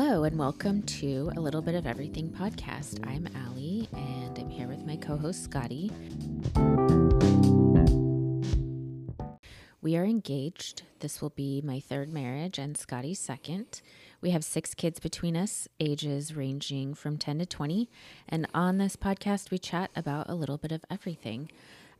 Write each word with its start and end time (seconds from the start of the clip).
Hello, 0.00 0.22
and 0.22 0.38
welcome 0.38 0.82
to 0.82 1.32
a 1.36 1.40
Little 1.40 1.60
Bit 1.60 1.74
of 1.74 1.84
Everything 1.84 2.30
podcast. 2.30 3.04
I'm 3.04 3.26
Aly, 3.48 3.88
and 3.92 4.38
I'm 4.38 4.48
here 4.48 4.68
with 4.68 4.86
my 4.86 4.94
co 4.94 5.16
host, 5.16 5.42
Scotty. 5.42 5.90
We 9.82 9.96
are 9.96 10.04
engaged. 10.04 10.82
This 11.00 11.20
will 11.20 11.30
be 11.30 11.62
my 11.62 11.80
third 11.80 12.12
marriage 12.12 12.60
and 12.60 12.76
Scotty's 12.76 13.18
second. 13.18 13.82
We 14.20 14.30
have 14.30 14.44
six 14.44 14.72
kids 14.72 15.00
between 15.00 15.36
us, 15.36 15.66
ages 15.80 16.32
ranging 16.32 16.94
from 16.94 17.18
10 17.18 17.40
to 17.40 17.46
20. 17.46 17.90
And 18.28 18.46
on 18.54 18.78
this 18.78 18.94
podcast, 18.94 19.50
we 19.50 19.58
chat 19.58 19.90
about 19.96 20.30
a 20.30 20.36
little 20.36 20.58
bit 20.58 20.70
of 20.70 20.84
everything. 20.88 21.50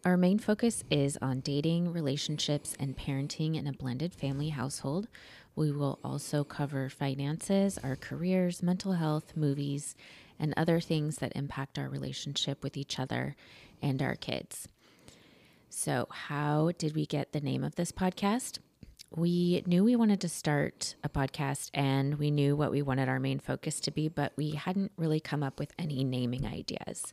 Our 0.05 0.17
main 0.17 0.39
focus 0.39 0.85
is 0.89 1.19
on 1.21 1.41
dating, 1.41 1.93
relationships, 1.93 2.77
and 2.79 2.97
parenting 2.97 3.57
in 3.57 3.67
a 3.67 3.73
blended 3.73 4.15
family 4.15 4.51
household. 4.51 5.09
We 5.59 5.73
will 5.73 5.99
also 6.05 6.45
cover 6.45 6.89
finances, 6.89 7.79
our 7.83 7.97
careers, 7.97 8.63
mental 8.63 8.93
health, 8.93 9.33
movies, 9.35 9.97
and 10.39 10.55
other 10.57 10.79
things 10.79 11.17
that 11.17 11.33
impact 11.35 11.81
our 11.81 11.89
relationship 11.89 12.63
with 12.63 12.77
each 12.77 13.01
other 13.01 13.35
and 13.83 14.01
our 14.01 14.15
kids. 14.15 14.69
So, 15.69 16.07
how 16.11 16.71
did 16.79 16.95
we 16.95 17.07
get 17.07 17.33
the 17.33 17.41
name 17.41 17.65
of 17.65 17.75
this 17.75 17.91
podcast? 17.91 18.59
We 19.11 19.65
knew 19.67 19.83
we 19.83 19.97
wanted 19.97 20.21
to 20.21 20.29
start 20.29 20.95
a 21.03 21.09
podcast 21.09 21.71
and 21.75 22.21
we 22.21 22.31
knew 22.31 22.55
what 22.55 22.71
we 22.71 22.81
wanted 22.81 23.09
our 23.09 23.19
main 23.19 23.41
focus 23.41 23.81
to 23.81 23.91
be, 23.91 24.07
but 24.07 24.35
we 24.37 24.53
hadn't 24.53 24.93
really 24.97 25.19
come 25.19 25.43
up 25.43 25.59
with 25.59 25.73
any 25.77 26.05
naming 26.05 26.47
ideas. 26.47 27.13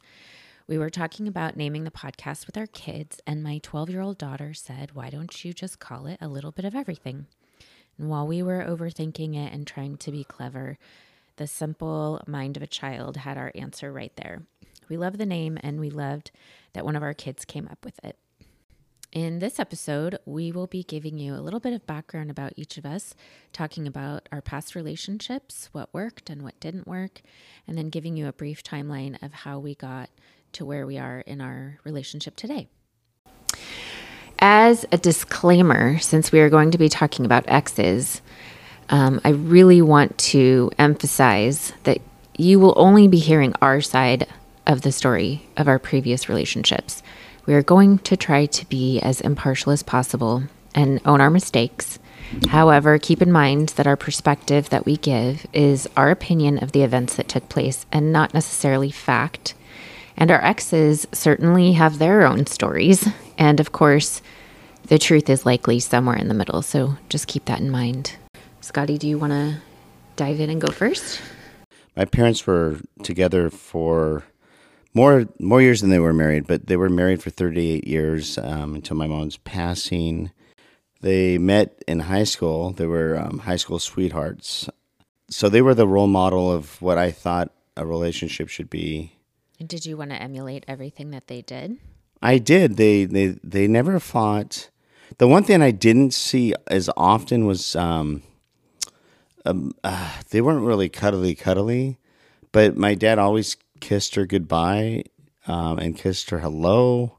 We 0.68 0.78
were 0.78 0.92
talking 0.92 1.28
about 1.28 1.58
naming 1.58 1.84
the 1.84 1.90
podcast 1.90 2.46
with 2.46 2.58
our 2.58 2.68
kids, 2.68 3.20
and 3.26 3.42
my 3.42 3.60
12 3.64 3.90
year 3.90 4.02
old 4.02 4.20
daughter 4.20 4.54
said, 4.54 4.94
Why 4.94 5.10
don't 5.10 5.44
you 5.44 5.52
just 5.52 5.80
call 5.80 6.06
it 6.06 6.20
a 6.22 6.28
little 6.28 6.52
bit 6.52 6.66
of 6.66 6.76
everything? 6.76 7.26
And 7.98 8.10
while 8.10 8.28
we 8.28 8.44
were 8.44 8.64
overthinking 8.64 9.36
it 9.36 9.54
and 9.54 9.66
trying 9.66 9.98
to 9.98 10.12
be 10.12 10.24
clever, 10.24 10.78
the 11.38 11.48
simple 11.48 12.22
mind 12.28 12.58
of 12.58 12.64
a 12.64 12.68
child 12.68 13.18
had 13.18 13.38
our 13.38 13.52
answer 13.56 13.92
right 13.92 14.16
there. 14.16 14.44
We 14.90 14.98
loved 14.98 15.18
the 15.18 15.26
name 15.26 15.58
and 15.62 15.80
we 15.80 15.90
loved 15.90 16.32
that 16.74 16.86
one 16.86 16.96
of 16.96 17.04
our 17.04 17.14
kids 17.14 17.46
came 17.46 17.68
up 17.68 17.84
with 17.84 18.00
it. 18.04 18.18
In 19.12 19.40
this 19.40 19.60
episode, 19.60 20.18
we 20.26 20.52
will 20.52 20.68
be 20.68 20.84
giving 20.84 21.18
you 21.18 21.36
a 21.36 21.40
little 21.40 21.62
bit 21.62 21.72
of 21.72 21.88
background 21.88 22.30
about 22.30 22.52
each 22.58 22.78
of 22.78 22.86
us, 22.86 23.16
talking 23.54 23.88
about 23.88 24.28
our 24.30 24.42
past 24.42 24.76
relationships, 24.76 25.70
what 25.72 25.94
worked 25.94 26.30
and 26.30 26.42
what 26.42 26.60
didn't 26.60 26.86
work, 26.86 27.22
and 27.66 27.78
then 27.78 27.90
giving 27.90 28.18
you 28.18 28.28
a 28.28 28.34
brief 28.34 28.62
timeline 28.62 29.22
of 29.24 29.32
how 29.32 29.58
we 29.58 29.74
got 29.74 30.10
to 30.52 30.66
where 30.66 30.86
we 30.86 30.98
are 30.98 31.22
in 31.22 31.40
our 31.40 31.80
relationship 31.86 32.36
today. 32.36 32.68
As 34.40 34.86
a 34.92 34.98
disclaimer, 34.98 35.98
since 36.00 36.32
we 36.32 36.40
are 36.40 36.50
going 36.50 36.72
to 36.72 36.78
be 36.78 36.90
talking 36.90 37.26
about 37.26 37.46
exes, 37.48 38.22
um, 38.90 39.20
I 39.24 39.30
really 39.30 39.82
want 39.82 40.18
to 40.20 40.72
emphasize 40.78 41.74
that 41.84 42.00
you 42.38 42.60
will 42.60 42.74
only 42.76 43.08
be 43.08 43.18
hearing 43.18 43.54
our 43.62 43.82
side 43.82 44.28
of 44.68 44.82
the 44.82 44.92
story 44.92 45.48
of 45.58 45.68
our 45.68 45.80
previous 45.80 46.28
relationships. 46.28 47.02
We 47.46 47.54
are 47.54 47.64
going 47.64 48.00
to 48.00 48.18
try 48.18 48.46
to 48.48 48.70
be 48.70 49.00
as 49.00 49.22
impartial 49.22 49.72
as 49.72 49.84
possible 49.84 50.44
and 50.74 51.00
own 51.06 51.22
our 51.22 51.30
mistakes. 51.30 52.00
However, 52.50 52.98
keep 52.98 53.22
in 53.22 53.32
mind 53.32 53.70
that 53.70 53.88
our 53.88 53.96
perspective 53.96 54.70
that 54.70 54.86
we 54.86 54.98
give 54.98 55.46
is 55.54 55.88
our 55.96 56.10
opinion 56.10 56.62
of 56.62 56.72
the 56.72 56.82
events 56.82 57.16
that 57.16 57.30
took 57.30 57.48
place 57.50 57.86
and 57.92 58.12
not 58.12 58.34
necessarily 58.34 58.92
fact. 58.92 59.54
And 60.18 60.32
our 60.32 60.44
exes 60.44 61.08
certainly 61.12 61.74
have 61.74 62.00
their 62.00 62.26
own 62.26 62.46
stories. 62.46 63.08
And 63.38 63.60
of 63.60 63.72
course, 63.72 64.22
the 64.88 65.00
truth 65.00 65.30
is 65.30 65.46
likely 65.46 65.80
somewhere 65.80 66.18
in 66.18 66.28
the 66.28 66.34
middle. 66.34 66.62
So 66.62 66.98
just 67.10 67.28
keep 67.28 67.46
that 67.46 67.60
in 67.60 67.70
mind. 67.70 68.16
Scotty, 68.62 68.98
do 68.98 69.08
you 69.08 69.18
want 69.18 69.34
to 69.34 69.58
dive 70.16 70.40
in 70.40 70.50
and 70.50 70.62
go 70.62 70.72
first? 70.72 71.22
My 71.96 72.06
parents 72.06 72.46
were 72.46 72.80
together 73.04 73.50
for 73.50 74.24
more 74.94 75.28
more 75.40 75.62
years 75.62 75.82
than 75.82 75.90
they 75.90 76.00
were 76.00 76.14
married, 76.14 76.48
but 76.48 76.68
they 76.68 76.78
were 76.78 76.90
married 76.90 77.22
for 77.22 77.30
38 77.30 77.88
years 77.88 78.38
um, 78.38 78.76
until 78.76 78.98
my 78.98 79.08
mom's 79.08 79.38
passing. 79.38 80.32
They 81.02 81.38
met 81.38 81.84
in 81.88 82.00
high 82.00 82.24
school. 82.24 82.72
They 82.72 82.88
were 82.88 83.18
um, 83.18 83.40
high 83.40 83.58
school 83.58 83.80
sweethearts. 83.80 84.70
So 85.30 85.50
they 85.50 85.62
were 85.62 85.76
the 85.76 85.88
role 85.88 86.08
model 86.08 86.52
of 86.52 86.82
what 86.82 86.98
I 86.98 87.12
thought 87.12 87.52
a 87.78 87.86
relationship 87.86 88.50
should 88.50 88.70
be. 88.70 89.14
And 89.60 89.70
did 89.70 89.86
you 89.86 89.98
want 89.98 90.12
to 90.12 90.22
emulate 90.22 90.66
everything 90.68 91.12
that 91.12 91.28
they 91.28 91.42
did? 91.42 91.78
I 92.22 92.38
did. 92.38 92.78
They 92.78 93.06
they 93.06 93.38
they 93.44 93.68
never 93.68 94.00
fought. 94.00 94.70
The 95.18 95.28
one 95.28 95.44
thing 95.44 95.62
I 95.62 95.72
didn't 95.72 96.14
see 96.14 96.54
as 96.68 96.90
often 96.98 97.46
was 97.46 97.76
um, 97.76 98.24
um 99.46 99.74
uh, 99.84 100.12
they 100.30 100.42
weren't 100.42 100.66
really 100.66 100.90
cuddly 100.90 101.36
cuddly, 101.36 102.00
but 102.52 102.76
my 102.76 102.96
dad 102.96 103.20
always 103.20 103.58
kissed 103.80 104.16
her 104.16 104.26
goodbye 104.26 105.04
um, 105.48 105.78
and 105.80 105.98
kissed 105.98 106.30
her 106.32 106.40
hello, 106.40 107.18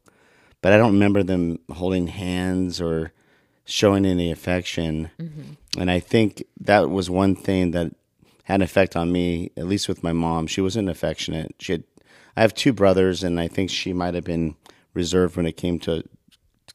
but 0.61 0.73
I 0.73 0.79
don't 0.79 0.93
remember 0.93 1.23
them 1.23 1.59
holding 1.73 2.09
hands 2.09 2.81
or 2.81 3.13
showing 3.65 4.07
any 4.07 4.31
affection. 4.31 5.11
Mm-hmm. 5.19 5.81
And 5.81 5.91
I 5.91 6.01
think 6.01 6.45
that 6.61 6.91
was 6.91 7.11
one 7.11 7.37
thing 7.37 7.73
that 7.73 7.93
had 8.45 8.57
an 8.57 8.63
effect 8.63 8.97
on 8.97 9.13
me, 9.13 9.51
at 9.57 9.67
least 9.67 9.89
with 9.89 10.03
my 10.03 10.13
mom. 10.13 10.47
She 10.47 10.61
wasn't 10.61 10.89
affectionate. 10.89 11.55
She 11.59 11.73
had, 11.73 11.85
I 12.37 12.43
have 12.43 12.55
two 12.55 12.73
brothers, 12.73 13.23
and 13.23 13.41
I 13.41 13.49
think 13.49 13.71
she 13.71 13.93
might 13.93 14.15
have 14.15 14.25
been 14.25 14.57
reserved 14.95 15.37
when 15.37 15.47
it 15.47 15.57
came 15.57 15.79
to 15.81 16.05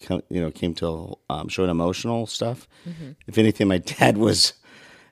you 0.10 0.42
know 0.42 0.50
came 0.52 0.74
to 0.76 1.18
um, 1.30 1.48
showing 1.48 1.70
emotional 1.70 2.26
stuff. 2.26 2.68
Mm-hmm. 2.88 3.12
If 3.28 3.38
anything, 3.38 3.68
my 3.68 3.78
dad 4.00 4.18
was 4.18 4.54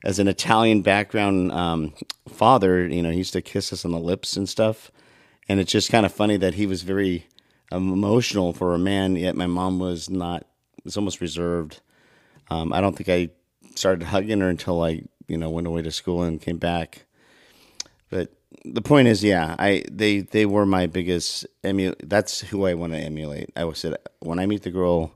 as 0.04 0.20
an 0.20 0.28
Italian 0.28 0.82
background 0.82 1.52
um, 1.52 1.94
father. 2.28 2.88
You 2.88 3.04
know, 3.04 3.12
he 3.12 3.20
used 3.20 3.34
to 3.34 3.42
kiss 3.42 3.72
us 3.72 3.86
on 3.86 3.92
the 3.92 4.00
lips 4.00 4.36
and 4.36 4.48
stuff, 4.50 4.92
and 5.48 5.60
it's 5.60 5.72
just 5.72 5.92
kind 5.92 6.06
of 6.06 6.12
funny 6.12 6.38
that 6.38 6.56
he 6.56 6.66
was 6.66 6.82
very 6.82 7.28
emotional 7.72 8.54
for 8.54 8.74
a 8.74 8.80
man, 8.80 9.16
yet 9.16 9.36
my 9.36 9.48
mom 9.48 9.80
was 9.80 10.10
not. 10.10 10.46
Was 10.86 10.96
almost 10.96 11.20
reserved. 11.20 11.82
Um, 12.50 12.72
I 12.72 12.80
don't 12.80 12.96
think 12.96 13.10
I 13.10 13.30
started 13.76 14.08
hugging 14.08 14.40
her 14.40 14.50
until 14.50 14.82
I 14.82 15.04
you 15.28 15.38
know 15.38 15.50
went 15.50 15.68
away 15.68 15.82
to 15.82 15.92
school 15.92 16.24
and 16.24 16.42
came 16.42 16.58
back. 16.58 17.06
But 18.10 18.32
the 18.66 18.82
point 18.82 19.08
is, 19.08 19.24
yeah, 19.24 19.56
I 19.58 19.84
they 19.92 20.22
they 20.22 20.46
were 20.46 20.66
my 20.66 20.88
biggest 20.88 21.46
emu. 21.66 21.94
That's 22.04 22.42
who 22.42 22.66
I 22.66 22.74
want 22.74 22.94
to 22.94 23.00
emulate. 23.00 23.52
I 23.56 23.72
said 23.74 23.96
when 24.20 24.40
I 24.40 24.46
meet 24.46 24.64
the 24.64 24.72
girl, 24.72 25.16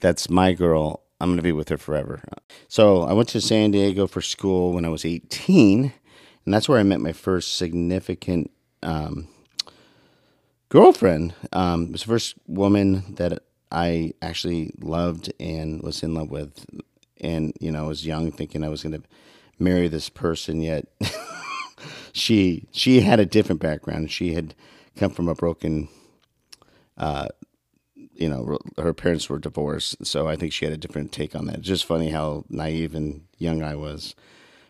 that's 0.00 0.28
my 0.28 0.52
girl. 0.52 1.02
I'm 1.20 1.36
to 1.36 1.42
be 1.42 1.52
with 1.52 1.68
her 1.68 1.76
forever. 1.76 2.22
So 2.68 3.02
I 3.02 3.12
went 3.12 3.28
to 3.30 3.42
San 3.42 3.72
Diego 3.72 4.06
for 4.06 4.22
school 4.22 4.72
when 4.72 4.86
I 4.86 4.88
was 4.88 5.04
18, 5.04 5.92
and 6.44 6.54
that's 6.54 6.66
where 6.66 6.78
I 6.78 6.82
met 6.82 7.02
my 7.02 7.12
first 7.12 7.58
significant 7.58 8.50
um, 8.82 9.28
girlfriend. 10.70 11.34
Um, 11.52 11.86
it 11.86 11.92
was 11.92 12.00
the 12.02 12.08
first 12.08 12.36
woman 12.46 13.16
that 13.16 13.42
I 13.70 14.14
actually 14.22 14.72
loved 14.80 15.30
and 15.38 15.82
was 15.82 16.02
in 16.02 16.14
love 16.14 16.30
with, 16.30 16.64
and 17.20 17.52
you 17.60 17.70
know, 17.70 17.84
I 17.84 17.88
was 17.88 18.06
young, 18.06 18.32
thinking 18.32 18.64
I 18.64 18.70
was 18.70 18.80
to 18.82 19.02
marry 19.58 19.88
this 19.88 20.08
person, 20.08 20.62
yet. 20.62 20.86
she 22.12 22.68
she 22.72 23.00
had 23.00 23.20
a 23.20 23.26
different 23.26 23.60
background. 23.60 24.10
She 24.10 24.34
had 24.34 24.54
come 24.96 25.10
from 25.10 25.28
a 25.28 25.34
broken, 25.34 25.88
uh, 26.96 27.28
you 28.14 28.28
know, 28.28 28.58
her 28.76 28.92
parents 28.92 29.28
were 29.28 29.38
divorced, 29.38 30.04
so 30.06 30.28
I 30.28 30.36
think 30.36 30.52
she 30.52 30.64
had 30.64 30.74
a 30.74 30.78
different 30.78 31.12
take 31.12 31.34
on 31.34 31.46
that. 31.46 31.60
Just 31.60 31.84
funny 31.84 32.10
how 32.10 32.44
naive 32.48 32.94
and 32.94 33.22
young 33.38 33.62
I 33.62 33.74
was, 33.74 34.14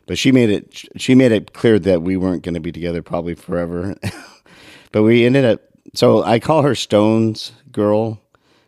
but 0.06 0.18
she 0.18 0.32
made 0.32 0.50
it 0.50 0.84
she 0.96 1.14
made 1.14 1.32
it 1.32 1.52
clear 1.52 1.78
that 1.78 2.02
we 2.02 2.16
weren't 2.16 2.42
going 2.42 2.54
to 2.54 2.60
be 2.60 2.72
together 2.72 3.02
probably 3.02 3.34
forever. 3.34 3.96
but 4.92 5.02
we 5.02 5.24
ended 5.24 5.44
up. 5.44 5.60
So 5.94 6.22
I 6.22 6.38
call 6.38 6.62
her 6.62 6.74
Stones 6.74 7.52
Girl 7.72 8.20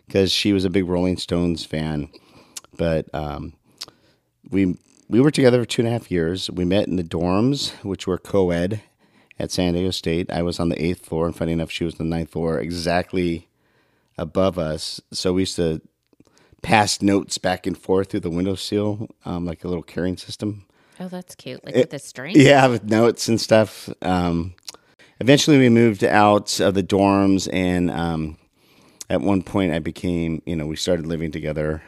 because 0.07 0.33
she 0.33 0.53
was 0.53 0.65
a 0.65 0.71
big 0.71 0.87
Rolling 0.87 1.17
Stones 1.17 1.65
fan, 1.65 2.11
but 2.77 3.07
um, 3.15 3.55
we 4.51 4.77
we 5.13 5.21
were 5.21 5.31
together 5.31 5.61
for 5.61 5.67
two 5.67 5.83
and 5.83 5.89
a 5.89 5.93
half 5.93 6.11
years. 6.11 6.51
We 6.51 6.65
met 6.65 6.89
in 6.89 6.97
the 6.97 7.05
dorms, 7.05 7.73
which 7.85 8.07
were 8.07 8.17
co 8.17 8.51
ed 8.51 8.81
at 9.39 9.51
San 9.51 9.75
Diego 9.75 9.91
State. 9.91 10.33
I 10.33 10.41
was 10.41 10.59
on 10.59 10.71
the 10.71 10.83
eighth 10.83 11.05
floor, 11.05 11.27
and 11.27 11.37
funny 11.37 11.53
enough, 11.53 11.71
she 11.71 11.85
was 11.85 12.01
on 12.01 12.09
the 12.09 12.17
ninth 12.17 12.31
floor, 12.31 12.59
exactly 12.59 13.49
above 14.17 14.59
us. 14.59 15.03
So 15.13 15.35
we 15.35 15.43
used 15.43 15.57
to 15.57 15.83
pass 16.63 17.03
notes 17.03 17.37
back 17.37 17.67
and 17.67 17.77
forth 17.77 18.11
through 18.11 18.21
the 18.21 18.31
window 18.31 18.55
sill, 18.55 19.11
um, 19.27 19.45
like 19.45 19.65
a 19.65 19.69
little 19.69 19.83
carrying 19.83 20.17
system. 20.17 20.65
Oh, 20.99 21.09
that's 21.09 21.35
cute. 21.35 21.63
Like 21.63 21.75
it, 21.75 21.79
with 21.79 21.91
the 21.91 21.99
string? 21.99 22.35
Yeah, 22.35 22.67
with 22.69 22.85
notes 22.85 23.29
and 23.29 23.39
stuff. 23.39 23.91
Um, 24.01 24.55
eventually, 25.21 25.59
we 25.59 25.69
moved 25.69 26.05
out 26.05 26.59
of 26.59 26.73
the 26.73 26.83
dorms, 26.83 27.53
and 27.53 27.91
um, 27.91 28.39
at 29.11 29.21
one 29.21 29.43
point, 29.43 29.75
I 29.75 29.79
became, 29.79 30.41
you 30.47 30.57
know, 30.57 30.65
we 30.65 30.77
started 30.77 31.05
living 31.05 31.33
together 31.33 31.83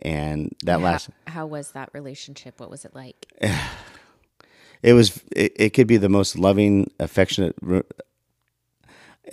and 0.00 0.54
that 0.64 0.80
how, 0.80 0.84
last 0.84 1.10
how 1.26 1.46
was 1.46 1.72
that 1.72 1.88
relationship 1.92 2.58
what 2.58 2.70
was 2.70 2.84
it 2.84 2.94
like 2.94 3.26
it 4.82 4.92
was 4.92 5.22
it, 5.34 5.52
it 5.56 5.70
could 5.70 5.86
be 5.86 5.96
the 5.96 6.08
most 6.08 6.38
loving 6.38 6.90
affectionate 6.98 7.54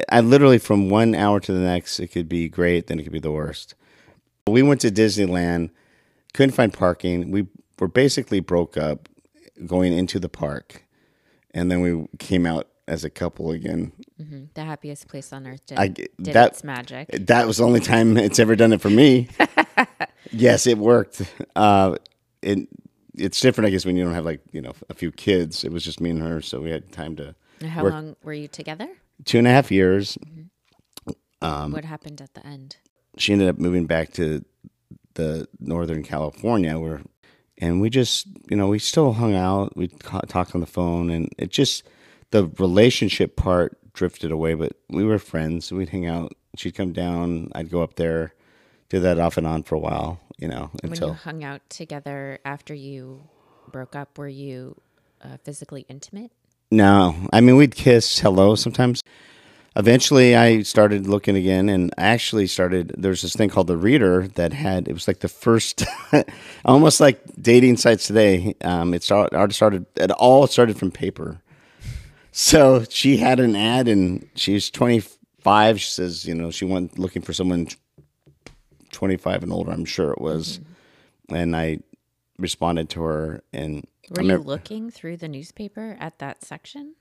i 0.09 0.19
literally 0.19 0.59
from 0.59 0.89
one 0.89 1.15
hour 1.15 1.39
to 1.39 1.51
the 1.51 1.59
next 1.59 1.99
it 1.99 2.07
could 2.07 2.29
be 2.29 2.47
great 2.47 2.87
then 2.87 2.99
it 2.99 3.03
could 3.03 3.11
be 3.11 3.19
the 3.19 3.31
worst 3.31 3.75
we 4.47 4.61
went 4.61 4.81
to 4.81 4.91
disneyland 4.91 5.69
couldn't 6.33 6.55
find 6.55 6.73
parking 6.73 7.31
we 7.31 7.47
were 7.79 7.87
basically 7.87 8.39
broke 8.39 8.77
up 8.77 9.09
going 9.65 9.93
into 9.93 10.19
the 10.19 10.29
park, 10.29 10.85
and 11.53 11.69
then 11.69 11.81
we 11.81 12.07
came 12.17 12.45
out 12.45 12.67
as 12.87 13.03
a 13.03 13.09
couple 13.09 13.51
again. 13.51 13.91
Mm-hmm. 14.19 14.45
The 14.53 14.63
happiest 14.63 15.07
place 15.07 15.31
on 15.33 15.47
earth 15.47 15.65
did, 15.65 15.77
I 15.77 15.87
did 15.87 16.09
that 16.19 16.53
its 16.53 16.63
magic. 16.63 17.09
that 17.11 17.47
was 17.47 17.57
the 17.57 17.65
only 17.65 17.79
time 17.79 18.17
it's 18.17 18.39
ever 18.39 18.55
done 18.55 18.73
it 18.73 18.81
for 18.81 18.89
me. 18.89 19.29
yes, 20.31 20.67
it 20.67 20.77
worked. 20.77 21.21
Uh, 21.55 21.95
it 22.41 22.67
it's 23.15 23.39
different, 23.41 23.67
I 23.67 23.71
guess, 23.71 23.85
when 23.85 23.95
you 23.97 24.03
don't 24.03 24.13
have 24.13 24.25
like 24.25 24.41
you 24.51 24.61
know 24.61 24.73
a 24.89 24.93
few 24.93 25.11
kids. 25.11 25.63
It 25.63 25.71
was 25.71 25.83
just 25.83 25.99
me 26.01 26.09
and 26.11 26.21
her, 26.21 26.41
so 26.41 26.59
we 26.61 26.71
had 26.71 26.91
time 26.91 27.15
to 27.17 27.35
How 27.67 27.83
work- 27.83 27.93
long 27.93 28.15
were 28.23 28.33
you 28.33 28.47
together? 28.47 28.87
two 29.25 29.37
and 29.37 29.47
a 29.47 29.51
half 29.51 29.71
years. 29.71 30.17
Um, 31.41 31.71
what 31.71 31.85
happened 31.85 32.21
at 32.21 32.33
the 32.33 32.45
end? 32.45 32.77
She 33.17 33.33
ended 33.33 33.49
up 33.49 33.57
moving 33.57 33.85
back 33.87 34.13
to 34.13 34.43
the 35.15 35.47
Northern 35.59 36.03
California, 36.03 36.77
where, 36.79 37.01
and 37.57 37.81
we 37.81 37.89
just 37.89 38.27
you 38.49 38.55
know 38.57 38.67
we 38.67 38.79
still 38.79 39.13
hung 39.13 39.35
out. 39.35 39.75
We 39.75 39.87
ca- 39.89 40.21
talked 40.21 40.53
on 40.55 40.61
the 40.61 40.67
phone, 40.67 41.09
and 41.09 41.29
it 41.37 41.49
just 41.51 41.83
the 42.31 42.45
relationship 42.59 43.35
part 43.35 43.77
drifted 43.93 44.31
away. 44.31 44.53
But 44.53 44.73
we 44.89 45.03
were 45.03 45.19
friends. 45.19 45.71
We'd 45.71 45.89
hang 45.89 46.05
out. 46.05 46.33
She'd 46.55 46.75
come 46.75 46.93
down. 46.93 47.51
I'd 47.55 47.69
go 47.71 47.81
up 47.81 47.95
there. 47.95 48.33
Did 48.91 49.03
that 49.03 49.19
off 49.19 49.37
and 49.37 49.47
on 49.47 49.63
for 49.63 49.75
a 49.75 49.79
while, 49.79 50.19
you 50.37 50.49
know, 50.49 50.69
When 50.81 50.91
until 50.91 51.07
you 51.07 51.13
hung 51.13 51.45
out 51.45 51.61
together 51.69 52.39
after 52.43 52.73
you 52.73 53.21
broke 53.71 53.95
up, 53.95 54.17
were 54.17 54.27
you 54.27 54.75
uh, 55.21 55.37
physically 55.45 55.85
intimate? 55.87 56.29
No, 56.71 57.15
I 57.31 57.39
mean 57.39 57.55
we'd 57.55 57.73
kiss 57.73 58.19
hello 58.19 58.55
sometimes. 58.55 59.01
Eventually, 59.77 60.35
I 60.35 60.63
started 60.63 61.07
looking 61.07 61.37
again, 61.37 61.69
and 61.69 61.93
I 61.97 62.07
actually 62.07 62.47
started. 62.47 62.93
There's 62.97 63.21
this 63.21 63.33
thing 63.33 63.47
called 63.47 63.67
the 63.67 63.77
Reader 63.77 64.27
that 64.35 64.51
had 64.51 64.89
it 64.89 64.93
was 64.93 65.07
like 65.07 65.19
the 65.19 65.29
first, 65.29 65.85
almost 66.65 66.99
like 66.99 67.21
dating 67.41 67.77
sites 67.77 68.07
today. 68.07 68.55
Um, 68.59 68.93
it 68.93 69.03
started. 69.03 69.41
It 69.41 69.53
started. 69.53 69.85
It 69.95 70.11
all 70.11 70.47
started 70.47 70.77
from 70.77 70.91
paper. 70.91 71.41
So 72.33 72.83
she 72.89 73.15
had 73.15 73.39
an 73.39 73.55
ad, 73.55 73.87
and 73.87 74.27
she's 74.35 74.69
25. 74.69 75.79
She 75.79 75.89
says, 75.89 76.25
you 76.25 76.35
know, 76.35 76.51
she 76.51 76.65
went 76.65 76.99
looking 76.99 77.21
for 77.21 77.31
someone 77.31 77.69
25 78.91 79.43
and 79.43 79.53
older. 79.53 79.71
I'm 79.71 79.85
sure 79.85 80.11
it 80.11 80.21
was, 80.21 80.59
mm-hmm. 80.59 81.35
and 81.35 81.55
I 81.55 81.79
responded 82.37 82.89
to 82.91 83.01
her, 83.03 83.43
and 83.53 83.85
Were 84.09 84.23
you 84.23 84.37
looking 84.37 84.89
through 84.91 85.17
the 85.17 85.27
newspaper 85.27 85.97
at 85.99 86.19
that 86.19 86.43
section? 86.43 86.95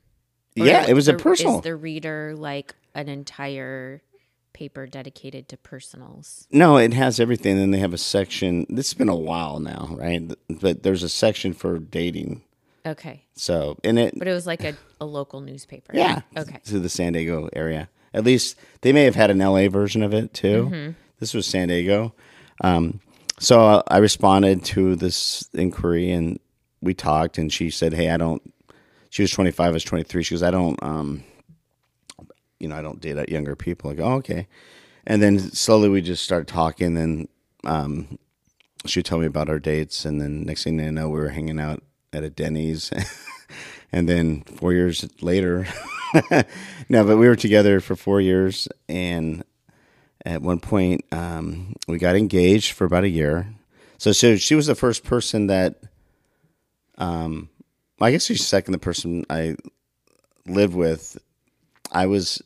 Or 0.58 0.66
yeah, 0.66 0.86
it 0.88 0.94
was 0.94 1.08
a 1.08 1.14
personal. 1.14 1.58
Is 1.58 1.62
the 1.62 1.76
reader 1.76 2.34
like 2.36 2.74
an 2.94 3.08
entire 3.08 4.02
paper 4.52 4.86
dedicated 4.86 5.48
to 5.48 5.56
personals? 5.56 6.46
No, 6.50 6.76
it 6.76 6.92
has 6.92 7.20
everything. 7.20 7.56
Then 7.56 7.70
they 7.70 7.78
have 7.78 7.94
a 7.94 7.98
section. 7.98 8.66
This 8.68 8.90
has 8.90 8.94
been 8.94 9.08
a 9.08 9.14
while 9.16 9.60
now, 9.60 9.88
right? 9.92 10.32
But 10.48 10.82
there's 10.82 11.02
a 11.02 11.08
section 11.08 11.52
for 11.54 11.78
dating. 11.78 12.42
Okay, 12.86 13.24
So 13.34 13.76
in 13.84 13.98
it, 13.98 14.18
but 14.18 14.26
it 14.26 14.32
was 14.32 14.46
like 14.46 14.64
a, 14.64 14.74
a 15.00 15.04
local 15.04 15.40
newspaper. 15.40 15.92
yeah, 15.94 16.22
Okay. 16.34 16.60
to 16.64 16.80
the 16.80 16.88
San 16.88 17.12
Diego 17.12 17.48
area. 17.52 17.90
At 18.14 18.24
least 18.24 18.56
they 18.80 18.92
may 18.92 19.04
have 19.04 19.14
had 19.14 19.30
an 19.30 19.38
LA 19.38 19.68
version 19.68 20.02
of 20.02 20.14
it 20.14 20.32
too. 20.32 20.70
Mm-hmm. 20.72 20.90
This 21.20 21.34
was 21.34 21.46
San 21.46 21.68
Diego. 21.68 22.14
Um, 22.62 23.00
so 23.38 23.82
I 23.86 23.98
responded 23.98 24.64
to 24.66 24.96
this 24.96 25.48
inquiry 25.54 26.10
and 26.10 26.40
we 26.82 26.94
talked. 26.94 27.38
And 27.38 27.52
she 27.52 27.70
said, 27.70 27.94
"Hey, 27.94 28.10
I 28.10 28.16
don't." 28.16 28.42
She 29.10 29.22
was 29.22 29.30
25. 29.30 29.66
I 29.66 29.70
was 29.70 29.84
23. 29.84 30.22
She 30.22 30.34
goes, 30.34 30.42
"I 30.42 30.50
don't." 30.50 30.82
Um, 30.82 31.24
you 32.60 32.68
know, 32.68 32.76
I 32.76 32.82
don't 32.82 33.00
date 33.00 33.28
younger 33.30 33.56
people. 33.56 33.90
I 33.90 33.94
go, 33.94 34.04
oh, 34.04 34.14
okay. 34.16 34.46
And 35.06 35.20
then 35.20 35.38
slowly 35.38 35.88
we 35.88 36.02
just 36.02 36.22
started 36.22 36.46
talking. 36.46 36.94
Then 36.94 37.28
um, 37.64 38.18
she 38.86 39.02
told 39.02 39.22
me 39.22 39.26
about 39.26 39.48
our 39.48 39.58
dates. 39.58 40.04
And 40.04 40.20
then 40.20 40.44
next 40.44 40.62
thing 40.62 40.80
I 40.80 40.90
know, 40.90 41.08
we 41.08 41.18
were 41.18 41.30
hanging 41.30 41.58
out 41.58 41.82
at 42.12 42.22
a 42.22 42.30
Denny's. 42.30 42.92
and 43.92 44.08
then 44.08 44.42
four 44.42 44.74
years 44.74 45.08
later, 45.22 45.66
no, 46.88 47.04
but 47.04 47.16
we 47.16 47.26
were 47.26 47.36
together 47.36 47.80
for 47.80 47.96
four 47.96 48.20
years. 48.20 48.68
And 48.88 49.42
at 50.24 50.42
one 50.42 50.60
point, 50.60 51.04
um, 51.12 51.74
we 51.88 51.98
got 51.98 52.16
engaged 52.16 52.72
for 52.72 52.84
about 52.84 53.04
a 53.04 53.08
year. 53.08 53.46
So, 53.98 54.12
so 54.12 54.36
she 54.36 54.54
was 54.54 54.66
the 54.66 54.74
first 54.74 55.04
person 55.04 55.46
that, 55.48 55.82
um, 56.98 57.48
I 58.00 58.10
guess 58.10 58.24
she's 58.24 58.46
second 58.46 58.72
the 58.72 58.78
person 58.78 59.24
I 59.28 59.56
lived 60.46 60.74
with. 60.74 61.18
I 61.92 62.06
was 62.06 62.42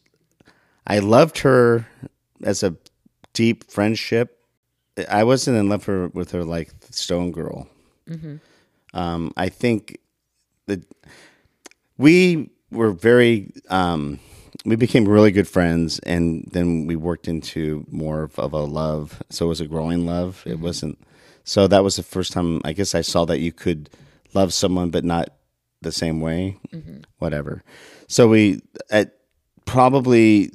I 0.87 0.99
loved 0.99 1.39
her 1.39 1.87
as 2.43 2.63
a 2.63 2.77
deep 3.33 3.71
friendship. 3.71 4.39
I 5.09 5.25
wasn't 5.25 5.57
in 5.57 5.69
love 5.69 5.85
her, 5.87 6.09
with 6.09 6.33
her 6.33 6.45
like 6.45 6.73
Stone 6.91 7.33
Girl. 7.33 7.69
Um, 8.93 9.33
I 9.37 9.49
think 9.49 9.99
that 10.67 10.83
we 11.99 12.51
were 12.71 12.93
very. 12.93 13.53
Um, 13.69 14.21
we 14.65 14.77
became 14.77 15.07
really 15.07 15.31
good 15.31 15.49
friends, 15.49 15.99
and 16.01 16.49
then 16.51 16.87
we 16.87 16.97
worked 16.97 17.29
into 17.29 17.85
more 17.91 18.23
of, 18.23 18.39
of 18.39 18.53
a 18.53 18.61
love. 18.61 19.23
So 19.31 19.47
it 19.47 19.49
was 19.49 19.61
a 19.61 19.67
growing 19.67 20.07
love. 20.07 20.43
It 20.47 20.55
mm-hmm. 20.55 20.63
wasn't. 20.63 20.99
So 21.45 21.67
that 21.67 21.85
was 21.85 21.97
the 21.97 22.03
first 22.03 22.33
time 22.33 22.63
I 22.65 22.73
guess 22.73 22.95
I 22.95 23.03
saw 23.03 23.27
that 23.27 23.41
you 23.41 23.53
could 23.53 23.91
love 24.33 24.55
someone, 24.55 24.91
but 24.91 25.05
not 25.05 25.31
the 25.83 25.93
same 25.93 26.21
way. 26.21 26.59
Mm-hmm. 26.73 27.03
Whatever. 27.19 27.63
So 28.09 28.29
we 28.29 28.63
at 28.91 29.19
probably 29.67 30.53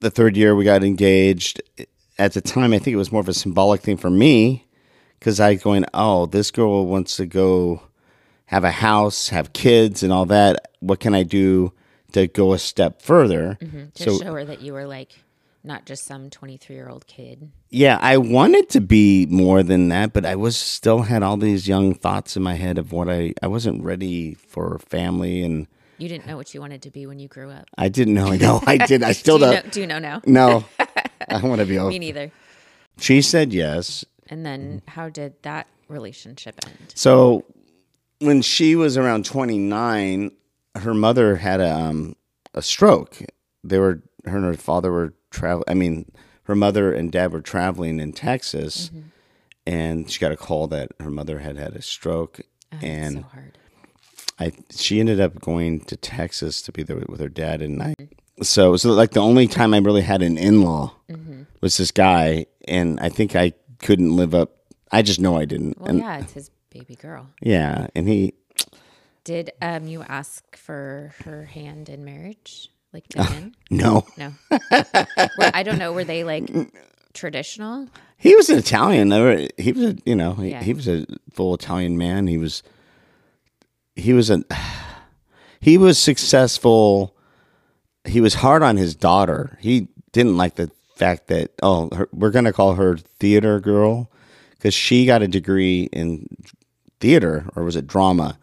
the 0.00 0.10
third 0.10 0.36
year 0.36 0.54
we 0.56 0.64
got 0.64 0.82
engaged. 0.82 1.62
At 2.18 2.32
the 2.32 2.40
time, 2.40 2.72
I 2.72 2.78
think 2.78 2.94
it 2.94 2.98
was 2.98 3.12
more 3.12 3.20
of 3.20 3.28
a 3.28 3.34
symbolic 3.34 3.80
thing 3.80 3.96
for 3.96 4.10
me 4.10 4.66
because 5.18 5.38
I 5.40 5.54
going, 5.54 5.84
oh, 5.94 6.26
this 6.26 6.50
girl 6.50 6.86
wants 6.86 7.16
to 7.16 7.26
go 7.26 7.82
have 8.46 8.64
a 8.64 8.70
house, 8.70 9.28
have 9.28 9.52
kids, 9.52 10.02
and 10.02 10.12
all 10.12 10.26
that. 10.26 10.72
What 10.80 10.98
can 10.98 11.14
I 11.14 11.22
do 11.22 11.72
to 12.12 12.26
go 12.28 12.52
a 12.52 12.58
step 12.58 13.02
further? 13.02 13.58
Mm-hmm. 13.60 13.84
To 13.94 14.02
So 14.02 14.18
show 14.18 14.34
her 14.34 14.44
that 14.44 14.60
you 14.60 14.72
were 14.72 14.86
like 14.86 15.12
not 15.62 15.84
just 15.84 16.04
some 16.06 16.30
23 16.30 16.74
year 16.74 16.88
old 16.88 17.06
kid. 17.06 17.50
yeah, 17.68 17.98
I 18.00 18.16
wanted 18.16 18.70
to 18.70 18.80
be 18.80 19.26
more 19.26 19.62
than 19.62 19.88
that, 19.90 20.12
but 20.14 20.24
I 20.24 20.34
was 20.36 20.56
still 20.56 21.02
had 21.02 21.22
all 21.22 21.36
these 21.36 21.68
young 21.68 21.94
thoughts 21.94 22.36
in 22.36 22.42
my 22.42 22.54
head 22.54 22.78
of 22.78 22.92
what 22.92 23.08
I 23.10 23.34
I 23.42 23.46
wasn't 23.46 23.82
ready 23.84 24.34
for 24.34 24.78
family, 24.78 25.42
and 25.42 25.66
You 25.98 26.08
didn't 26.08 26.26
know 26.26 26.36
what 26.38 26.54
you 26.54 26.60
wanted 26.62 26.80
to 26.82 26.90
be 26.90 27.04
when 27.06 27.18
you 27.18 27.28
grew 27.28 27.50
up. 27.50 27.68
I 27.76 27.88
didn't 27.90 28.14
know. 28.14 28.30
No, 28.32 28.62
I 28.66 28.76
did. 28.86 29.02
I 29.02 29.12
still 29.12 29.36
do 29.38 29.44
don't 29.46 29.64
know, 29.66 29.70
do 29.70 29.80
you 29.82 29.86
know 29.86 29.98
now? 29.98 30.22
No, 30.24 30.64
I 31.28 31.40
want 31.42 31.60
to 31.60 31.66
be. 31.66 31.72
Me 31.74 31.78
Old. 31.78 31.92
neither. 31.92 32.32
She 32.98 33.20
said 33.22 33.52
yes. 33.52 34.04
And 34.30 34.46
then 34.46 34.80
how 34.88 35.08
did 35.10 35.34
that 35.42 35.66
relationship 35.88 36.54
end? 36.66 36.92
So 36.94 37.44
when 38.20 38.40
she 38.42 38.76
was 38.76 38.96
around 38.96 39.24
29, 39.26 40.30
her 40.76 40.94
mother 40.94 41.36
had 41.36 41.60
a, 41.60 41.70
um, 41.70 42.16
a 42.54 42.62
stroke. 42.62 43.18
They 43.62 43.78
were 43.78 44.02
her 44.24 44.36
and 44.36 44.44
her 44.44 44.54
father 44.54 44.90
were 44.92 45.14
travel. 45.30 45.64
I 45.66 45.74
mean, 45.74 46.10
her 46.44 46.54
mother 46.54 46.92
and 46.92 47.12
dad 47.12 47.32
were 47.32 47.40
traveling 47.40 48.00
in 48.00 48.12
Texas, 48.12 48.88
mm-hmm. 48.88 49.08
and 49.66 50.10
she 50.10 50.18
got 50.18 50.32
a 50.32 50.36
call 50.36 50.66
that 50.68 50.92
her 51.00 51.10
mother 51.10 51.38
had 51.40 51.56
had 51.56 51.74
a 51.74 51.82
stroke, 51.82 52.40
Oh, 52.72 52.78
and 52.82 53.16
so 53.16 53.22
hard. 53.22 53.58
I 54.38 54.52
she 54.70 55.00
ended 55.00 55.20
up 55.20 55.40
going 55.40 55.80
to 55.82 55.96
Texas 55.96 56.62
to 56.62 56.72
be 56.72 56.82
there 56.82 56.96
with 57.08 57.20
her 57.20 57.28
dad, 57.28 57.62
and 57.62 57.82
I. 57.82 57.94
Mm-hmm. 58.00 58.42
So 58.42 58.68
it 58.68 58.70
was 58.70 58.84
like 58.86 59.10
the 59.10 59.20
only 59.20 59.46
time 59.46 59.74
I 59.74 59.78
really 59.78 60.00
had 60.00 60.22
an 60.22 60.38
in 60.38 60.62
law 60.62 60.94
mm-hmm. 61.10 61.42
was 61.60 61.76
this 61.76 61.90
guy, 61.90 62.46
and 62.66 62.98
I 63.00 63.10
think 63.10 63.36
I 63.36 63.52
couldn't 63.80 64.16
live 64.16 64.34
up. 64.34 64.56
I 64.90 65.02
just 65.02 65.20
know 65.20 65.36
I 65.36 65.44
didn't, 65.44 65.78
Well, 65.78 65.90
and 65.90 65.98
yeah, 65.98 66.20
it's 66.20 66.32
his 66.32 66.50
baby 66.70 66.96
girl. 66.96 67.28
yeah, 67.42 67.88
and 67.94 68.08
he 68.08 68.32
Did 69.24 69.50
um 69.60 69.86
you 69.86 70.02
ask 70.02 70.56
for 70.56 71.14
her 71.24 71.44
hand 71.44 71.88
in 71.88 72.04
marriage? 72.04 72.68
Like 72.92 73.06
to 73.08 73.22
him? 73.22 73.52
no. 73.70 74.04
No. 74.16 74.32
Were- 74.50 75.50
I 75.54 75.62
don't 75.62 75.78
know. 75.78 75.92
Were 75.92 76.04
they 76.04 76.24
like 76.24 76.50
traditional? 77.14 77.88
He 78.16 78.34
was 78.34 78.50
an 78.50 78.58
Italian. 78.58 79.10
Were- 79.10 79.48
He 79.58 79.72
was 79.72 79.84
a 79.84 79.96
you 80.04 80.16
know 80.16 80.34
he, 80.34 80.50
Yeah. 80.50 80.62
he 80.62 80.74
was 80.74 80.88
a 80.88 81.06
full 81.32 81.54
Italian 81.54 81.96
man. 81.98 82.26
He 82.26 82.38
was 82.38 82.62
he 83.94 84.12
was 84.12 84.30
a 84.30 84.42
he 85.60 85.78
was 85.78 85.98
successful. 85.98 87.14
He 88.04 88.20
was 88.20 88.34
hard 88.34 88.62
on 88.62 88.76
his 88.76 88.94
daughter. 88.94 89.58
He 89.60 89.88
didn't 90.12 90.36
like 90.36 90.54
the 90.56 90.70
fact 90.96 91.28
that 91.28 91.52
oh 91.62 91.94
her, 91.94 92.08
we're 92.12 92.30
gonna 92.30 92.52
call 92.52 92.74
her 92.74 92.96
theater 92.96 93.60
girl 93.60 94.10
because 94.52 94.74
she 94.74 95.06
got 95.06 95.22
a 95.22 95.28
degree 95.28 95.88
in 95.92 96.26
theater 97.00 97.46
or 97.54 97.62
was 97.64 97.76
it 97.76 97.86
drama. 97.86 98.38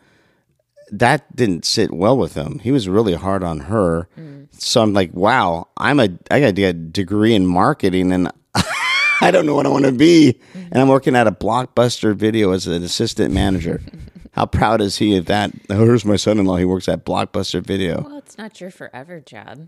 That 0.91 1.35
didn't 1.35 1.65
sit 1.65 1.91
well 1.91 2.17
with 2.17 2.35
him. 2.35 2.59
He 2.59 2.71
was 2.71 2.87
really 2.87 3.13
hard 3.13 3.43
on 3.43 3.61
her. 3.61 4.07
Mm. 4.17 4.47
So 4.59 4.81
I'm 4.81 4.93
like, 4.93 5.13
wow, 5.13 5.67
I'm 5.77 5.99
a 5.99 6.09
I 6.31 6.39
got 6.39 6.47
to 6.47 6.51
get 6.53 6.69
a 6.69 6.73
degree 6.73 7.33
in 7.33 7.45
marketing 7.45 8.11
and 8.11 8.31
I 9.21 9.31
don't 9.31 9.45
know 9.45 9.55
what 9.55 9.65
I 9.65 9.69
want 9.69 9.85
to 9.85 9.91
be. 9.91 10.39
Mm-hmm. 10.53 10.67
And 10.71 10.77
I'm 10.81 10.87
working 10.87 11.15
at 11.15 11.27
a 11.27 11.31
blockbuster 11.31 12.15
video 12.15 12.51
as 12.51 12.67
an 12.67 12.83
assistant 12.83 13.33
manager. 13.33 13.81
How 14.37 14.45
proud 14.45 14.81
is 14.81 14.97
he 14.97 15.17
of 15.17 15.25
that? 15.25 15.51
Oh, 15.71 15.83
here's 15.83 16.05
my 16.05 16.15
son 16.15 16.37
in 16.37 16.45
law. 16.45 16.57
He 16.57 16.65
works 16.65 16.87
at 16.87 17.03
Blockbuster 17.03 17.65
Video. 17.65 18.03
Well, 18.03 18.19
it's 18.19 18.37
not 18.37 18.61
your 18.61 18.69
forever 18.69 19.19
job. 19.19 19.67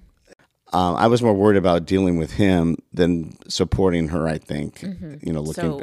Um, 0.72 0.96
I 0.96 1.08
was 1.08 1.24
more 1.24 1.34
worried 1.34 1.58
about 1.58 1.86
dealing 1.86 2.20
with 2.20 2.34
him 2.34 2.78
than 2.94 3.36
supporting 3.50 4.10
her, 4.10 4.28
I 4.28 4.38
think. 4.38 4.82
Mm-hmm. 4.82 5.16
You 5.24 5.34
know, 5.34 5.42
looking. 5.42 5.64
So- 5.64 5.82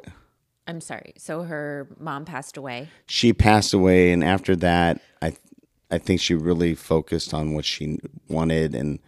I'm 0.67 0.81
sorry. 0.81 1.13
So 1.17 1.43
her 1.43 1.89
mom 1.99 2.25
passed 2.25 2.57
away. 2.57 2.89
She 3.07 3.33
passed 3.33 3.73
away, 3.73 4.13
and 4.13 4.25
after 4.25 4.57
that, 4.57 5.01
I 5.23 5.35
I 5.91 5.99
think 5.99 6.21
she 6.21 6.35
really 6.35 6.75
focused 6.75 7.33
on 7.33 7.55
what 7.55 7.65
she 7.65 7.99
wanted, 8.29 8.75
and 8.75 8.99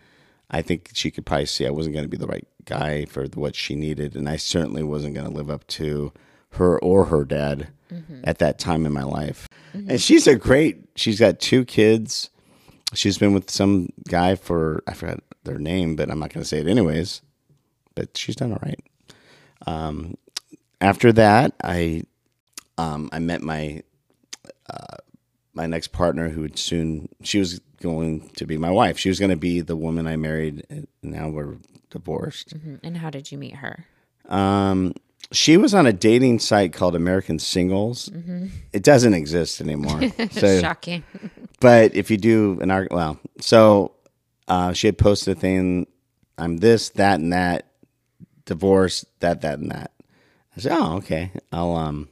I 0.51 0.63
think 0.63 0.91
she 0.95 1.11
could 1.11 1.27
probably 1.27 1.47
see 1.47 1.67
I 1.67 1.71
wasn't 1.71 1.95
going 1.95 2.05
to 2.05 2.09
be 2.09 2.17
the 2.17 2.27
right 2.27 2.47
guy 2.65 3.05
for 3.07 3.27
what 3.35 3.57
she 3.57 3.75
needed, 3.75 4.15
and 4.15 4.29
I 4.29 4.37
certainly 4.37 4.83
wasn't 4.83 5.15
going 5.15 5.27
to 5.27 5.33
live 5.35 5.51
up 5.51 5.67
to 5.69 6.13
her 6.53 6.79
or 6.79 7.07
her 7.07 7.25
dad 7.25 7.69
at 8.25 8.39
that 8.39 8.59
time 8.59 8.87
in 8.87 8.93
my 8.93 9.03
life. 9.03 9.49
And 9.73 10.01
she's 10.01 10.27
a 10.27 10.37
great. 10.37 10.89
She's 10.95 11.19
got 11.19 11.41
two 11.41 11.65
kids. 11.65 12.31
She's 12.95 13.19
been 13.19 13.35
with 13.35 13.51
some 13.51 13.89
guy 14.09 14.35
for 14.35 14.83
I 14.87 14.95
forgot 14.95 15.21
their 15.45 15.59
name, 15.59 15.97
but 15.97 16.11
I'm 16.11 16.19
not 16.19 16.33
going 16.33 16.43
to 16.43 16.49
say 16.49 16.59
it 16.61 16.67
anyways. 16.67 17.23
But 17.95 18.17
she's 18.17 18.37
done 18.37 18.53
all 18.53 18.61
right. 18.63 18.81
Um, 19.67 20.15
after 20.81 21.13
that, 21.13 21.55
I 21.63 22.03
um, 22.77 23.09
I 23.13 23.19
met 23.19 23.43
my 23.43 23.83
uh, 24.71 24.97
my 25.55 25.67
next 25.67 25.89
partner, 25.89 26.29
who 26.29 26.43
would 26.43 26.59
soon 26.59 27.09
she 27.23 27.39
was 27.39 27.61
going 27.81 28.29
to 28.31 28.47
be 28.47 28.57
my 28.59 28.71
wife. 28.71 28.99
She 28.99 29.09
was 29.09 29.19
going 29.19 29.31
to 29.31 29.37
be 29.37 29.61
the 29.61 29.77
woman 29.77 30.07
I 30.07 30.17
married. 30.17 30.65
And 30.71 30.87
now 31.03 31.29
we're 31.29 31.57
divorced. 31.91 32.55
Mhm. 32.57 32.81
And 32.83 32.97
how 32.99 33.11
did 33.11 33.31
you 33.33 33.39
meet 33.39 33.57
her? 33.57 33.87
Um, 34.29 34.95
she 35.33 35.57
was 35.57 35.75
on 35.75 35.87
a 35.87 35.93
dating 35.93 36.39
site 36.39 36.73
called 36.73 36.95
American 36.97 37.39
Singles. 37.39 38.11
It 38.73 38.83
doesn't 38.83 39.15
exist 39.15 39.61
anymore. 39.61 40.01
So, 40.31 40.61
Shocking. 40.61 41.03
but 41.61 41.95
if 41.95 42.11
you 42.11 42.17
do 42.17 42.59
an 42.61 42.71
arg, 42.71 42.89
well, 42.91 43.19
so 43.41 43.93
uh, 44.49 44.73
she 44.73 44.87
had 44.87 44.99
posted 44.99 45.37
a 45.37 45.41
thing. 45.41 45.87
I'm 46.37 46.59
this, 46.59 46.91
that, 46.91 47.21
and 47.21 47.33
that. 47.33 47.67
Divorce, 48.45 49.05
that, 49.21 49.43
that, 49.43 49.59
and 49.59 49.71
that. 49.71 49.93
I 50.59 50.63
said, 50.63 50.73
oh, 50.73 50.97
okay. 50.97 51.31
I'll 51.53 51.77
um, 51.77 52.09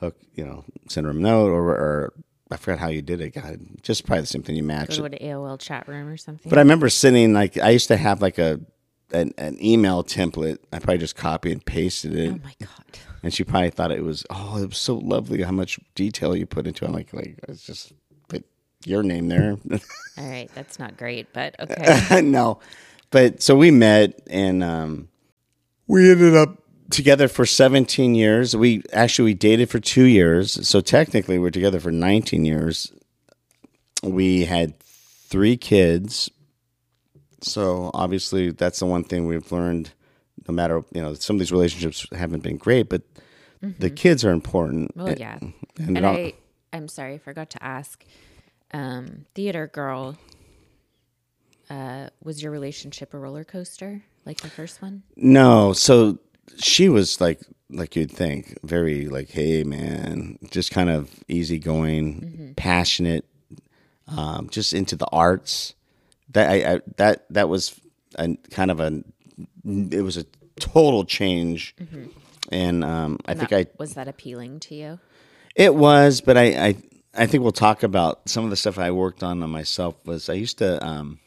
hook, 0.00 0.16
you 0.34 0.44
know, 0.44 0.64
send 0.88 1.06
her 1.06 1.12
a 1.12 1.14
note 1.14 1.48
or, 1.48 1.68
or 1.70 2.12
I 2.50 2.56
forgot 2.56 2.78
how 2.78 2.88
you 2.88 3.02
did 3.02 3.20
it. 3.20 3.30
God, 3.30 3.58
just 3.82 4.06
probably 4.06 4.20
the 4.22 4.26
same 4.26 4.42
thing. 4.42 4.56
You 4.56 4.62
Go 4.62 4.68
matched 4.68 4.92
to 4.92 5.04
it. 5.04 5.14
an 5.14 5.28
AOL 5.28 5.58
chat 5.58 5.88
room 5.88 6.06
or 6.08 6.16
something. 6.16 6.48
But 6.48 6.58
I 6.58 6.62
remember 6.62 6.88
sitting 6.88 7.32
like 7.32 7.56
I 7.58 7.70
used 7.70 7.88
to 7.88 7.96
have 7.96 8.22
like 8.22 8.38
a 8.38 8.60
an, 9.12 9.32
an 9.38 9.62
email 9.64 10.04
template. 10.04 10.58
I 10.72 10.78
probably 10.78 10.98
just 10.98 11.16
copied 11.16 11.52
and 11.52 11.64
pasted 11.64 12.14
it. 12.14 12.32
oh 12.32 12.40
my 12.44 12.54
god. 12.60 12.98
and 13.22 13.32
she 13.32 13.42
probably 13.44 13.70
thought 13.70 13.90
it 13.90 14.04
was 14.04 14.24
oh 14.30 14.58
it 14.62 14.66
was 14.68 14.78
so 14.78 14.96
lovely 14.96 15.42
how 15.42 15.52
much 15.52 15.80
detail 15.94 16.36
you 16.36 16.46
put 16.46 16.66
into 16.66 16.84
it. 16.84 16.88
I'm 16.88 16.94
like 16.94 17.12
like 17.12 17.38
it's 17.48 17.64
just 17.64 17.92
put 18.28 18.44
your 18.84 19.02
name 19.02 19.28
there. 19.28 19.56
All 20.18 20.28
right, 20.28 20.50
that's 20.54 20.78
not 20.78 20.96
great, 20.96 21.32
but 21.32 21.56
okay. 21.60 22.20
no, 22.22 22.60
but 23.10 23.42
so 23.42 23.56
we 23.56 23.70
met 23.70 24.20
and 24.28 24.62
um, 24.62 25.08
we 25.88 26.10
ended 26.10 26.36
up 26.36 26.62
together 26.90 27.28
for 27.28 27.44
17 27.46 28.14
years. 28.14 28.54
We 28.56 28.82
actually 28.92 29.26
we 29.30 29.34
dated 29.34 29.70
for 29.70 29.78
two 29.80 30.04
years, 30.04 30.66
so 30.68 30.80
technically 30.80 31.38
we're 31.38 31.50
together 31.50 31.80
for 31.80 31.90
19 31.92 32.44
years. 32.44 32.92
We 34.02 34.44
had 34.44 34.78
three 34.80 35.56
kids, 35.56 36.30
so 37.40 37.90
obviously 37.94 38.50
that's 38.50 38.78
the 38.78 38.86
one 38.86 39.04
thing 39.04 39.26
we've 39.26 39.50
learned. 39.50 39.92
No 40.48 40.54
matter 40.54 40.82
you 40.92 41.02
know 41.02 41.14
some 41.14 41.36
of 41.36 41.40
these 41.40 41.50
relationships 41.52 42.06
haven't 42.12 42.42
been 42.42 42.56
great, 42.56 42.88
but 42.88 43.02
the 43.60 43.90
kids 43.90 44.24
are 44.24 44.30
important. 44.30 44.94
Well, 44.96 45.08
And- 45.08 45.18
yeah. 45.18 45.38
and 45.78 45.96
And 45.96 46.06
I, 46.06 46.34
I'm 46.72 46.88
sorry, 46.88 47.14
I 47.14 47.18
forgot 47.18 47.50
to 47.50 47.62
ask. 47.64 48.04
Um, 48.72 49.26
theater 49.34 49.66
girl, 49.66 50.16
uh, 51.70 52.08
was 52.22 52.42
your 52.42 52.52
relationship 52.52 53.14
a 53.14 53.18
roller 53.18 53.44
coaster 53.44 54.02
like 54.24 54.40
the 54.40 54.48
first 54.50 54.82
one? 54.82 55.02
No, 55.16 55.72
so 55.72 56.18
she 56.56 56.88
was 56.88 57.20
like 57.20 57.40
like 57.70 57.96
you'd 57.96 58.12
think, 58.12 58.58
very 58.62 59.06
like, 59.06 59.30
hey 59.30 59.64
man, 59.64 60.38
just 60.50 60.70
kind 60.70 60.88
of 60.90 61.10
easygoing, 61.28 62.54
passionate, 62.56 63.24
um, 64.08 64.48
just 64.50 64.72
into 64.72 64.96
the 64.96 65.06
arts. 65.06 65.74
That 66.30 66.50
I, 66.50 66.74
I 66.74 66.80
that 66.96 67.24
that 67.30 67.48
was 67.48 67.80
a 68.16 68.36
kind 68.50 68.70
of 68.70 68.80
a 68.80 69.02
it 69.64 70.02
was 70.02 70.16
a 70.16 70.24
total 70.60 71.04
change, 71.04 71.74
and 72.50 72.84
um, 72.84 73.18
I 73.26 73.34
think 73.34 73.52
I 73.52 73.66
was 73.78 73.94
that 73.94 74.08
appealing 74.08 74.60
to 74.60 74.74
you? 74.74 74.98
it 75.54 75.74
was, 75.74 76.20
but 76.20 76.36
I, 76.36 76.44
I 76.44 76.76
I 77.14 77.26
think 77.26 77.42
we'll 77.42 77.52
talk 77.52 77.82
about 77.82 78.28
some 78.28 78.44
of 78.44 78.50
the 78.50 78.56
stuff 78.56 78.78
I 78.78 78.90
worked 78.90 79.22
on 79.22 79.42
on 79.42 79.50
myself. 79.50 79.94
Was 80.04 80.28
I 80.28 80.34
used 80.34 80.58
to 80.58 80.84
um, 80.84 81.18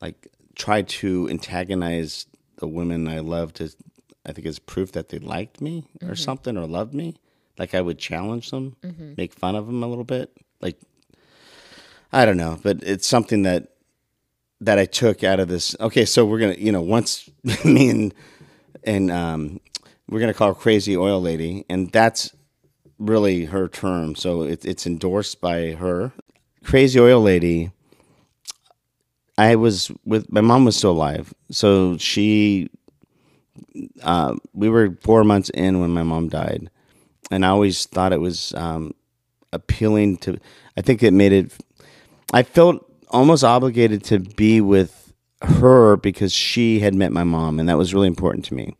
like 0.00 0.28
try 0.54 0.82
to 0.82 1.28
antagonize 1.28 2.26
the 2.58 2.68
women 2.68 3.08
I 3.08 3.18
loved 3.18 3.56
to, 3.56 3.70
I 4.24 4.32
think, 4.32 4.46
as 4.46 4.58
proof 4.58 4.92
that 4.92 5.08
they 5.08 5.18
liked 5.18 5.60
me 5.60 5.84
or 6.02 6.14
something 6.16 6.56
or 6.56 6.66
loved 6.66 6.94
me. 6.94 7.16
Like 7.58 7.74
I 7.74 7.80
would 7.80 7.98
challenge 7.98 8.50
them, 8.50 8.76
make 9.16 9.34
fun 9.34 9.56
of 9.56 9.66
them 9.66 9.82
a 9.82 9.86
little 9.86 10.04
bit. 10.04 10.30
Like 10.60 10.78
I 12.12 12.24
don't 12.24 12.36
know, 12.36 12.58
but 12.62 12.82
it's 12.82 13.06
something 13.06 13.42
that 13.42 13.68
that 14.60 14.78
I 14.78 14.84
took 14.86 15.24
out 15.24 15.40
of 15.40 15.48
this. 15.48 15.74
Okay, 15.80 16.04
so 16.04 16.24
we're 16.24 16.38
gonna, 16.38 16.54
you 16.54 16.72
know, 16.72 16.80
once 16.82 17.28
me 17.64 17.90
and 17.90 18.14
and 18.84 19.10
um, 19.10 19.60
we're 20.08 20.20
gonna 20.20 20.34
call 20.34 20.48
her 20.48 20.54
Crazy 20.54 20.96
Oil 20.96 21.20
Lady, 21.20 21.64
and 21.68 21.90
that's 21.90 22.32
really 22.98 23.46
her 23.46 23.68
term. 23.68 24.14
So 24.14 24.42
it, 24.42 24.64
it's 24.64 24.86
endorsed 24.86 25.40
by 25.40 25.72
her. 25.72 26.12
Crazy 26.64 27.00
Oil 27.00 27.20
Lady. 27.20 27.72
I 29.36 29.56
was 29.56 29.90
with 30.04 30.30
my 30.30 30.40
mom 30.42 30.64
was 30.64 30.76
still 30.76 30.92
alive, 30.92 31.34
so 31.50 31.96
she. 31.98 32.70
Uh, 34.02 34.36
we 34.52 34.68
were 34.68 34.96
four 35.02 35.24
months 35.24 35.50
in 35.50 35.80
when 35.80 35.90
my 35.90 36.02
mom 36.02 36.28
died, 36.28 36.70
and 37.30 37.44
I 37.44 37.48
always 37.48 37.86
thought 37.86 38.12
it 38.12 38.20
was 38.20 38.54
um, 38.54 38.94
appealing 39.52 40.16
to. 40.18 40.38
I 40.76 40.80
think 40.82 41.02
it 41.02 41.12
made 41.12 41.32
it. 41.32 41.52
I 42.32 42.42
felt 42.42 42.84
almost 43.08 43.44
obligated 43.44 44.04
to 44.04 44.18
be 44.18 44.60
with 44.60 45.12
her 45.42 45.96
because 45.96 46.32
she 46.32 46.80
had 46.80 46.94
met 46.94 47.12
my 47.12 47.24
mom, 47.24 47.58
and 47.58 47.68
that 47.68 47.78
was 47.78 47.94
really 47.94 48.06
important 48.06 48.44
to 48.46 48.54
me. 48.54 48.76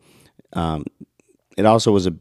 Um, 0.54 0.84
it 1.56 1.66
also 1.66 1.92
was 1.92 2.06
a 2.06 2.14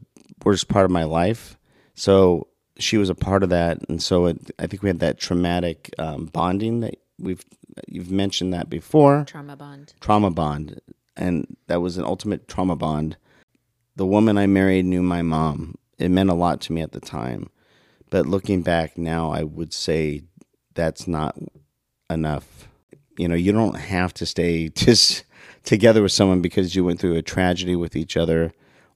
worst 0.44 0.68
part 0.68 0.84
of 0.84 0.90
my 0.90 1.04
life, 1.04 1.56
so 1.94 2.48
she 2.78 2.96
was 2.98 3.08
a 3.10 3.14
part 3.14 3.42
of 3.42 3.50
that, 3.50 3.78
and 3.88 4.02
so 4.02 4.26
it, 4.26 4.50
I 4.58 4.66
think 4.66 4.82
we 4.82 4.88
had 4.88 5.00
that 5.00 5.18
traumatic 5.18 5.90
um, 5.98 6.26
bonding 6.26 6.80
that 6.80 6.96
we've 7.18 7.44
you've 7.86 8.10
mentioned 8.10 8.52
that 8.52 8.68
before 8.68 9.24
Trauma 9.26 9.56
bond. 9.56 9.94
trauma 10.00 10.30
bond 10.30 10.80
and 11.16 11.56
that 11.66 11.80
was 11.80 11.96
an 11.96 12.04
ultimate 12.04 12.48
trauma 12.48 12.76
bond. 12.76 13.16
The 13.96 14.06
woman 14.06 14.38
i 14.38 14.46
married 14.46 14.84
knew 14.84 15.02
my 15.02 15.22
mom. 15.22 15.76
It 15.98 16.10
meant 16.10 16.30
a 16.30 16.34
lot 16.34 16.60
to 16.62 16.72
me 16.72 16.80
at 16.80 16.92
the 16.92 17.00
time. 17.00 17.50
But 18.10 18.26
looking 18.26 18.62
back 18.62 18.98
now 18.98 19.30
i 19.30 19.42
would 19.42 19.72
say 19.72 20.22
that's 20.74 21.06
not 21.06 21.36
enough. 22.10 22.68
You 23.18 23.28
know 23.28 23.34
you 23.34 23.52
don't 23.52 23.76
have 23.76 24.14
to 24.14 24.26
stay 24.26 24.68
just 24.74 25.24
together 25.64 26.02
with 26.02 26.12
someone 26.12 26.40
because 26.40 26.74
you 26.74 26.84
went 26.84 27.00
through 27.00 27.16
a 27.16 27.22
tragedy 27.22 27.76
with 27.76 27.94
each 27.94 28.16
other 28.16 28.52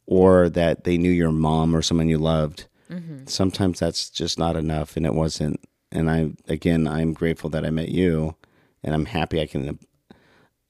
or 0.06 0.48
that 0.48 0.84
they 0.84 0.96
knew 0.96 1.10
your 1.10 1.32
mom 1.32 1.74
or 1.74 1.82
someone 1.82 2.08
you 2.08 2.18
loved. 2.18 2.66
Mm-hmm. 2.90 3.26
Sometimes 3.26 3.80
that's 3.80 4.08
just 4.08 4.38
not 4.38 4.56
enough 4.56 4.96
and 4.96 5.04
it 5.04 5.14
wasn't. 5.14 5.60
And 5.92 6.10
i 6.10 6.30
again 6.48 6.86
i'm 6.86 7.12
grateful 7.12 7.48
that 7.50 7.64
i 7.64 7.70
met 7.70 7.88
you 7.88 8.34
and 8.82 8.94
i'm 8.94 9.06
happy 9.06 9.40
i 9.40 9.46
can 9.46 9.78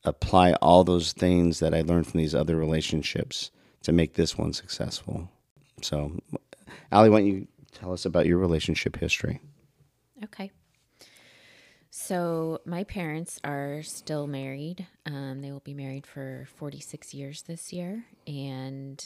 apply 0.07 0.53
all 0.55 0.85
those 0.85 1.13
things 1.13 1.59
that 1.59 1.75
I 1.75 1.83
learned 1.83 2.07
from 2.07 2.19
these 2.19 2.35
other 2.35 2.57
relationships 2.57 3.51
to 3.83 3.93
make 3.93 4.15
this 4.15 4.39
one 4.39 4.53
successful. 4.53 5.29
So, 5.83 6.13
Aly, 6.93 7.11
why 7.11 7.19
don't 7.19 7.27
you 7.27 7.49
tell 7.73 7.93
us 7.93 8.05
about 8.07 8.27
your 8.27 8.39
relationship 8.39 8.97
history? 8.97 9.41
Okay. 10.25 10.51
So 11.91 12.61
my 12.65 12.85
parents 12.85 13.41
are 13.43 13.83
still 13.83 14.27
married. 14.27 14.87
Um, 15.07 15.41
they 15.41 15.51
will 15.51 15.61
be 15.61 15.75
married 15.75 16.07
for 16.07 16.47
46 16.57 17.15
years 17.15 17.43
this 17.43 17.73
year. 17.73 18.05
And 18.27 19.03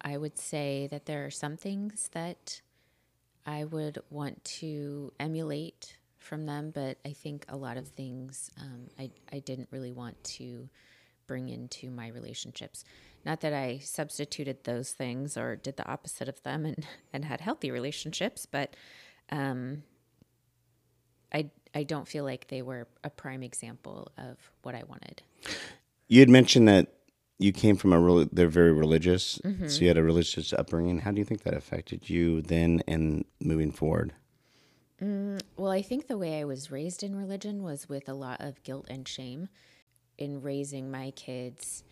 I 0.00 0.16
would 0.16 0.38
say 0.38 0.88
that 0.90 1.06
there 1.06 1.24
are 1.24 1.30
some 1.30 1.56
things 1.56 2.10
that 2.12 2.60
I 3.46 3.64
would 3.64 3.98
want 4.10 4.44
to 4.44 5.12
emulate 5.20 5.96
from 6.26 6.46
them, 6.46 6.70
but 6.74 6.98
I 7.04 7.12
think 7.12 7.46
a 7.48 7.56
lot 7.56 7.76
of 7.76 7.88
things 7.88 8.50
um, 8.60 8.88
I, 8.98 9.10
I 9.32 9.38
didn't 9.38 9.68
really 9.70 9.92
want 9.92 10.22
to 10.24 10.68
bring 11.26 11.48
into 11.48 11.90
my 11.90 12.08
relationships. 12.08 12.84
Not 13.24 13.40
that 13.40 13.52
I 13.52 13.78
substituted 13.78 14.64
those 14.64 14.92
things 14.92 15.36
or 15.36 15.56
did 15.56 15.76
the 15.76 15.88
opposite 15.88 16.28
of 16.28 16.42
them 16.42 16.64
and, 16.64 16.86
and 17.12 17.24
had 17.24 17.40
healthy 17.40 17.70
relationships, 17.70 18.46
but 18.46 18.74
um, 19.30 19.82
I 21.32 21.50
I 21.74 21.82
don't 21.82 22.08
feel 22.08 22.24
like 22.24 22.48
they 22.48 22.62
were 22.62 22.86
a 23.04 23.10
prime 23.10 23.42
example 23.42 24.10
of 24.16 24.38
what 24.62 24.74
I 24.74 24.84
wanted. 24.88 25.22
You 26.08 26.20
had 26.20 26.30
mentioned 26.30 26.68
that 26.68 26.88
you 27.38 27.52
came 27.52 27.76
from 27.76 27.92
a 27.92 28.00
really, 28.00 28.28
they're 28.32 28.48
very 28.48 28.72
religious. 28.72 29.38
So 29.68 29.82
you 29.82 29.88
had 29.88 29.98
a 29.98 30.02
religious 30.02 30.54
upbringing. 30.54 31.00
How 31.00 31.10
do 31.10 31.18
you 31.18 31.24
think 31.24 31.42
that 31.42 31.52
affected 31.52 32.08
you 32.08 32.40
then 32.40 32.82
and 32.86 33.26
moving 33.40 33.72
forward? 33.72 34.14
Well, 35.00 35.70
I 35.70 35.82
think 35.82 36.06
the 36.06 36.16
way 36.16 36.40
I 36.40 36.44
was 36.44 36.70
raised 36.70 37.02
in 37.02 37.14
religion 37.14 37.62
was 37.62 37.88
with 37.88 38.08
a 38.08 38.14
lot 38.14 38.40
of 38.40 38.62
guilt 38.62 38.86
and 38.88 39.06
shame 39.06 39.48
in 40.16 40.40
raising 40.40 40.90
my 40.90 41.10
kids. 41.10 41.84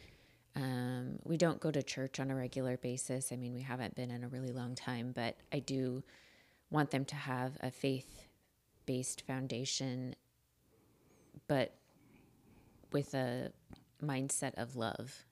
Um, 0.57 1.19
we 1.25 1.37
don't 1.37 1.61
go 1.61 1.71
to 1.71 1.83
church 1.83 2.21
on 2.21 2.31
a 2.31 2.35
regular 2.35 2.77
basis. 2.77 3.33
I 3.33 3.37
mean, 3.37 3.55
we 3.55 3.63
haven't 3.63 3.95
been 3.95 4.11
in 4.11 4.25
a 4.25 4.29
really 4.29 4.53
long 4.53 4.75
time, 4.75 5.13
but 5.15 5.37
I 5.53 5.59
do 5.59 6.03
want 6.71 6.91
them 6.91 7.05
to 7.07 7.15
have 7.15 7.59
a 7.61 7.71
faith 7.71 8.27
based 8.87 9.23
foundation, 9.27 10.15
but 11.47 11.75
with 12.93 13.15
a 13.15 13.51
mindset 14.03 14.55
of 14.57 14.77
love 14.77 15.25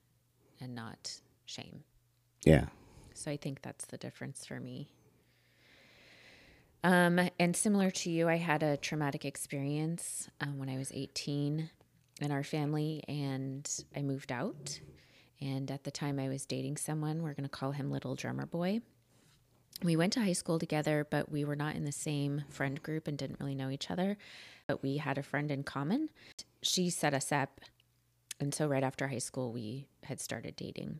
and 0.59 0.75
not 0.75 1.19
shame. 1.45 1.83
Yeah. 2.45 2.65
So 3.13 3.31
I 3.31 3.37
think 3.37 3.61
that's 3.61 3.85
the 3.85 3.97
difference 3.97 4.45
for 4.45 4.59
me. 4.59 4.89
Um, 6.83 7.29
and 7.39 7.55
similar 7.55 7.89
to 7.91 8.09
you, 8.09 8.27
I 8.27 8.35
had 8.35 8.61
a 8.61 8.77
traumatic 8.77 9.23
experience 9.23 10.29
um, 10.41 10.57
when 10.57 10.69
I 10.69 10.77
was 10.77 10.91
18 10.93 11.69
in 12.21 12.31
our 12.31 12.43
family, 12.43 13.03
and 13.07 13.69
I 13.95 14.01
moved 14.01 14.31
out. 14.31 14.79
And 15.39 15.71
at 15.71 15.83
the 15.83 15.91
time, 15.91 16.19
I 16.19 16.27
was 16.27 16.45
dating 16.45 16.77
someone. 16.77 17.21
We're 17.21 17.33
going 17.33 17.43
to 17.43 17.49
call 17.49 17.71
him 17.71 17.89
Little 17.89 18.15
Drummer 18.15 18.45
Boy. 18.45 18.81
We 19.81 19.95
went 19.95 20.13
to 20.13 20.21
high 20.21 20.33
school 20.33 20.59
together, 20.59 21.07
but 21.09 21.31
we 21.31 21.43
were 21.43 21.55
not 21.55 21.75
in 21.75 21.85
the 21.85 21.91
same 21.91 22.43
friend 22.49 22.81
group 22.81 23.07
and 23.07 23.17
didn't 23.17 23.39
really 23.39 23.55
know 23.55 23.69
each 23.69 23.89
other. 23.89 24.17
But 24.67 24.83
we 24.83 24.97
had 24.97 25.17
a 25.17 25.23
friend 25.23 25.51
in 25.51 25.63
common. 25.63 26.09
She 26.61 26.89
set 26.89 27.13
us 27.13 27.31
up. 27.31 27.61
And 28.39 28.53
so, 28.53 28.67
right 28.67 28.83
after 28.83 29.07
high 29.07 29.17
school, 29.17 29.51
we 29.51 29.87
had 30.03 30.19
started 30.19 30.55
dating. 30.55 30.99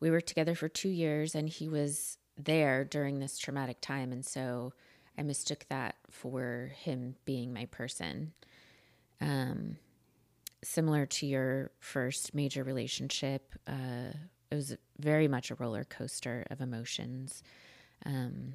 We 0.00 0.10
were 0.10 0.20
together 0.20 0.54
for 0.54 0.68
two 0.68 0.88
years, 0.88 1.34
and 1.34 1.48
he 1.48 1.68
was 1.68 2.18
there 2.36 2.84
during 2.84 3.18
this 3.18 3.38
traumatic 3.38 3.80
time. 3.80 4.12
And 4.12 4.24
so, 4.24 4.72
I 5.18 5.22
mistook 5.22 5.66
that 5.68 5.96
for 6.10 6.72
him 6.76 7.16
being 7.24 7.52
my 7.52 7.66
person. 7.66 8.32
Um, 9.20 9.76
similar 10.62 11.06
to 11.06 11.26
your 11.26 11.70
first 11.78 12.34
major 12.34 12.64
relationship, 12.64 13.54
uh, 13.66 14.12
it 14.50 14.54
was 14.54 14.76
very 14.98 15.28
much 15.28 15.50
a 15.50 15.54
roller 15.54 15.84
coaster 15.84 16.46
of 16.50 16.60
emotions. 16.60 17.42
Um, 18.04 18.54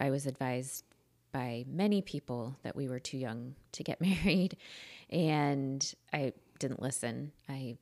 I 0.00 0.10
was 0.10 0.26
advised 0.26 0.84
by 1.32 1.64
many 1.68 2.00
people 2.02 2.56
that 2.62 2.74
we 2.74 2.88
were 2.88 2.98
too 2.98 3.18
young 3.18 3.54
to 3.72 3.82
get 3.82 4.00
married, 4.00 4.56
and 5.10 5.94
I 6.12 6.32
didn't 6.58 6.82
listen. 6.82 7.32
I 7.48 7.76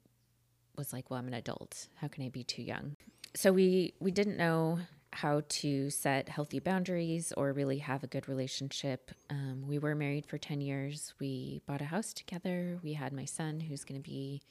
was 0.77 0.93
like, 0.93 1.11
"Well, 1.11 1.19
I'm 1.19 1.29
an 1.29 1.35
adult. 1.35 1.89
How 2.01 2.09
can 2.09 2.25
I 2.25 2.29
be 2.29 2.45
too 2.45 2.63
young?" 2.63 2.97
So 3.35 3.53
we 3.53 3.95
we 4.01 4.11
didn't 4.11 4.37
know 4.37 4.81
how 5.15 5.43
to 5.49 5.91
set 5.91 6.29
healthy 6.29 6.59
boundaries 6.59 7.33
or 7.37 7.53
really 7.53 7.79
have 7.79 8.03
a 8.03 8.09
good 8.09 8.29
relationship. 8.29 9.13
Um, 9.31 9.65
we 9.67 9.79
were 9.79 9.95
married 9.95 10.27
for 10.27 10.39
10 10.39 10.61
years. 10.61 11.15
We 11.21 11.63
bought 11.67 11.81
a 11.81 11.87
house 11.87 12.13
together. 12.13 12.79
We 12.83 12.95
had 12.95 13.13
my 13.13 13.25
son, 13.25 13.61
who's 13.61 13.85
going 13.85 14.03
to 14.03 14.09
be 14.09 14.43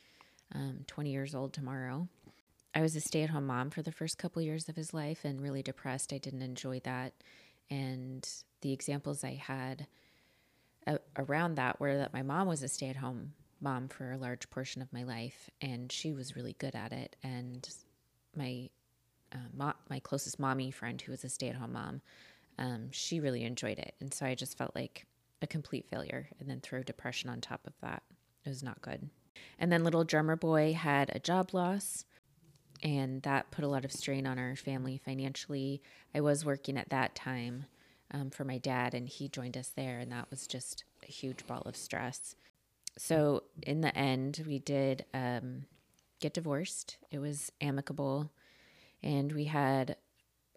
um, 0.56 0.80
20 0.88 1.12
years 1.12 1.36
old 1.36 1.54
tomorrow. 1.54 2.08
I 2.74 2.82
was 2.82 2.96
a 2.96 3.02
stay 3.02 3.24
at 3.24 3.30
home 3.30 3.46
mom 3.46 3.70
for 3.70 3.82
the 3.82 3.92
first 3.92 4.18
couple 4.18 4.42
years 4.42 4.70
of 4.70 4.76
his 4.76 4.94
life 4.94 5.26
and 5.26 5.42
really 5.42 5.62
depressed. 5.62 6.14
I 6.14 6.18
didn't 6.18 6.42
enjoy 6.42 6.80
that. 6.86 7.14
And 7.70 8.28
the 8.62 8.72
examples 8.72 9.24
I 9.24 9.34
had 9.34 9.88
a- 10.88 11.00
around 11.18 11.56
that 11.56 11.80
were 11.80 11.98
that 11.98 12.14
my 12.14 12.22
mom 12.22 12.48
was 12.48 12.64
a 12.64 12.68
stay 12.68 12.90
at 12.90 12.96
home 12.96 13.34
mom 13.60 13.88
for 13.88 14.12
a 14.12 14.18
large 14.18 14.50
portion 14.50 14.82
of 14.82 14.92
my 14.92 15.04
life, 15.04 15.50
and 15.62 15.92
she 15.92 16.12
was 16.12 16.36
really 16.36 16.54
good 16.60 16.76
at 16.76 16.92
it. 16.92 17.16
And 17.24 17.68
my 18.36 18.70
uh, 19.34 19.74
my 19.90 20.00
closest 20.00 20.40
mommy 20.40 20.72
friend 20.72 21.02
who 21.02 21.12
was 21.12 21.24
a 21.24 21.30
stay-at-home 21.30 21.74
mom 21.74 22.02
um, 22.58 22.90
she 22.92 23.20
really 23.20 23.44
enjoyed 23.44 23.80
it. 23.80 23.96
And 24.00 24.14
so 24.14 24.26
i 24.26 24.36
just 24.36 24.58
felt 24.58 24.76
like 24.76 25.06
a 25.42 25.48
complete 25.48 25.86
failure 25.90 26.30
and 26.40 26.50
then 26.50 26.62
throw 26.62 26.84
depression 26.84 27.30
on 27.30 27.42
top 27.42 27.62
of 27.68 27.74
that. 27.82 28.04
It 28.46 28.50
was 28.50 28.64
not 28.64 28.82
good. 28.82 29.10
And 29.60 29.72
then 29.72 29.84
little 29.84 30.04
drummer 30.04 30.36
boy 30.36 30.74
had 30.74 31.12
a 31.14 31.20
job 31.20 31.54
loss 31.54 32.06
and 32.82 33.22
that 33.24 33.52
put 33.52 33.64
a 33.64 33.68
lot 33.68 33.86
of 33.86 33.92
strain 33.92 34.26
on 34.28 34.38
our 34.38 34.56
family 34.56 34.98
financially. 34.98 35.82
I 36.14 36.22
was 36.22 36.46
working 36.46 36.78
at 36.78 36.90
that 36.90 37.16
time 37.16 37.66
um, 38.12 38.30
for 38.30 38.44
my 38.44 38.58
dad 38.58 38.94
and 38.94 39.08
he 39.08 39.28
joined 39.28 39.58
us 39.58 39.72
there 39.76 40.00
and 40.00 40.12
that 40.12 40.30
was 40.30 40.48
just 40.48 40.84
a 41.04 41.12
huge 41.12 41.46
ball 41.48 41.64
of 41.66 41.76
stress. 41.76 42.36
So 42.98 43.44
in 43.64 43.82
the 43.82 43.96
end 43.98 44.44
we 44.48 44.60
did 44.60 45.06
um, 45.14 45.66
get 46.20 46.34
divorced. 46.34 46.98
It 47.12 47.20
was 47.20 47.52
amicable 47.60 48.32
and 49.04 49.32
we 49.34 49.46
had, 49.46 49.98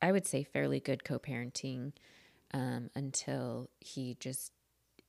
I 0.01 0.13
would 0.13 0.27
say, 0.27 0.45
fairly 0.45 0.81
good 0.81 1.05
co 1.05 1.19
parenting 1.19 1.93
um, 2.55 2.91
until 2.95 3.71
he 3.81 4.17
just 4.21 4.53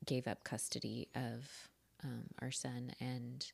gave 0.06 0.28
up 0.28 0.43
custody 0.43 1.08
of 1.15 1.69
um, 2.04 2.26
our 2.41 2.52
son. 2.52 2.91
And 3.00 3.45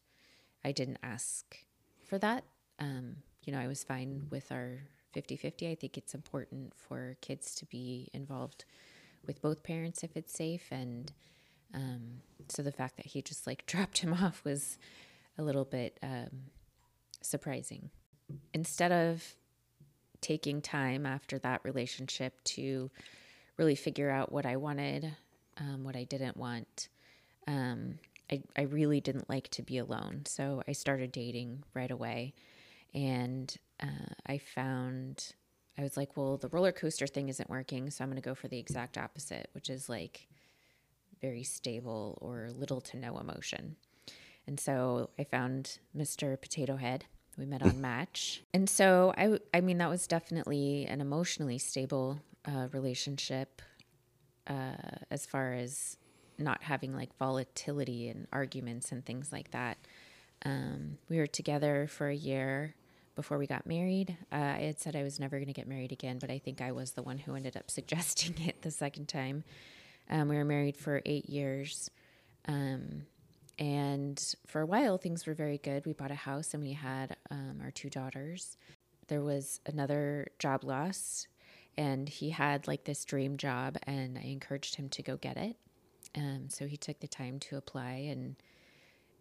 I 0.64 0.72
didn't 0.72 1.00
ask 1.04 1.58
for 2.06 2.18
that. 2.20 2.46
Um, 2.80 3.18
you 3.44 3.52
know, 3.52 3.60
I 3.60 3.68
was 3.68 3.84
fine 3.84 4.28
with 4.30 4.52
our 4.52 4.80
50 5.14 5.36
50. 5.36 5.70
I 5.70 5.76
think 5.76 5.98
it's 5.98 6.14
important 6.14 6.74
for 6.76 7.18
kids 7.22 7.54
to 7.56 7.66
be 7.66 8.10
involved 8.14 8.66
with 9.26 9.42
both 9.42 9.64
parents 9.64 10.04
if 10.04 10.16
it's 10.16 10.34
safe. 10.34 10.68
And 10.72 11.12
um, 11.74 12.22
so 12.50 12.62
the 12.62 12.72
fact 12.72 12.98
that 12.98 13.08
he 13.08 13.22
just 13.22 13.46
like 13.46 13.66
dropped 13.68 14.00
him 14.00 14.14
off 14.14 14.44
was 14.46 14.78
a 15.38 15.44
little 15.44 15.66
bit 15.66 16.00
um, 16.02 16.52
surprising. 17.22 17.90
Instead 18.54 18.92
of 18.92 19.36
taking 20.24 20.62
time 20.62 21.06
after 21.06 21.38
that 21.40 21.62
relationship 21.64 22.44
to 22.46 22.90
really 23.58 23.76
figure 23.76 24.10
out 24.10 24.32
what 24.32 24.46
I 24.46 24.56
wanted, 24.56 25.16
um, 25.58 25.84
what 25.84 25.96
I 25.96 26.06
didn't 26.06 26.38
want. 26.38 26.90
Um, 27.48 28.00
I, 28.32 28.42
I 28.58 28.62
really 28.64 29.02
didn't 29.02 29.30
like 29.30 29.50
to 29.50 29.62
be 29.62 29.78
alone. 29.78 30.24
So 30.26 30.64
I 30.68 30.72
started 30.72 31.12
dating 31.12 31.64
right 31.74 31.92
away. 31.92 32.34
And 32.96 33.56
uh, 33.82 34.14
I 34.26 34.38
found, 34.40 35.34
I 35.78 35.84
was 35.84 35.98
like, 35.98 36.16
well, 36.16 36.38
the 36.38 36.48
roller 36.48 36.72
coaster 36.72 37.06
thing 37.06 37.30
isn't 37.30 37.50
working. 37.50 37.90
So 37.92 38.04
I'm 38.04 38.10
going 38.10 38.22
to 38.22 38.28
go 38.28 38.34
for 38.36 38.48
the 38.48 38.60
exact 38.60 38.98
opposite, 38.98 39.50
which 39.54 39.70
is 39.70 39.90
like 39.90 40.28
very 41.22 41.44
stable 41.44 42.18
or 42.22 42.50
little 42.52 42.82
to 42.82 42.98
no 42.98 43.18
emotion. 43.18 43.76
And 44.48 44.60
so 44.60 45.10
I 45.18 45.24
found 45.24 45.80
Mr. 45.96 46.40
Potato 46.40 46.76
Head 46.78 47.06
we 47.38 47.46
met 47.46 47.64
on 47.64 47.82
Match. 47.82 48.44
And 48.54 48.70
so 48.70 49.14
I 49.18 49.40
I 49.54 49.62
mean 49.62 49.78
that 49.80 49.90
was 49.90 50.08
definitely 50.08 50.86
an 50.86 51.02
emotionally 51.02 51.58
stable 51.58 52.20
uh, 52.46 52.68
relationship 52.72 53.62
uh, 54.48 54.76
as 55.10 55.26
far 55.26 55.54
as 55.54 55.98
not 56.38 56.64
having 56.64 56.96
like 56.96 57.16
volatility 57.18 58.10
and 58.10 58.28
arguments 58.34 58.92
and 58.92 59.06
things 59.06 59.32
like 59.32 59.52
that. 59.52 59.78
Um, 60.46 60.98
we 61.10 61.18
were 61.18 61.28
together 61.28 61.88
for 61.90 62.10
a 62.10 62.16
year 62.16 62.76
before 63.16 63.38
we 63.38 63.48
got 63.48 63.66
married. 63.66 64.18
Uh, 64.32 64.36
I 64.36 64.62
had 64.62 64.80
said 64.80 64.96
I 64.96 65.04
was 65.04 65.20
never 65.20 65.38
going 65.38 65.48
to 65.48 65.54
get 65.54 65.68
married 65.68 65.92
again, 65.92 66.18
but 66.20 66.30
I 66.30 66.40
think 66.40 66.62
I 66.62 66.72
was 66.72 66.92
the 66.92 67.04
one 67.04 67.20
who 67.20 67.36
ended 67.36 67.56
up 67.56 67.70
suggesting 67.72 68.36
it 68.46 68.62
the 68.62 68.72
second 68.72 69.08
time. 69.08 69.44
Um, 70.10 70.28
we 70.28 70.36
were 70.36 70.46
married 70.46 70.76
for 70.76 71.02
eight 71.06 71.30
years. 71.30 71.90
Um, 72.46 73.04
and 73.60 74.36
for 74.48 74.62
a 74.62 74.66
while, 74.66 74.98
things 74.98 75.26
were 75.26 75.34
very 75.34 75.58
good. 75.58 75.86
We 75.86 75.94
bought 75.94 76.12
a 76.12 76.16
house 76.16 76.54
and 76.54 76.64
we 76.64 76.74
had 76.74 77.16
um, 77.30 77.60
our 77.62 77.72
two 77.72 77.90
daughters. 77.90 78.58
There 79.08 79.22
was 79.22 79.60
another 79.66 80.28
job 80.40 80.64
loss, 80.64 81.28
and 81.78 82.08
he 82.08 82.30
had 82.30 82.68
like 82.68 82.86
this 82.86 83.06
dream 83.06 83.38
job, 83.38 83.78
and 83.84 84.18
I 84.18 84.28
encouraged 84.28 84.76
him 84.76 84.90
to 84.90 85.04
go 85.04 85.18
get 85.18 85.38
it. 85.38 85.58
Um, 86.16 86.46
so 86.50 86.68
he 86.68 86.78
took 86.78 87.00
the 87.00 87.08
time 87.08 87.40
to 87.40 87.58
apply 87.58 88.06
and 88.10 88.36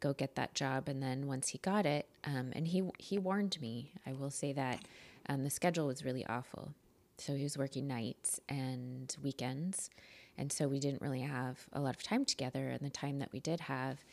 go 0.01 0.13
get 0.13 0.35
that 0.37 0.55
job. 0.55 0.89
And 0.89 1.03
then 1.03 1.27
once 1.27 1.49
he 1.49 1.59
got 1.59 1.87
it, 1.87 2.09
um, 2.25 2.53
and 2.55 2.69
he 2.69 2.83
he 2.99 3.19
warned 3.19 3.61
me. 3.61 3.93
I 4.07 4.13
will 4.13 4.31
say 4.31 4.53
that 4.53 4.85
um, 5.29 5.45
the 5.45 5.51
schedule 5.51 5.87
was 5.87 6.05
really 6.05 6.27
awful. 6.27 6.75
So 7.19 7.35
he 7.35 7.45
was 7.45 7.57
working 7.57 7.87
nights 7.87 8.41
and 8.49 9.15
weekends, 9.23 9.91
and 10.39 10.53
so 10.53 10.69
we 10.69 10.81
didn't 10.81 11.03
really 11.03 11.21
have 11.21 11.67
a 11.73 11.81
lot 11.81 11.95
of 11.95 12.03
time 12.03 12.25
together. 12.25 12.69
And 12.69 12.81
the 12.81 12.91
time 12.91 13.19
that 13.19 13.33
we 13.33 13.41
did 13.41 13.61
have, 13.61 14.05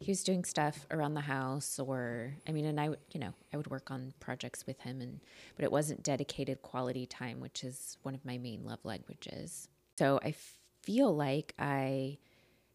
he 0.00 0.10
was 0.10 0.22
doing 0.22 0.44
stuff 0.44 0.86
around 0.90 1.14
the 1.14 1.22
house 1.22 1.78
or 1.78 2.34
I 2.48 2.52
mean 2.52 2.64
and 2.64 2.80
I 2.80 2.90
would 2.90 3.00
you 3.10 3.18
know 3.18 3.32
I 3.52 3.56
would 3.56 3.66
work 3.66 3.90
on 3.90 4.14
projects 4.20 4.64
with 4.64 4.80
him 4.82 5.00
and 5.00 5.20
but 5.56 5.64
it 5.64 5.72
wasn't 5.72 6.04
dedicated 6.04 6.62
quality 6.62 7.04
time 7.04 7.40
which 7.40 7.64
is 7.64 7.98
one 8.02 8.14
of 8.14 8.24
my 8.24 8.38
main 8.38 8.64
love 8.64 8.78
languages. 8.84 9.68
So 9.98 10.20
I 10.22 10.34
feel 10.82 11.14
like 11.14 11.54
I 11.58 12.18